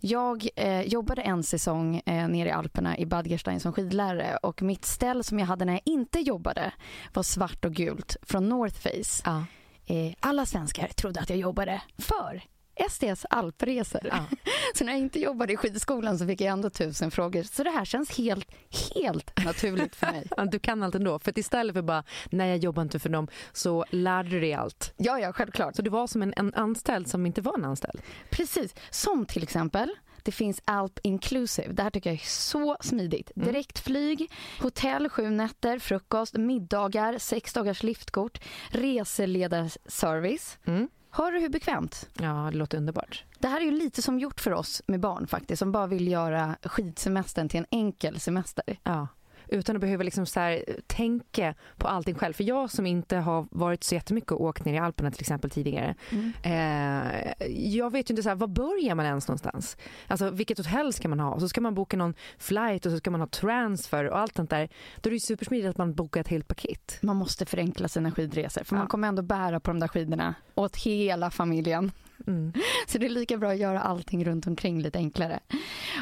Jag 0.00 0.48
eh, 0.56 0.80
jobbade 0.80 1.22
en 1.22 1.42
säsong 1.42 2.02
eh, 2.06 2.28
nere 2.28 2.48
i 2.48 2.52
Alperna 2.52 2.98
i 2.98 3.06
Bad 3.06 3.26
Gerstein 3.26 3.60
som 3.60 3.72
skidlärare 3.72 4.36
och 4.36 4.62
mitt 4.62 4.84
ställ 4.84 5.24
som 5.24 5.38
jag 5.38 5.46
hade 5.46 5.64
när 5.64 5.72
jag 5.72 5.82
inte 5.84 6.20
jobbade 6.20 6.72
var 7.12 7.22
svart 7.22 7.64
och 7.64 7.72
gult 7.74 8.16
från 8.22 8.48
North 8.48 8.76
Face. 8.80 9.22
Ja. 9.24 9.44
Eh, 9.86 10.12
alla 10.20 10.46
svenskar 10.46 10.88
trodde 10.88 11.20
att 11.20 11.30
jag 11.30 11.38
jobbade 11.38 11.82
för 11.98 12.42
STS 12.88 13.26
alpresor. 13.30 14.00
Ja. 14.04 14.24
Så 14.74 14.84
när 14.84 14.92
jag 14.92 15.00
inte 15.00 15.20
jobbade 15.20 15.52
i 15.52 15.56
skidskolan 15.56 16.18
så 16.18 16.26
fick 16.26 16.40
jag 16.40 16.52
ändå 16.52 16.70
tusen 16.70 17.10
frågor. 17.10 17.42
Så 17.42 17.62
det 17.62 17.70
här 17.70 17.84
känns 17.84 18.18
helt, 18.18 18.48
helt 18.94 19.44
naturligt 19.44 19.96
för 19.96 20.06
mig. 20.06 20.26
Du 20.50 20.58
kan 20.58 20.82
allt 20.82 20.94
ändå. 20.94 21.18
För 21.18 21.38
istället 21.38 21.74
för 21.74 21.82
bara, 21.82 22.04
nej 22.30 22.48
jag 22.48 22.58
jobbar 22.58 22.82
inte 22.82 22.98
för 22.98 23.08
dem, 23.08 23.28
så 23.52 23.84
lärde 23.90 24.28
du 24.28 24.40
dig 24.40 24.54
allt. 24.54 24.94
Ja, 24.96 25.18
ja, 25.18 25.32
självklart. 25.32 25.76
Så 25.76 25.82
du 25.82 25.90
var 25.90 26.06
som 26.06 26.22
en, 26.22 26.34
en 26.36 26.54
anställd 26.54 27.08
som 27.08 27.26
inte 27.26 27.40
var 27.40 27.54
en 27.54 27.64
anställd. 27.64 28.02
Precis, 28.30 28.74
som 28.90 29.26
till 29.26 29.42
exempel 29.42 29.90
det 30.22 30.32
finns 30.32 30.62
Alp 30.64 30.98
Inclusive. 31.02 31.72
Det 31.72 31.82
här 31.82 31.90
tycker 31.90 32.10
jag 32.10 32.20
är 32.20 32.26
så 32.26 32.76
smidigt. 32.80 33.30
Direktflyg, 33.34 34.32
hotell 34.60 35.08
sju 35.08 35.30
nätter, 35.30 35.78
frukost, 35.78 36.34
middagar, 36.34 37.18
sex 37.18 37.52
dagars 37.52 37.82
liftkort, 37.82 38.40
reseledarservice. 38.70 40.58
Mm. 40.64 40.88
Hör 41.10 41.32
du 41.32 41.40
hur 41.40 41.48
bekvämt? 41.48 42.08
Ja, 42.20 42.48
det 42.52 42.56
låter 42.56 42.78
underbart. 42.78 43.24
Det 43.38 43.48
här 43.48 43.60
är 43.60 43.64
ju 43.64 43.70
lite 43.70 44.02
som 44.02 44.18
gjort 44.18 44.40
för 44.40 44.52
oss 44.52 44.82
med 44.86 45.00
barn 45.00 45.26
faktiskt, 45.26 45.58
som 45.58 45.72
bara 45.72 45.86
vill 45.86 46.08
göra 46.08 46.56
skidsemestern 46.62 47.48
till 47.48 47.60
en 47.60 47.66
enkel 47.70 48.20
semester. 48.20 48.78
Ja. 48.82 49.08
Utan 49.52 49.76
att 49.76 49.80
behöva 49.80 50.02
liksom 50.02 50.26
så 50.26 50.40
här, 50.40 50.64
tänka 50.86 51.54
på 51.76 51.88
allting 51.88 52.14
själv. 52.14 52.32
För 52.32 52.44
jag 52.44 52.70
som 52.70 52.86
inte 52.86 53.16
har 53.16 53.46
varit 53.50 53.84
så 53.84 53.94
jättemycket 53.94 54.32
och 54.32 54.40
åkt 54.40 54.64
ner 54.64 54.74
i 54.74 54.78
Alperna 54.78 55.10
till 55.10 55.20
exempel 55.20 55.50
tidigare. 55.50 55.94
Eh, 56.42 57.32
jag 57.74 57.92
vet 57.92 58.10
ju 58.10 58.12
inte 58.12 58.22
så 58.22 58.28
här, 58.28 58.36
var 58.36 58.46
börjar 58.46 58.94
man 58.94 59.06
ens 59.06 59.28
någonstans? 59.28 59.76
Alltså 60.06 60.30
vilket 60.30 60.58
hotell 60.58 60.92
ska 60.92 61.08
man 61.08 61.20
ha? 61.20 61.30
Och 61.34 61.40
så 61.40 61.48
ska 61.48 61.60
man 61.60 61.74
boka 61.74 61.96
någon 61.96 62.14
flight 62.38 62.86
och 62.86 62.92
så 62.92 62.98
ska 62.98 63.10
man 63.10 63.20
ha 63.20 63.26
transfer 63.28 64.04
och 64.10 64.18
allt 64.18 64.36
sånt 64.36 64.50
där. 64.50 64.68
Då 65.00 65.08
är 65.08 65.10
det 65.10 65.16
ju 65.16 65.20
supersmidigt 65.20 65.68
att 65.70 65.78
man 65.78 65.94
bokar 65.94 66.20
ett 66.20 66.28
helt 66.28 66.48
paket. 66.48 66.98
Man 67.02 67.16
måste 67.16 67.46
förenkla 67.46 67.88
sina 67.88 68.10
skidresor 68.12 68.64
för 68.64 68.76
Ja. 68.76 68.78
man 68.78 68.88
kommer 68.88 69.08
ändå 69.08 69.22
bära 69.22 69.60
på 69.60 69.70
de 69.70 69.80
där 69.80 69.88
skidorna 69.88 70.34
åt 70.54 70.76
hela 70.76 71.30
familjen. 71.30 71.92
Mm. 72.26 72.52
Så 72.86 72.98
det 72.98 73.06
är 73.06 73.10
lika 73.10 73.36
bra 73.36 73.50
att 73.50 73.58
göra 73.58 73.80
allting 73.80 74.24
runt 74.24 74.46
omkring 74.46 74.82
lite 74.82 74.98
enklare. 74.98 75.40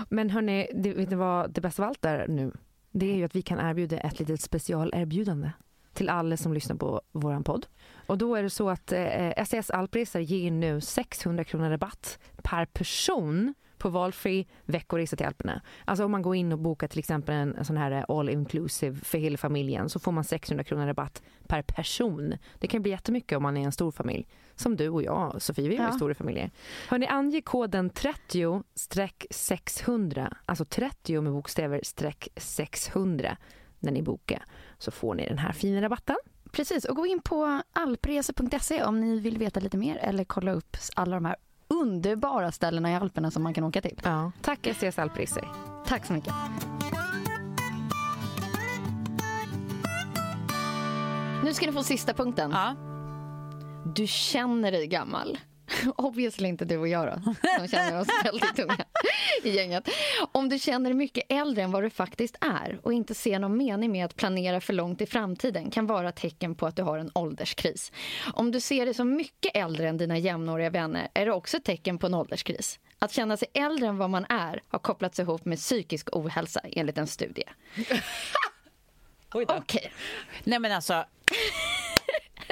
Men 0.09 0.31
hörni, 0.31 0.67
det, 0.75 0.93
vet 0.93 1.11
ni 1.11 1.17
vad 1.17 1.51
det 1.51 1.61
bästa 1.61 1.83
av 1.83 1.89
allt 1.89 2.05
är 2.05 2.29
nu? 2.29 2.53
Det 2.91 3.13
är 3.13 3.17
ju 3.17 3.25
att 3.25 3.37
vi 3.37 3.43
kan 3.43 3.71
erbjuda 3.71 3.99
ett 3.99 4.19
litet 4.19 4.41
specialerbjudande 4.41 5.51
till 5.93 6.09
alla 6.09 6.37
som 6.37 6.53
lyssnar 6.53 6.77
på 6.77 7.01
vår 7.13 7.43
podd. 7.43 7.67
Och 8.07 8.19
då 8.19 8.35
är 8.35 8.43
det 8.43 8.51
så 8.51 8.71
att 8.71 8.93
eh, 8.93 9.45
SES 9.45 9.71
Alpresor 9.71 10.23
ger 10.23 10.51
nu 10.51 10.81
600 10.81 11.45
kronor 11.45 11.71
rabatt 11.71 12.19
per 12.43 12.65
person 12.65 13.55
på 13.79 13.89
valfri 13.89 14.47
veckoresa 14.65 15.17
till 15.17 15.27
Alperna. 15.27 15.63
Alltså 15.85 16.05
om 16.05 16.11
man 16.11 16.23
går 16.23 16.37
in 16.37 16.53
och 16.53 16.59
bokar 16.59 16.89
till 16.89 16.99
exempel 16.99 17.35
en, 17.35 17.57
en 17.57 17.65
sån 17.65 17.77
här 17.77 18.19
all 18.19 18.29
inclusive 18.29 18.97
för 18.97 19.19
hela 19.19 19.39
familjen 19.39 19.89
så 19.89 19.99
får 19.99 20.13
man 20.13 20.25
600 20.25 20.65
kronor 20.65 20.87
rabatt 20.87 21.23
per 21.47 21.63
person. 21.63 22.35
Det 22.59 22.67
kan 22.67 22.83
bli 22.83 22.91
jättemycket 22.91 23.37
om 23.37 23.43
man 23.43 23.57
är 23.57 23.65
en 23.65 23.73
stor 23.73 23.91
familj. 23.91 24.27
Som 24.59 24.77
du 24.77 24.89
och 24.89 25.03
jag, 25.03 25.43
Sofie, 25.43 25.69
vi 25.69 25.77
har 25.77 25.85
Ja. 25.87 25.93
stora 25.93 26.15
familjer. 26.15 26.51
Hörni, 26.89 27.07
ange 27.07 27.41
koden 27.43 27.91
30-600, 27.91 30.35
alltså 30.47 30.65
30 30.65 31.21
med 31.21 31.33
bokstäver 31.33 31.81
streck 31.85 32.29
600 32.37 33.37
när 33.79 33.93
ni 33.93 34.03
bokar 34.03 34.45
så 34.79 34.91
får 34.91 35.15
ni 35.15 35.29
den 35.29 35.39
här 35.39 35.53
fina 35.53 35.83
rabatten. 35.83 36.17
Precis, 36.53 36.85
och 36.85 36.97
gå 36.97 37.07
in 37.07 37.21
på 37.21 37.63
alpresor.se 37.73 38.85
om 38.85 39.01
ni 39.01 39.19
vill 39.21 39.39
veta 39.39 39.61
lite 39.61 39.77
mer 39.77 39.97
eller 39.97 40.25
kolla 40.25 40.53
upp 40.53 40.77
alla 40.97 41.17
de 41.17 41.25
här 41.25 41.37
underbara 41.69 42.53
ställena 42.53 42.93
i 42.93 42.95
Alperna 42.95 43.31
som 43.31 43.43
man 43.43 43.55
kan 43.55 43.65
åka 43.65 43.81
till. 43.83 44.01
Ja. 44.05 44.33
Tack 44.43 44.69
STS 44.77 44.99
Alpresor. 44.99 45.49
Tack 45.87 46.07
så 46.07 46.13
mycket. 46.13 46.35
Nu 51.45 51.55
ska 51.55 51.67
ni 51.67 51.73
få 51.73 51.83
sista 51.83 52.15
punkten. 52.15 52.51
Ja. 52.51 52.75
Du 53.95 54.07
känner 54.07 54.73
dig 54.73 54.87
gammal. 54.87 55.39
Obviously 55.97 56.49
inte 56.49 56.65
du 56.65 56.77
och 56.77 56.89
jag 56.89 57.07
då, 57.07 57.35
som 57.59 57.69
känner 57.69 58.01
oss 58.01 58.09
väldigt 58.25 58.59
unga 58.59 58.85
i 59.43 59.51
gänget. 59.51 59.89
Om 60.33 60.49
du 60.49 60.59
känner 60.59 60.91
dig 60.91 60.97
mycket 60.97 61.25
äldre 61.29 61.63
än 61.63 61.71
vad 61.71 61.83
du 61.83 61.91
faktiskt 61.91 62.37
är 62.41 62.81
och 62.83 62.93
inte 62.93 63.15
ser 63.15 63.39
någon 63.39 63.57
mening 63.57 63.93
med 63.93 64.05
att 64.05 64.17
planera 64.17 64.61
för 64.61 64.73
långt 64.73 65.01
i 65.01 65.07
framtiden 65.07 65.71
kan 65.71 65.87
vara 65.87 66.13
tecken 66.13 66.55
på 66.55 66.67
att 66.67 66.77
du 66.77 66.83
har 66.83 66.99
en 66.99 67.11
ålderskris. 67.15 67.93
Om 68.35 68.51
du 68.51 68.61
ser 68.61 68.85
dig 68.85 68.95
som 68.95 69.17
mycket 69.17 69.57
äldre 69.57 69.89
än 69.89 69.97
dina 69.97 70.19
jämnåriga 70.19 70.71
vänner 70.71 71.09
är 71.15 71.27
det 71.27 71.33
också 71.33 71.61
tecken 71.61 71.99
på 71.99 72.07
en 72.07 72.15
ålderskris. 72.15 72.79
Att 72.99 73.13
känna 73.13 73.37
sig 73.37 73.49
äldre 73.55 73.89
än 73.89 73.99
vad 73.99 74.11
man 74.11 74.27
är 74.29 74.63
har 74.69 74.79
kopplats 74.79 75.19
ihop 75.19 75.45
med 75.45 75.59
psykisk 75.59 76.09
ohälsa 76.13 76.61
enligt 76.63 76.99
en 76.99 77.07
studie. 77.07 77.45
Okej. 79.33 79.93
Nej 80.45 80.59
men 80.59 80.73
alltså. 80.73 81.05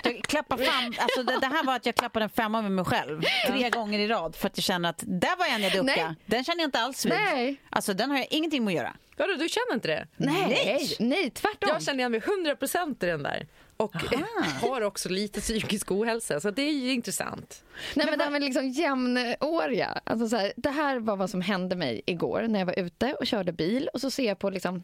Jag 0.04 0.22
klappar 0.22 0.56
fram, 0.56 0.94
alltså 0.98 1.22
det, 1.22 1.38
det 1.40 1.46
här 1.46 1.64
var 1.64 1.76
att 1.76 1.86
jag 1.86 1.94
klappade 1.94 2.24
en 2.24 2.30
femma 2.30 2.62
med 2.62 2.72
mig 2.72 2.84
själv 2.84 3.22
tre 3.46 3.70
gånger 3.70 3.98
i 3.98 4.08
rad 4.08 4.36
för 4.36 4.46
att 4.46 4.58
jag 4.58 4.64
känner 4.64 4.88
att 4.88 5.02
där 5.06 5.36
var 5.36 5.46
en 5.46 5.62
jag 5.62 5.84
Nej. 5.84 5.96
ducka. 5.96 6.16
Den 6.26 6.44
känner 6.44 6.60
jag 6.60 6.68
inte 6.68 6.78
alls 6.80 7.06
vid. 7.06 7.12
Nej. 7.12 7.60
Alltså 7.70 7.94
den 7.94 8.10
har 8.10 8.18
jag 8.18 8.26
ingenting 8.30 8.64
med 8.64 8.72
att 8.72 8.76
göra. 8.76 8.92
Vadå, 9.16 9.34
du 9.34 9.48
känner 9.48 9.74
inte 9.74 9.88
det? 9.88 10.06
Nej, 10.16 10.96
nej, 10.98 11.30
tvärtom. 11.30 11.68
Jag 11.72 11.82
känner 11.82 11.98
igen 11.98 12.10
mig 12.10 12.20
100% 12.20 13.04
i 13.04 13.06
den 13.06 13.22
där. 13.22 13.46
Och 13.76 13.94
har 14.60 14.80
också 14.80 15.08
lite 15.08 15.40
psykisk 15.40 15.90
ohälsa, 15.90 16.40
så 16.40 16.50
det 16.50 16.62
är 16.62 16.72
ju 16.72 16.92
intressant. 16.92 17.64
Nej, 17.94 18.06
men, 18.10 18.18
de 18.18 18.34
är 18.34 18.40
liksom 18.40 18.68
jämnåriga. 18.68 20.00
Alltså 20.04 20.28
så 20.28 20.36
här, 20.36 20.52
det 20.56 20.70
här 20.70 20.98
var 20.98 21.16
vad 21.16 21.30
som 21.30 21.40
hände 21.40 21.76
mig 21.76 22.02
igår 22.06 22.42
när 22.48 22.58
jag 22.58 22.66
var 22.66 22.78
ute 22.78 23.14
och 23.14 23.26
körde 23.26 23.52
bil 23.52 23.88
och 23.92 24.00
så 24.00 24.10
ser 24.10 24.26
jag 24.26 24.38
på 24.38 24.50
liksom 24.50 24.82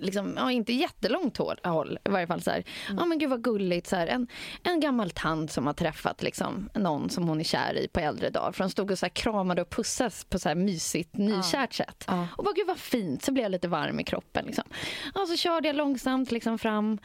Liksom, 0.00 0.34
ja, 0.36 0.50
inte 0.50 0.72
jättelångt 0.72 1.36
håll, 1.36 1.98
i 2.04 2.08
varje 2.08 2.26
fall 2.26 2.42
så 2.42 2.50
här. 2.50 2.64
Ja 2.96 3.04
men 3.04 3.18
gud 3.18 3.30
vad 3.30 3.42
gulligt 3.44 3.86
så 3.86 3.96
här. 3.96 4.06
En, 4.06 4.26
en 4.62 4.80
gammal 4.80 5.10
tant 5.10 5.52
som 5.52 5.66
har 5.66 5.74
träffat 5.74 6.22
liksom, 6.22 6.70
någon 6.74 7.10
som 7.10 7.28
hon 7.28 7.40
är 7.40 7.44
kär 7.44 7.76
i 7.78 7.88
på 7.88 8.00
äldre 8.00 8.30
dagar. 8.30 8.52
För 8.52 8.64
de 8.64 8.70
stod 8.70 8.90
och 8.90 8.98
så 8.98 9.06
här, 9.06 9.10
kramade 9.10 9.62
och 9.62 9.70
pussas 9.70 10.24
på 10.24 10.38
så 10.38 10.48
här 10.48 10.56
mysigt 10.56 11.16
nykärt 11.16 11.72
sätt. 11.74 12.04
Och 12.36 12.44
bara 12.44 12.54
gud 12.54 12.66
vad 12.66 12.78
fint, 12.78 13.22
så 13.24 13.32
blev 13.32 13.42
jag 13.42 13.50
lite 13.52 13.68
varm 13.68 14.00
i 14.00 14.04
kroppen 14.04 14.44
liksom. 14.46 14.64
Och 15.14 15.28
så 15.28 15.36
körde 15.36 15.68
jag 15.68 15.76
långsamt 15.76 16.30
liksom 16.32 16.58
fram 16.58 16.98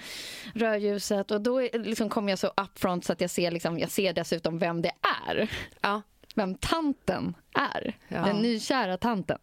rödljuset 0.53 1.31
och 1.31 1.41
då 1.41 1.59
liksom 1.73 2.09
kom 2.09 2.29
jag 2.29 2.39
så 2.39 2.47
upfront 2.47 3.05
så 3.05 3.13
att 3.13 3.21
jag 3.21 3.29
ser 3.29 3.51
liksom, 3.51 3.79
jag 3.79 3.91
ser 3.91 4.13
dessutom 4.13 4.59
vem 4.59 4.81
det 4.81 4.91
är 5.27 5.49
Ja. 5.81 6.01
vem 6.35 6.55
tanten 6.55 7.35
är. 7.53 7.97
Ja. 8.07 8.21
Den 8.25 8.35
nykära 8.37 8.97
tanten. 8.97 9.37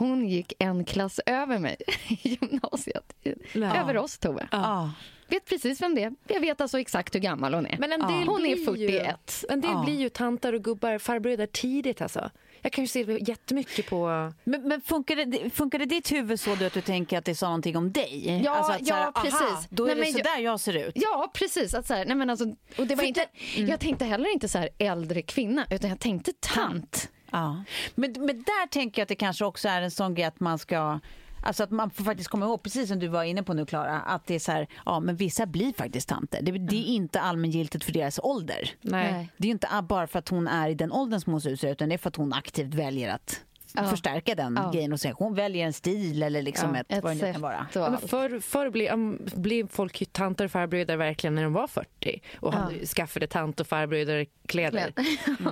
Hon 0.00 0.28
gick 0.28 0.52
en 0.58 0.84
klass 0.84 1.20
över 1.26 1.58
mig 1.58 1.76
i 2.08 2.18
gymnasiet. 2.40 3.12
Ja. 3.52 3.76
Över 3.76 3.96
oss, 3.96 4.18
Tove. 4.18 4.48
Ja. 4.52 4.90
Vet 5.28 5.44
precis 5.46 5.82
vem 5.82 5.94
det 5.94 6.02
är. 6.02 6.12
Jag 6.28 6.40
vet 6.40 6.60
alltså 6.60 6.80
exakt 6.80 7.14
hur 7.14 7.20
gammal 7.20 7.54
hon 7.54 7.66
är. 7.66 7.78
Men 7.78 7.92
en 7.92 8.00
del 8.00 8.28
hon 8.28 8.46
är 8.46 8.54
blir 8.54 8.64
41. 8.64 9.44
Ju, 9.48 9.52
en 9.52 9.60
del 9.60 9.70
Ja. 9.70 9.82
blir 9.84 10.00
ju 10.00 10.08
tantar 10.08 10.52
och 10.52 10.64
gubbar, 10.64 10.98
farbröder 10.98 11.46
tidigt 11.46 12.02
alltså. 12.02 12.30
Jag 12.62 12.72
kan 12.72 12.84
ju 12.84 12.88
se 12.88 13.18
jättemycket 13.20 13.90
på... 13.90 14.32
Men, 14.44 14.68
men 14.68 14.80
funkar, 14.80 15.16
det, 15.16 15.50
funkar 15.50 15.78
det 15.78 15.84
ditt 15.84 16.12
huvud 16.12 16.40
så 16.40 16.52
att 16.52 16.72
du 16.74 16.80
tänker 16.80 17.18
att 17.18 17.24
det 17.24 17.34
sa 17.34 17.46
någonting 17.46 17.76
om 17.76 17.92
dig? 17.92 18.40
Ja, 18.44 18.50
alltså 18.50 18.72
att 18.72 18.86
så 18.86 18.94
här, 18.94 19.04
ja, 19.14 19.22
precis. 19.22 19.40
Aha, 19.40 19.62
då 19.70 19.86
är 19.86 19.94
Nej, 19.94 20.12
det 20.12 20.18
så 20.18 20.24
där 20.24 20.38
jag 20.38 20.60
ser 20.60 20.88
ut. 20.88 20.92
Ja, 20.94 21.30
precis. 21.34 21.74
Att 21.74 21.86
så 21.86 21.94
här, 21.94 22.04
nej 22.04 22.16
men 22.16 22.30
alltså, 22.30 22.44
och 22.78 22.86
det 22.86 22.94
var 22.94 22.96
För 22.96 23.08
inte, 23.08 23.26
Jag 23.56 23.80
tänkte 23.80 24.04
heller 24.04 24.32
inte 24.32 24.48
så 24.48 24.58
här 24.58 24.68
äldre 24.78 25.22
kvinna, 25.22 25.66
utan 25.70 25.90
jag 25.90 26.00
tänkte 26.00 26.32
tant. 26.40 27.08
Ja. 27.30 27.64
Men, 27.94 28.12
men 28.18 28.36
där 28.36 28.68
tänker 28.68 29.00
jag 29.00 29.04
att 29.04 29.08
det 29.08 29.14
kanske 29.14 29.44
också 29.44 29.68
är 29.68 29.82
en 29.82 29.90
sån 29.90 30.14
grej 30.14 30.24
att 30.24 30.40
man 30.40 30.58
ska 30.58 31.00
Alltså 31.42 31.62
att 31.62 31.70
man 31.70 31.90
får 31.90 32.04
faktiskt 32.04 32.30
komma 32.30 32.46
ihåg, 32.46 32.62
precis 32.62 32.88
som 32.88 32.98
du 32.98 33.08
var 33.08 33.24
inne 33.24 33.42
på 33.42 33.54
nu 33.54 33.66
Klara, 33.66 34.00
att 34.00 34.26
det 34.26 34.34
är 34.34 34.38
så 34.38 34.52
här, 34.52 34.68
ja 34.86 35.00
men 35.00 35.16
vissa 35.16 35.46
blir 35.46 35.72
faktiskt 35.72 36.08
tanter. 36.08 36.42
Det, 36.42 36.52
det 36.52 36.76
är 36.76 36.84
inte 36.84 37.20
allmängiltigt 37.20 37.84
för 37.84 37.92
deras 37.92 38.20
ålder. 38.22 38.70
Nej. 38.80 39.30
Det 39.36 39.48
är 39.48 39.50
inte 39.50 39.68
bara 39.82 40.06
för 40.06 40.18
att 40.18 40.28
hon 40.28 40.48
är 40.48 40.68
i 40.68 40.74
den 40.74 40.92
åldern 40.92 41.20
som 41.20 41.32
hon 41.32 41.40
ser 41.40 41.50
ut 41.50 41.64
utan 41.64 41.88
det 41.88 41.94
är 41.94 41.98
för 41.98 42.08
att 42.08 42.16
hon 42.16 42.32
aktivt 42.32 42.74
väljer 42.74 43.14
att 43.14 43.40
förstärka 43.90 44.34
den 44.34 44.58
Ja. 44.62 44.70
grejen 44.74 44.92
och 44.92 45.00
säga 45.00 45.14
hon 45.18 45.34
väljer 45.34 45.66
en 45.66 45.72
stil 45.72 46.22
eller 46.22 46.42
liksom 46.42 46.74
Ja, 46.74 46.80
ett, 46.80 46.92
Ett 46.92 47.02
vad 47.04 47.16
det 47.16 47.26
nu 47.26 47.32
kan 47.32 47.42
vara. 47.42 47.66
Ja, 47.74 47.98
förr, 48.06 48.40
förr 48.40 48.70
blev, 48.70 49.16
blev 49.40 49.68
folk 49.68 50.00
ju 50.00 50.04
tanter 50.04 50.44
och 50.44 50.50
farbröder 50.50 50.96
verkligen 50.96 51.34
när 51.34 51.42
de 51.42 51.52
var 51.52 51.66
40 51.66 52.22
och 52.40 52.52
hade, 52.54 52.86
skaffade 52.86 53.26
tant 53.26 53.60
och 53.60 53.66
farbröderkläder. 53.66 54.92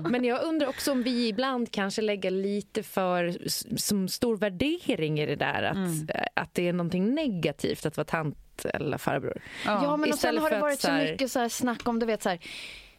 Men 0.10 0.24
jag 0.24 0.42
undrar 0.44 0.68
också 0.68 0.92
om 0.92 1.02
vi 1.02 1.28
ibland 1.28 1.72
kanske 1.72 2.02
lägger 2.02 2.30
lite 2.30 2.82
för 2.82 3.36
som 3.78 4.08
stor 4.08 4.36
värdering 4.36 5.20
i 5.20 5.26
det 5.26 5.36
där 5.36 5.62
att, 5.62 5.76
eh, 6.14 6.22
att 6.34 6.54
det 6.54 6.68
är 6.68 6.72
någonting 6.72 7.14
negativt 7.14 7.86
att 7.86 7.96
vara 7.96 8.04
tant 8.04 8.64
eller 8.64 8.98
farbror. 8.98 9.42
Ja, 9.66 9.96
men 9.96 10.12
och 10.12 10.18
sen 10.18 10.38
har 10.38 10.50
det 10.50 10.56
för 10.56 10.60
varit 10.60 10.80
så 10.80 10.86
så 10.86 10.92
här- 10.92 11.10
mycket 11.12 11.30
så 11.30 11.38
här 11.38 11.48
snack 11.48 11.88
om, 11.88 11.98
du 11.98 12.06
vet 12.06 12.22
så 12.22 12.28
här, 12.28 12.38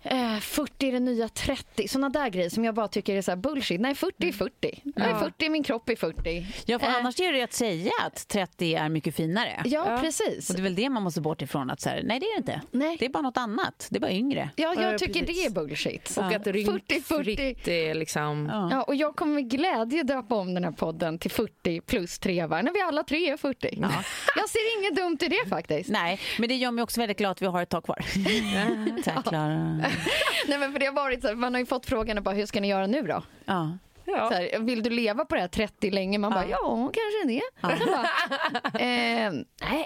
eh, 0.04 0.38
40 0.39 0.88
är 0.88 0.91
det 0.91 1.00
nya 1.00 1.30
30, 1.30 1.88
såna 1.88 2.10
där 2.10 2.30
grejer 2.30 2.50
som 2.50 2.66
jag 2.66 2.76
bara 2.76 2.88
tycker 2.88 3.16
är 3.16 3.22
så 3.22 3.32
här 3.32 3.36
bullshit. 3.36 3.82
Nej, 3.82 3.95
40 3.95 4.28
är 4.28 4.32
40. 4.32 4.82
Nej, 4.95 5.14
40 5.20 5.45
är 5.45 5.50
min 5.50 5.64
kropp 5.64 5.89
är 5.89 5.95
40. 5.95 6.45
Ja, 6.66 6.80
för 6.80 6.88
Eh, 6.88 6.95
annars 6.95 7.20
är 7.20 7.34
det 7.34 7.41
att 7.41 7.54
säga 7.54 7.91
att 8.06 8.28
30 8.28 8.76
är 8.76 8.89
mycket 8.89 9.16
finare. 9.16 9.62
Ja, 9.66 10.00
precis. 10.02 10.50
Och 10.50 10.56
det 10.56 10.62
är 10.62 10.64
väl 10.64 10.76
det 10.76 10.89
man 10.89 11.04
måste 11.04 11.22
bort 11.22 11.41
ifrån. 11.41 11.70
Att 11.70 11.82
så 11.82 11.89
här, 11.89 12.02
nej, 12.04 12.20
det 12.20 12.26
är 12.26 12.32
det 12.34 12.38
inte. 12.38 12.62
Nej. 12.72 12.95
Det 13.00 13.06
är 13.06 13.10
bara 13.10 13.24
något 13.24 13.38
annat. 13.38 13.88
Det 13.89 13.97
är 13.97 14.02
bara 14.02 14.12
yngre. 14.12 14.50
Ja, 14.56 14.74
Ja, 14.78 14.82
jag 14.84 15.00
tycker 15.00 15.20
precis. 15.20 15.41
det 15.41 15.45
är 15.45 15.50
bullshit. 15.50 16.18
Och 16.18 16.24
att 16.24 16.43
40, 16.43 17.02
40. 17.02 17.24
rynkfritt 17.24 17.68
är 17.68 17.93
liksom... 17.93 18.50
Ja. 18.52 18.70
Ja, 18.72 18.84
och 18.84 18.95
jag 18.95 19.16
kommer 19.16 19.34
med 19.34 19.50
glädje 19.50 20.04
döpa 20.04 20.36
om 20.36 20.54
den 20.54 20.64
här 20.64 20.72
podden 20.72 21.20
till 21.20 21.32
40 21.32 21.82
plus 21.82 22.20
trevar 22.20 22.64
när 22.64 22.72
vi 22.74 22.82
alla 22.82 23.04
tre 23.04 23.30
är 23.30 23.38
40. 23.38 23.70
Jag 24.36 24.50
ser 24.50 24.80
inget 24.80 24.95
dumt 24.95 25.18
i 25.22 25.28
det 25.28 25.50
faktiskt. 25.50 25.89
Nej, 25.89 26.20
men 26.39 26.50
det 26.50 26.56
gör 26.56 26.72
mig 26.72 26.84
också 26.84 27.00
väldigt 27.00 27.18
glad 27.18 27.32
att 27.32 27.41
vi 27.41 27.45
har 27.45 27.62
ett 27.64 27.70
tag 27.70 27.84
kvar. 27.84 28.06
Tack, 29.04 29.26
Klara. 29.26 29.82
Nej, 30.48 30.58
men 30.60 30.72
för 30.72 30.80
det 30.80 30.86
har 30.86 30.94
varit 30.94 31.22
så 31.22 31.28
här, 31.28 31.36
man 31.36 31.54
har 31.54 31.60
ju 31.60 31.66
fått 31.66 31.86
frågan 31.86 32.24
bara, 32.24 32.36
hur 32.36 32.46
ska 32.46 32.62
ni 32.62 32.68
göra 32.68 32.88
nu 32.88 33.02
då? 33.02 33.24
Ja. 33.46 33.78
Så 34.30 34.34
här, 34.34 34.60
vill 34.60 34.84
du 34.84 34.90
leva 34.90 35.26
på 35.26 35.36
det 35.36 35.42
här 35.42 35.48
30 35.48 35.92
länge? 35.92 36.18
Man 36.18 36.32
bara, 36.34 36.48
ja, 36.48 36.92
kanske 36.94 37.28
det. 37.28 37.42
Så 37.86 37.92
bara, 37.92 38.80
eh, 38.80 39.32
nej, 39.62 39.86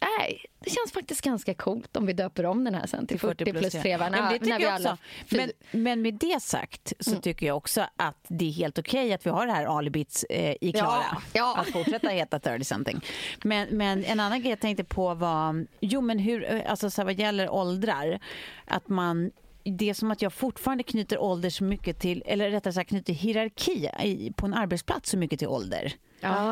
nej, 0.00 0.44
det 0.58 0.70
känns 0.70 0.92
faktiskt 0.92 1.20
ganska 1.20 1.54
coolt 1.54 1.96
om 1.96 2.06
vi 2.06 2.12
döper 2.12 2.46
om 2.46 2.64
den 2.64 2.74
här 2.74 2.86
sen 2.86 3.06
till 3.06 3.20
40 3.20 3.52
plus 3.52 3.74
ja. 3.74 3.82
trevar. 3.82 4.10
Ja, 4.16 4.30
det 4.32 4.38
tycker 4.38 4.70
alla. 4.70 4.98
Men, 5.28 5.50
men 5.70 6.02
med 6.02 6.14
det 6.14 6.42
sagt 6.42 6.92
så 7.00 7.16
tycker 7.16 7.46
jag 7.46 7.56
också 7.56 7.86
att 7.96 8.24
det 8.28 8.44
är 8.44 8.52
helt 8.52 8.78
okej 8.78 9.12
att 9.12 9.26
vi 9.26 9.30
har 9.30 9.46
det 9.46 9.52
här 9.52 9.78
alibits 9.78 10.24
eh, 10.24 10.56
i 10.60 10.72
Klara. 10.72 11.04
Ja, 11.12 11.22
ja. 11.32 11.56
Att 11.56 11.72
fortsätta 11.72 12.08
heta 12.08 12.38
30 12.38 12.64
something. 12.64 13.00
Men, 13.44 13.68
men 13.68 14.04
en 14.04 14.20
annan 14.20 14.40
grej 14.40 14.50
jag 14.50 14.60
tänkte 14.60 14.84
på 14.84 15.14
var, 15.14 15.66
jo 15.80 16.00
men 16.00 16.18
hur, 16.18 16.52
eh, 16.52 16.70
alltså 16.70 16.90
så 16.90 17.00
här, 17.00 17.04
vad 17.06 17.14
gäller 17.14 17.50
åldrar, 17.50 18.20
att 18.64 18.88
man 18.88 19.30
det 19.64 19.90
är 19.90 19.94
som 19.94 20.10
att 20.10 20.22
jag 20.22 20.32
fortfarande 20.32 20.82
knyter 20.84 21.18
ålder 21.18 21.50
så 21.50 21.64
mycket 21.64 21.98
till, 21.98 22.22
eller 22.26 22.50
rättare 22.50 22.72
sagt 22.72 22.88
knyter 22.88 23.12
hierarki 23.12 23.90
i, 24.02 24.32
på 24.36 24.46
en 24.46 24.54
arbetsplats 24.54 25.10
så 25.10 25.18
mycket 25.18 25.38
till 25.38 25.48
ålder. 25.48 25.92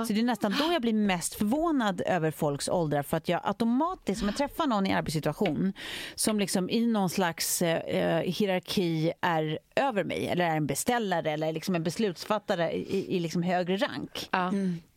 Så 0.06 0.12
det 0.12 0.20
är 0.20 0.24
nästan 0.24 0.54
då 0.58 0.72
jag 0.72 0.82
blir 0.82 0.92
mest 0.92 1.34
förvånad 1.34 2.02
över 2.06 2.30
folks 2.30 2.68
åldrar 2.68 3.02
för 3.02 3.16
att 3.16 3.28
jag 3.28 3.40
automatiskt, 3.44 4.22
om 4.22 4.28
jag 4.28 4.36
träffar 4.36 4.66
någon 4.66 4.86
i 4.86 4.92
arbetssituation 4.92 5.72
som 6.14 6.38
liksom 6.38 6.70
i 6.70 6.86
någon 6.86 7.10
slags 7.10 7.62
eh, 7.62 8.20
hierarki 8.20 9.12
är 9.20 9.58
över 9.76 10.04
mig 10.04 10.26
eller 10.28 10.44
är 10.44 10.56
en 10.56 10.66
beställare 10.66 11.30
eller 11.30 11.52
liksom 11.52 11.74
en 11.74 11.82
beslutsfattare 11.82 12.72
i, 12.72 13.16
i 13.16 13.20
liksom 13.20 13.42
högre 13.42 13.76
rank. 13.76 14.28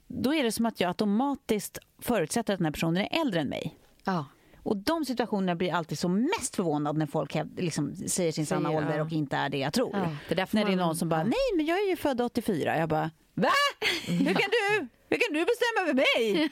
Då 0.07 0.34
är 0.34 0.43
det 0.43 0.51
som 0.51 0.66
att 0.66 0.80
jag 0.80 0.88
automatiskt 0.88 1.78
förutsätter 2.01 2.53
att 2.53 2.60
den 2.60 2.66
här 2.66 2.72
personen 2.72 2.97
är 2.97 3.22
äldre 3.22 3.39
än 3.39 3.49
mig. 3.49 3.76
Ja. 4.03 4.26
Och 4.64 4.78
de 4.78 5.05
situationerna 5.05 5.55
blir 5.55 5.74
alltid 5.74 5.99
som 5.99 6.22
mest 6.22 6.55
förvånad 6.55 6.97
när 6.97 7.05
folk 7.05 7.36
liksom 7.57 7.95
säger 7.95 8.32
sin 8.32 8.45
sanna 8.45 8.70
ålder 8.70 8.97
ja. 8.97 9.03
och 9.03 9.12
inte 9.12 9.38
är 9.38 9.49
det 9.49 9.57
jag 9.57 9.74
tror. 9.74 9.89
Ja, 9.93 9.99
det 10.30 10.39
är 10.41 10.47
när 10.51 10.66
det 10.66 10.72
är 10.72 10.76
man- 10.76 10.86
någon 10.86 10.95
som 10.95 11.10
bara, 11.10 11.24
nej 11.24 11.34
men 11.55 11.66
jag 11.66 11.78
är 11.80 11.89
ju 11.89 11.95
född 11.95 12.22
84. 12.22 12.78
Jag 12.78 12.89
bara, 12.89 13.12
va? 13.34 13.49
Hur 14.07 14.34
kan 14.34 14.49
du? 14.51 14.88
Hur 15.10 15.18
kan 15.18 15.34
du 15.34 15.45
bestämma 15.45 15.82
över 15.82 15.93
mig? 15.93 16.49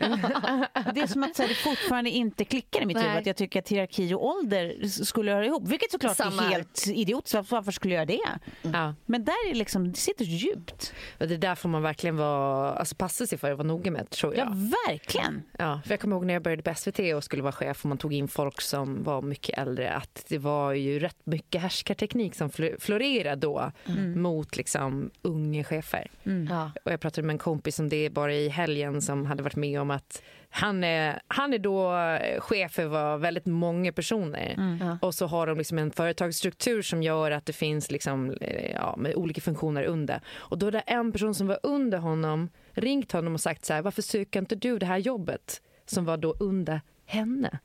det 0.94 1.02
är 1.02 1.08
som 1.08 1.24
att 1.24 1.38
här, 1.38 1.48
det 1.48 1.56
fortfarande 1.56 2.10
inte 2.10 2.46
klickar 2.46 2.82
i 2.82 2.86
mitt 2.86 2.98
huvud 2.98 3.18
att 3.18 3.26
jag 3.26 3.36
tycker 3.36 3.60
att 3.60 3.70
hierarki 3.70 4.14
och 4.14 4.26
ålder 4.26 4.88
skulle 4.88 5.32
höra 5.32 5.46
ihop. 5.46 5.68
Vilket 5.68 5.92
såklart 5.92 6.18
Samma 6.18 6.44
är 6.46 6.50
helt 6.50 6.88
idiotiskt. 6.88 7.52
Varför- 7.52 7.72
skulle 7.72 7.94
jag 7.96 8.12
göra 8.12 8.20
det? 8.62 8.70
Ja. 8.74 8.96
Men 9.06 9.26
där 9.26 9.50
är 9.52 9.56
liksom, 9.56 9.92
det 9.92 9.98
sitter 9.98 10.26
djupt. 10.26 10.94
Och 11.20 11.28
det 11.28 11.38
där 11.38 11.56
får 11.56 11.70
man 11.70 11.82
verkligen 11.82 12.18
vara, 12.18 12.72
alltså 12.72 12.96
passa 12.96 13.28
sig 13.28 13.38
för 13.38 13.52
att 13.52 13.58
vara 13.58 13.68
noga 13.68 13.92
med 13.92 14.10
tror 14.10 14.36
jag. 14.36 14.48
Ja, 14.48 14.54
verkligen. 14.88 15.44
Ja, 15.60 15.82
för 15.86 15.92
jag 15.92 16.00
kommer 16.00 16.16
ihåg 16.16 16.26
när 16.26 16.34
jag 16.34 16.44
började 16.44 16.64
på 16.64 16.74
SVT 16.76 17.00
och 17.16 17.24
skulle 17.24 17.42
vara 17.44 17.52
chef 17.52 17.80
och 17.84 17.90
man 17.90 17.98
tog 17.98 18.14
in 18.14 18.28
folk 18.28 18.62
som 18.62 19.04
var 19.04 19.22
mycket 19.22 19.58
äldre 19.58 19.94
att 19.94 20.26
det 20.28 20.38
var 20.38 20.74
ju 20.74 21.00
rätt 21.00 21.18
mycket 21.24 21.62
härskarteknik 21.62 22.36
som 22.36 22.50
fl- 22.50 22.80
florerade 22.80 23.36
då 23.42 23.72
mot 24.16 24.58
liksom 24.58 25.10
unga 25.22 25.64
chefer. 25.64 26.08
Ja. 26.50 26.72
Och 26.86 26.92
jag 26.92 27.00
pratade 27.00 27.28
med 27.28 27.34
en 27.34 27.38
kompis 27.38 27.80
om 27.80 27.90
det 27.90 28.10
bara 28.10 28.34
i 28.34 28.47
helgen 28.50 29.02
som 29.02 29.26
hade 29.26 29.44
varit 29.44 29.56
med 29.56 29.82
om 29.82 29.92
att 29.92 30.22
han 30.50 30.84
är, 30.84 31.22
han 31.28 31.54
är 31.54 31.60
då 31.60 31.98
eh, 31.98 32.40
chef 32.42 32.80
över 32.80 33.18
väldigt 33.18 33.46
många 33.46 33.92
personer. 33.92 34.56
Och 35.02 35.16
så 35.16 35.28
har 35.28 35.48
de 35.48 35.58
liksom 35.58 35.78
en 35.78 35.92
företagsstruktur 35.92 36.82
som 36.82 37.04
gör 37.04 37.32
att 37.32 37.46
det 37.46 37.54
finns 37.54 37.92
liksom, 37.92 38.32
eh, 38.42 38.72
ja, 38.72 38.96
med 38.98 39.16
olika 39.16 39.42
funktioner 39.42 39.84
under. 39.84 40.22
Och 40.36 40.58
då 40.58 40.68
är 40.68 40.72
det 40.72 40.80
en 40.80 41.12
person 41.12 41.34
som 41.36 41.48
var 41.48 41.60
under 41.64 41.98
honom 41.98 42.50
ringt 42.72 43.12
honom 43.12 43.34
och 43.34 43.42
sagt 43.42 43.66
så 43.66 43.74
här, 43.74 43.82
varför 43.82 44.02
söker 44.02 44.40
inte 44.40 44.56
du 44.56 44.80
det 44.80 44.86
här 44.86 44.98
jobbet? 44.98 45.62
Som 45.86 46.06
var 46.06 46.18
då 46.18 46.36
under 46.40 46.82
henne? 47.06 47.60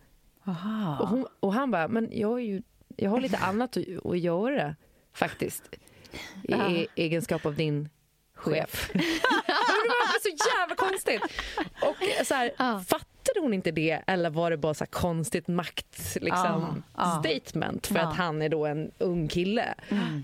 Och, 1.01 1.09
hon, 1.09 1.27
och 1.41 1.53
han 1.55 1.71
bara, 1.71 1.89
men 1.89 2.09
jag, 2.13 2.39
är 2.41 2.45
ju, 2.45 2.63
jag 2.97 3.11
har 3.11 3.21
lite 3.21 3.37
annat 3.37 3.77
att, 3.77 4.07
att 4.07 4.19
göra 4.19 4.77
faktiskt 5.15 5.63
i 6.43 6.53
e- 6.53 6.87
egenskap 6.97 7.47
av 7.47 7.55
din 7.55 7.89
chef. 8.43 8.91
det 8.93 9.01
var 9.89 10.21
så 10.23 10.59
jävla 10.59 10.75
konstigt. 10.77 11.23
Och 11.83 12.27
så 12.27 12.35
här, 12.35 12.79
fattade 12.85 13.41
hon 13.41 13.55
inte 13.55 13.71
det 13.71 14.01
eller 14.07 14.31
var 14.31 14.51
det 14.51 14.57
bara 14.57 14.75
så 14.75 14.87
konstigt 14.87 15.49
makt 15.49 16.17
liksom, 16.21 16.83
statement 17.21 17.87
för 17.87 17.99
att 17.99 18.17
han 18.17 18.43
är 18.43 18.49
då 18.49 18.67
en 18.67 18.91
ung 18.99 19.29
kille? 19.29 19.75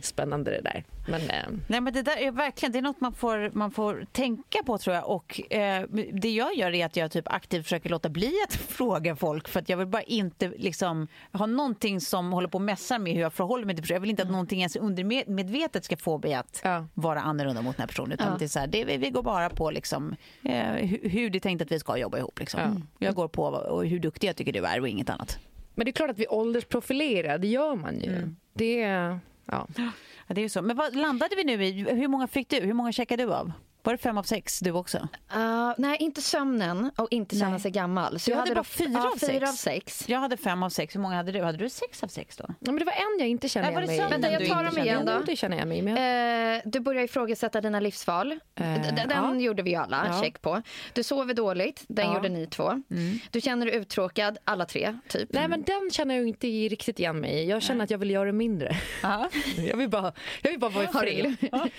Spännande 0.03 0.51
det 0.51 0.61
där. 0.61 0.85
Men, 1.11 1.21
eh, 1.31 1.45
Nej, 1.67 1.81
men 1.81 1.93
det 1.93 2.03
där 2.03 2.17
är 2.17 2.31
verkligen 2.31 2.73
det 2.73 2.79
är 2.79 2.83
något 2.83 3.01
man 3.01 3.13
får, 3.13 3.51
man 3.55 3.71
får 3.71 4.07
tänka 4.13 4.59
på 4.67 4.79
tror 4.79 4.97
jag. 4.97 5.09
Och 5.09 5.53
eh, 5.53 5.85
det 6.13 6.31
jag 6.31 6.55
gör 6.57 6.75
är 6.75 6.87
att 6.87 6.97
jag 6.97 7.11
typ 7.11 7.33
aktivt 7.33 7.63
försöker 7.65 7.91
låta 7.91 8.09
bli 8.09 8.33
att 8.49 8.55
fråga 8.69 9.17
folk 9.17 9.49
för 9.49 9.61
att 9.61 9.69
jag 9.69 9.77
vill 9.77 9.87
bara 9.87 10.03
inte 10.03 10.49
liksom 10.57 11.09
ha 11.33 11.47
någonting 11.47 12.01
som 12.01 12.33
håller 12.33 12.49
på 12.49 12.59
och 12.59 12.63
mässar 12.63 12.99
med 12.99 13.13
hur 13.15 13.21
jag 13.21 13.33
förhåller 13.33 13.65
mig 13.67 13.75
till 13.75 13.83
personen. 13.83 13.95
Jag 13.97 14.01
vill 14.01 14.11
inte 14.11 14.23
att 14.23 14.31
någonting 14.31 14.59
ens 14.61 14.77
undermedvetet 14.77 15.85
ska 15.85 15.97
få 15.97 16.19
mig 16.19 16.35
att 16.35 16.61
Ja. 16.65 16.87
vara 16.95 17.21
annorlunda 17.21 17.63
mot 17.63 17.77
den 17.77 17.83
här 17.83 17.89
personen. 17.89 18.13
Utan 18.13 18.39
det 18.39 18.45
är 18.45 18.49
så 18.49 18.59
här, 18.59 18.67
det, 18.67 18.85
vi, 18.85 19.11
går 19.11 19.23
bara 19.23 19.51
på 19.51 19.71
liksom, 19.71 20.15
eh, 20.45 20.73
hur, 20.73 21.09
hur 21.09 21.31
det 21.31 21.39
är 21.39 21.41
tänkt 21.41 21.63
att 21.63 21.73
vi 21.73 21.79
ska 21.79 21.97
jobba 21.97 22.19
ihop. 22.19 22.41
Liksom. 22.41 22.87
Jag 22.99 23.15
går 23.15 23.29
på 23.29 23.81
hur 23.83 23.99
duktig 23.99 24.29
jag 24.29 24.37
tycker 24.37 24.53
du 24.53 24.67
är 24.67 24.81
och 24.81 24.89
inget 24.89 25.11
annat. 25.11 25.39
men 25.75 25.85
det 25.85 25.91
är 25.91 25.93
klart 25.93 26.11
att 26.11 26.19
vi 26.19 26.27
åldersprofilerar, 26.27 27.39
det 27.39 27.47
gör 27.49 27.77
man 27.77 28.01
ju. 28.01 28.35
Det 28.55 28.83
är... 28.83 29.21
Ja. 29.53 29.67
Ja, 29.77 30.35
det 30.35 30.41
är 30.41 30.43
ju 30.43 30.49
så. 30.49 30.63
Men 30.63 30.77
vad 30.77 30.97
landade 30.97 31.37
vi 31.37 31.45
nu 31.45 31.65
i? 31.65 31.73
Hur 31.73 32.09
många 32.09 32.27
fick 32.27 32.49
du? 32.49 32.61
Hur 32.61 32.73
många 32.73 32.93
checkade 32.93 33.23
du 33.25 33.35
av? 33.35 33.53
Var 33.83 33.93
det 33.93 33.99
fem 33.99 34.19
av 34.19 34.23
sex 34.23 34.61
du 34.61 34.71
också? 34.73 34.99
Uh, 35.37 35.73
nej, 35.79 35.97
inte 36.01 36.23
sömnen 36.23 36.91
och 36.97 37.09
inte 37.11 37.37
känna 37.37 37.51
Nej. 37.51 37.61
sig 37.61 37.71
gammal. 37.71 38.19
Så 38.21 38.31
Jag 38.31 38.35
jag, 38.37 38.41
hade 38.41 38.51
hade 38.51 38.55
bara 38.55 38.65
fyra 38.65 39.05
av 39.13 39.17
sex. 39.19 39.33
fyra 39.33 39.49
av 39.49 39.53
sex. 39.53 40.05
Jag 40.09 40.19
hade 40.19 40.37
fem 40.37 40.63
av 40.63 40.71
sex. 40.71 40.95
Hur 40.97 41.01
många 41.01 41.17
hade 41.17 41.33
du? 41.33 41.43
Hade 41.43 41.59
du 41.59 41.69
sex 41.69 42.03
av 42.03 42.09
sex 42.09 42.37
då? 42.37 42.45
Ja, 42.49 42.55
men 42.73 42.79
det 42.79 42.85
var 42.85 42.93
en 42.93 43.19
jag 43.19 43.29
inte 43.29 43.49
Nej, 43.55 43.63
var 43.63 43.71
igen 43.71 43.81
det 43.81 43.87
mig 43.87 43.97
i. 43.97 43.99
sömnen 43.99 44.21
Vänta, 44.21 44.33
jag 44.33 44.43
du 44.43 44.47
tar 44.47 44.65
dem 44.65 44.79
igen 44.79 44.97
kände 44.99 45.13
då. 45.15 45.23
Det 45.27 45.37
känner 45.37 45.59
jag 45.59 45.69
mig 45.69 45.83
med. 45.83 46.57
Eh, 46.57 46.63
du 46.65 46.81
börjar 46.81 47.03
ifrågasätta 47.03 47.61
dina 47.61 47.81
livsval. 47.81 48.29
D- 48.55 48.93
den 49.09 49.11
ja. 49.11 49.35
gjorde 49.35 49.63
vi 49.63 49.75
alla, 49.75 50.07
Ja. 50.07 50.23
check 50.23 50.43
på. 50.43 50.63
Du 50.93 51.03
sover 51.03 51.35
dåligt, 51.35 51.85
den 51.89 52.07
Ja. 52.07 52.15
gjorde 52.15 52.29
ni 52.29 52.47
två. 52.47 52.83
Du 53.31 53.41
känner 53.41 53.67
dig 53.67 53.75
uttråkad, 53.77 54.39
alla 54.45 54.65
tre, 54.65 54.99
typ. 55.09 55.29
Nej, 55.33 55.49
men 55.49 55.63
den 55.63 55.91
känner 55.93 56.15
jag 56.17 56.29
inte 56.29 56.47
riktigt 56.47 56.99
igen 56.99 57.21
mig 57.21 57.33
i. 57.35 57.49
Jag 57.51 57.63
känner 57.63 57.85
att 57.85 57.91
jag 57.91 57.99
vill 57.99 58.11
göra 58.11 58.33
mindre. 58.33 58.77
jag, 59.69 59.77
vill 59.77 59.89
bara, 59.91 60.13
jag 60.43 60.51
vill 60.51 60.61
bara 60.61 60.71
vara 60.71 60.85
i 60.85 60.87
du- 60.87 60.93
fred. 60.99 61.37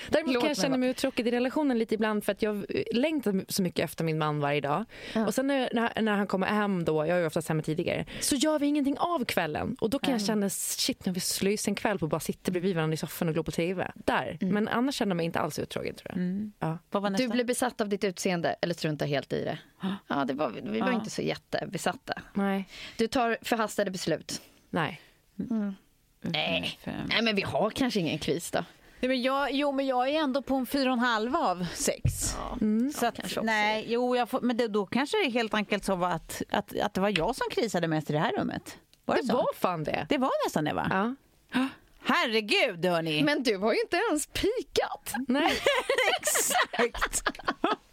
Däremot 0.09 0.39
kan 0.39 0.47
jag 0.47 0.57
känna 0.57 0.77
mig 0.77 0.89
uttråkad 0.89 1.27
i 1.27 1.31
relationen 1.31 1.79
lite 1.79 1.88
ibland 1.91 2.23
för 2.23 2.31
att 2.31 2.41
jag 2.41 2.65
längtar 2.91 3.45
så 3.47 3.61
mycket 3.61 3.85
efter 3.85 4.03
min 4.03 4.17
man 4.17 4.39
varje 4.39 4.61
dag. 4.61 4.85
Och 5.27 5.33
sen 5.33 5.47
när, 5.47 6.01
när, 6.01 6.11
han 6.15 6.27
kommer 6.27 6.47
hem 6.47 6.85
då, 6.85 7.05
jag 7.05 7.17
är 7.17 7.19
ju 7.19 7.25
oftast 7.25 7.47
hemma 7.49 7.61
tidigare, 7.61 8.05
så 8.19 8.35
gör 8.35 8.59
vi 8.59 8.67
ingenting 8.67 8.97
av 8.97 9.25
kvällen. 9.25 9.75
Och 9.79 9.89
då 9.89 9.99
kan 9.99 10.11
jag 10.11 10.21
känna, 10.21 10.49
shit 10.49 11.05
nu 11.05 11.09
har 11.09 11.13
vi 11.13 11.19
slösat 11.19 11.67
en 11.67 11.75
kväll 11.75 11.99
på 11.99 12.05
att 12.05 12.11
bara 12.11 12.19
sitta 12.19 12.51
bredvid 12.51 12.75
varandra 12.75 12.93
i 12.93 12.97
soffan 12.97 13.27
och 13.27 13.33
glo 13.33 13.43
på 13.43 13.51
TV. 13.51 13.91
Där. 13.95 14.37
Men 14.41 14.67
annars 14.67 14.95
känner 14.95 15.09
jag 15.09 15.17
mig 15.17 15.25
inte 15.25 15.39
alls 15.39 15.59
uttråkad 15.59 15.95
tror 15.97 16.11
jag. 16.15 16.51
Ja. 16.59 16.77
Vad 16.91 17.03
var 17.03 17.09
nästa? 17.09 17.23
Du 17.23 17.29
blir 17.29 17.43
besatt 17.43 17.81
av 17.81 17.89
ditt 17.89 18.03
utseende 18.03 18.55
eller 18.61 18.73
struntar 18.73 19.05
helt 19.05 19.33
i 19.33 19.43
det. 19.43 19.59
Ja, 20.07 20.25
det 20.25 20.33
var, 20.33 20.49
vi 20.49 20.79
var 20.79 20.87
Ja. 20.87 20.93
inte 20.93 21.09
så 21.09 21.21
jättebesatta. 21.21 22.13
Nej. 22.33 22.67
Du 22.97 23.07
tar 23.07 23.37
förhastade 23.41 23.91
beslut. 23.91 24.41
Nej. 24.69 25.01
Nej. 26.21 26.79
Fem. 26.85 26.93
Nej, 27.09 27.21
men 27.21 27.35
vi 27.35 27.41
har 27.41 27.69
kanske 27.69 27.99
ingen 27.99 28.19
kris 28.19 28.51
då. 28.51 28.63
Nej, 29.01 29.09
men 29.09 29.21
jag, 29.21 29.51
jo, 29.51 29.71
men 29.71 29.87
jag 29.87 30.09
är 30.09 30.19
ändå 30.19 30.41
på 30.41 30.55
en 30.55 30.65
fyra 30.65 30.89
och 30.89 30.93
en 30.93 30.99
halv 31.03 31.35
av 31.35 31.65
sex. 31.73 32.35
så 32.95 33.05
att, 33.05 33.15
kanske 33.15 33.23
också. 33.39 33.41
nej, 33.41 33.85
jo, 33.87 34.15
jag 34.15 34.29
får, 34.29 34.41
men 34.41 34.57
det, 34.57 34.67
då 34.67 34.85
kanske 34.85 35.17
det 35.23 35.29
helt 35.29 35.53
enkelt 35.53 35.85
så 35.85 35.95
var 35.95 36.09
att, 36.09 36.41
att, 36.49 36.79
att 36.79 36.93
det 36.93 37.01
var 37.01 37.13
jag 37.17 37.35
som 37.35 37.47
krisade 37.51 37.87
mest 37.87 38.09
i 38.09 38.13
det 38.13 38.19
här 38.19 38.31
rummet. 38.37 38.77
Var 39.05 39.15
det, 39.15 39.21
Det 39.21 39.27
så? 39.27 39.33
var 39.35 39.53
fan 39.55 39.83
det. 39.83 40.05
det 40.09 40.17
var 40.17 40.31
nästan 40.45 40.63
det, 40.63 40.73
va? 40.73 41.15
Ja. 41.53 41.67
Herregud, 42.03 42.85
hörni. 42.85 43.23
Men 43.23 43.43
du 43.43 43.57
har 43.57 43.73
ju 43.73 43.79
inte 43.81 43.97
ens 44.09 44.27
pikat. 44.27 45.13
Nej. 45.27 45.53
Exakt. 46.19 47.23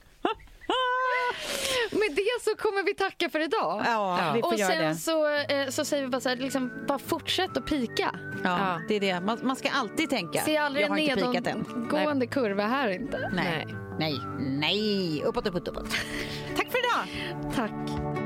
Med 1.91 2.17
det 2.17 2.43
så 2.43 2.57
kommer 2.57 2.83
vi 2.83 2.95
tacka 2.95 3.31
för 3.31 3.41
idag. 3.41 3.83
Ja, 3.87 4.33
vi 4.35 4.41
får 4.41 4.53
Och 4.53 4.59
göra 4.59 4.71
sen 4.71 4.89
det. 4.89 4.95
så, 4.95 5.29
eh, 5.37 5.69
så 5.69 5.85
säger 5.85 6.03
vi 6.03 6.09
bara 6.09 6.21
så 6.21 6.29
här, 6.29 6.37
liksom, 6.37 6.73
bara 6.89 6.99
fortsätt 6.99 7.57
att 7.57 7.67
pika. 7.67 8.14
Ja, 8.45 8.81
det 8.89 8.95
är 8.95 9.01
det. 9.01 9.21
Man, 9.21 9.39
man 9.43 9.57
ska 9.57 9.71
alltid 9.71 10.11
tänka. 10.11 10.41
Se 10.41 10.57
aldrig 10.57 10.85
jag 10.85 10.89
har 10.89 10.97
en 10.99 11.03
inte 11.03 11.14
pikat 11.27 11.47
än. 11.47 11.59
nedåtgående 11.59 12.27
kurva 12.27 12.67
här 12.67 12.89
inte. 12.89 13.31
Nej. 13.35 13.67
Nej. 13.99 14.21
Nej. 14.39 15.23
Uppåt, 15.25 15.47
uppåt, 15.47 15.69
uppåt. 15.69 15.91
Tack 16.57 16.67
för 16.73 16.79
idag. 16.79 17.33
Tack. 17.55 18.26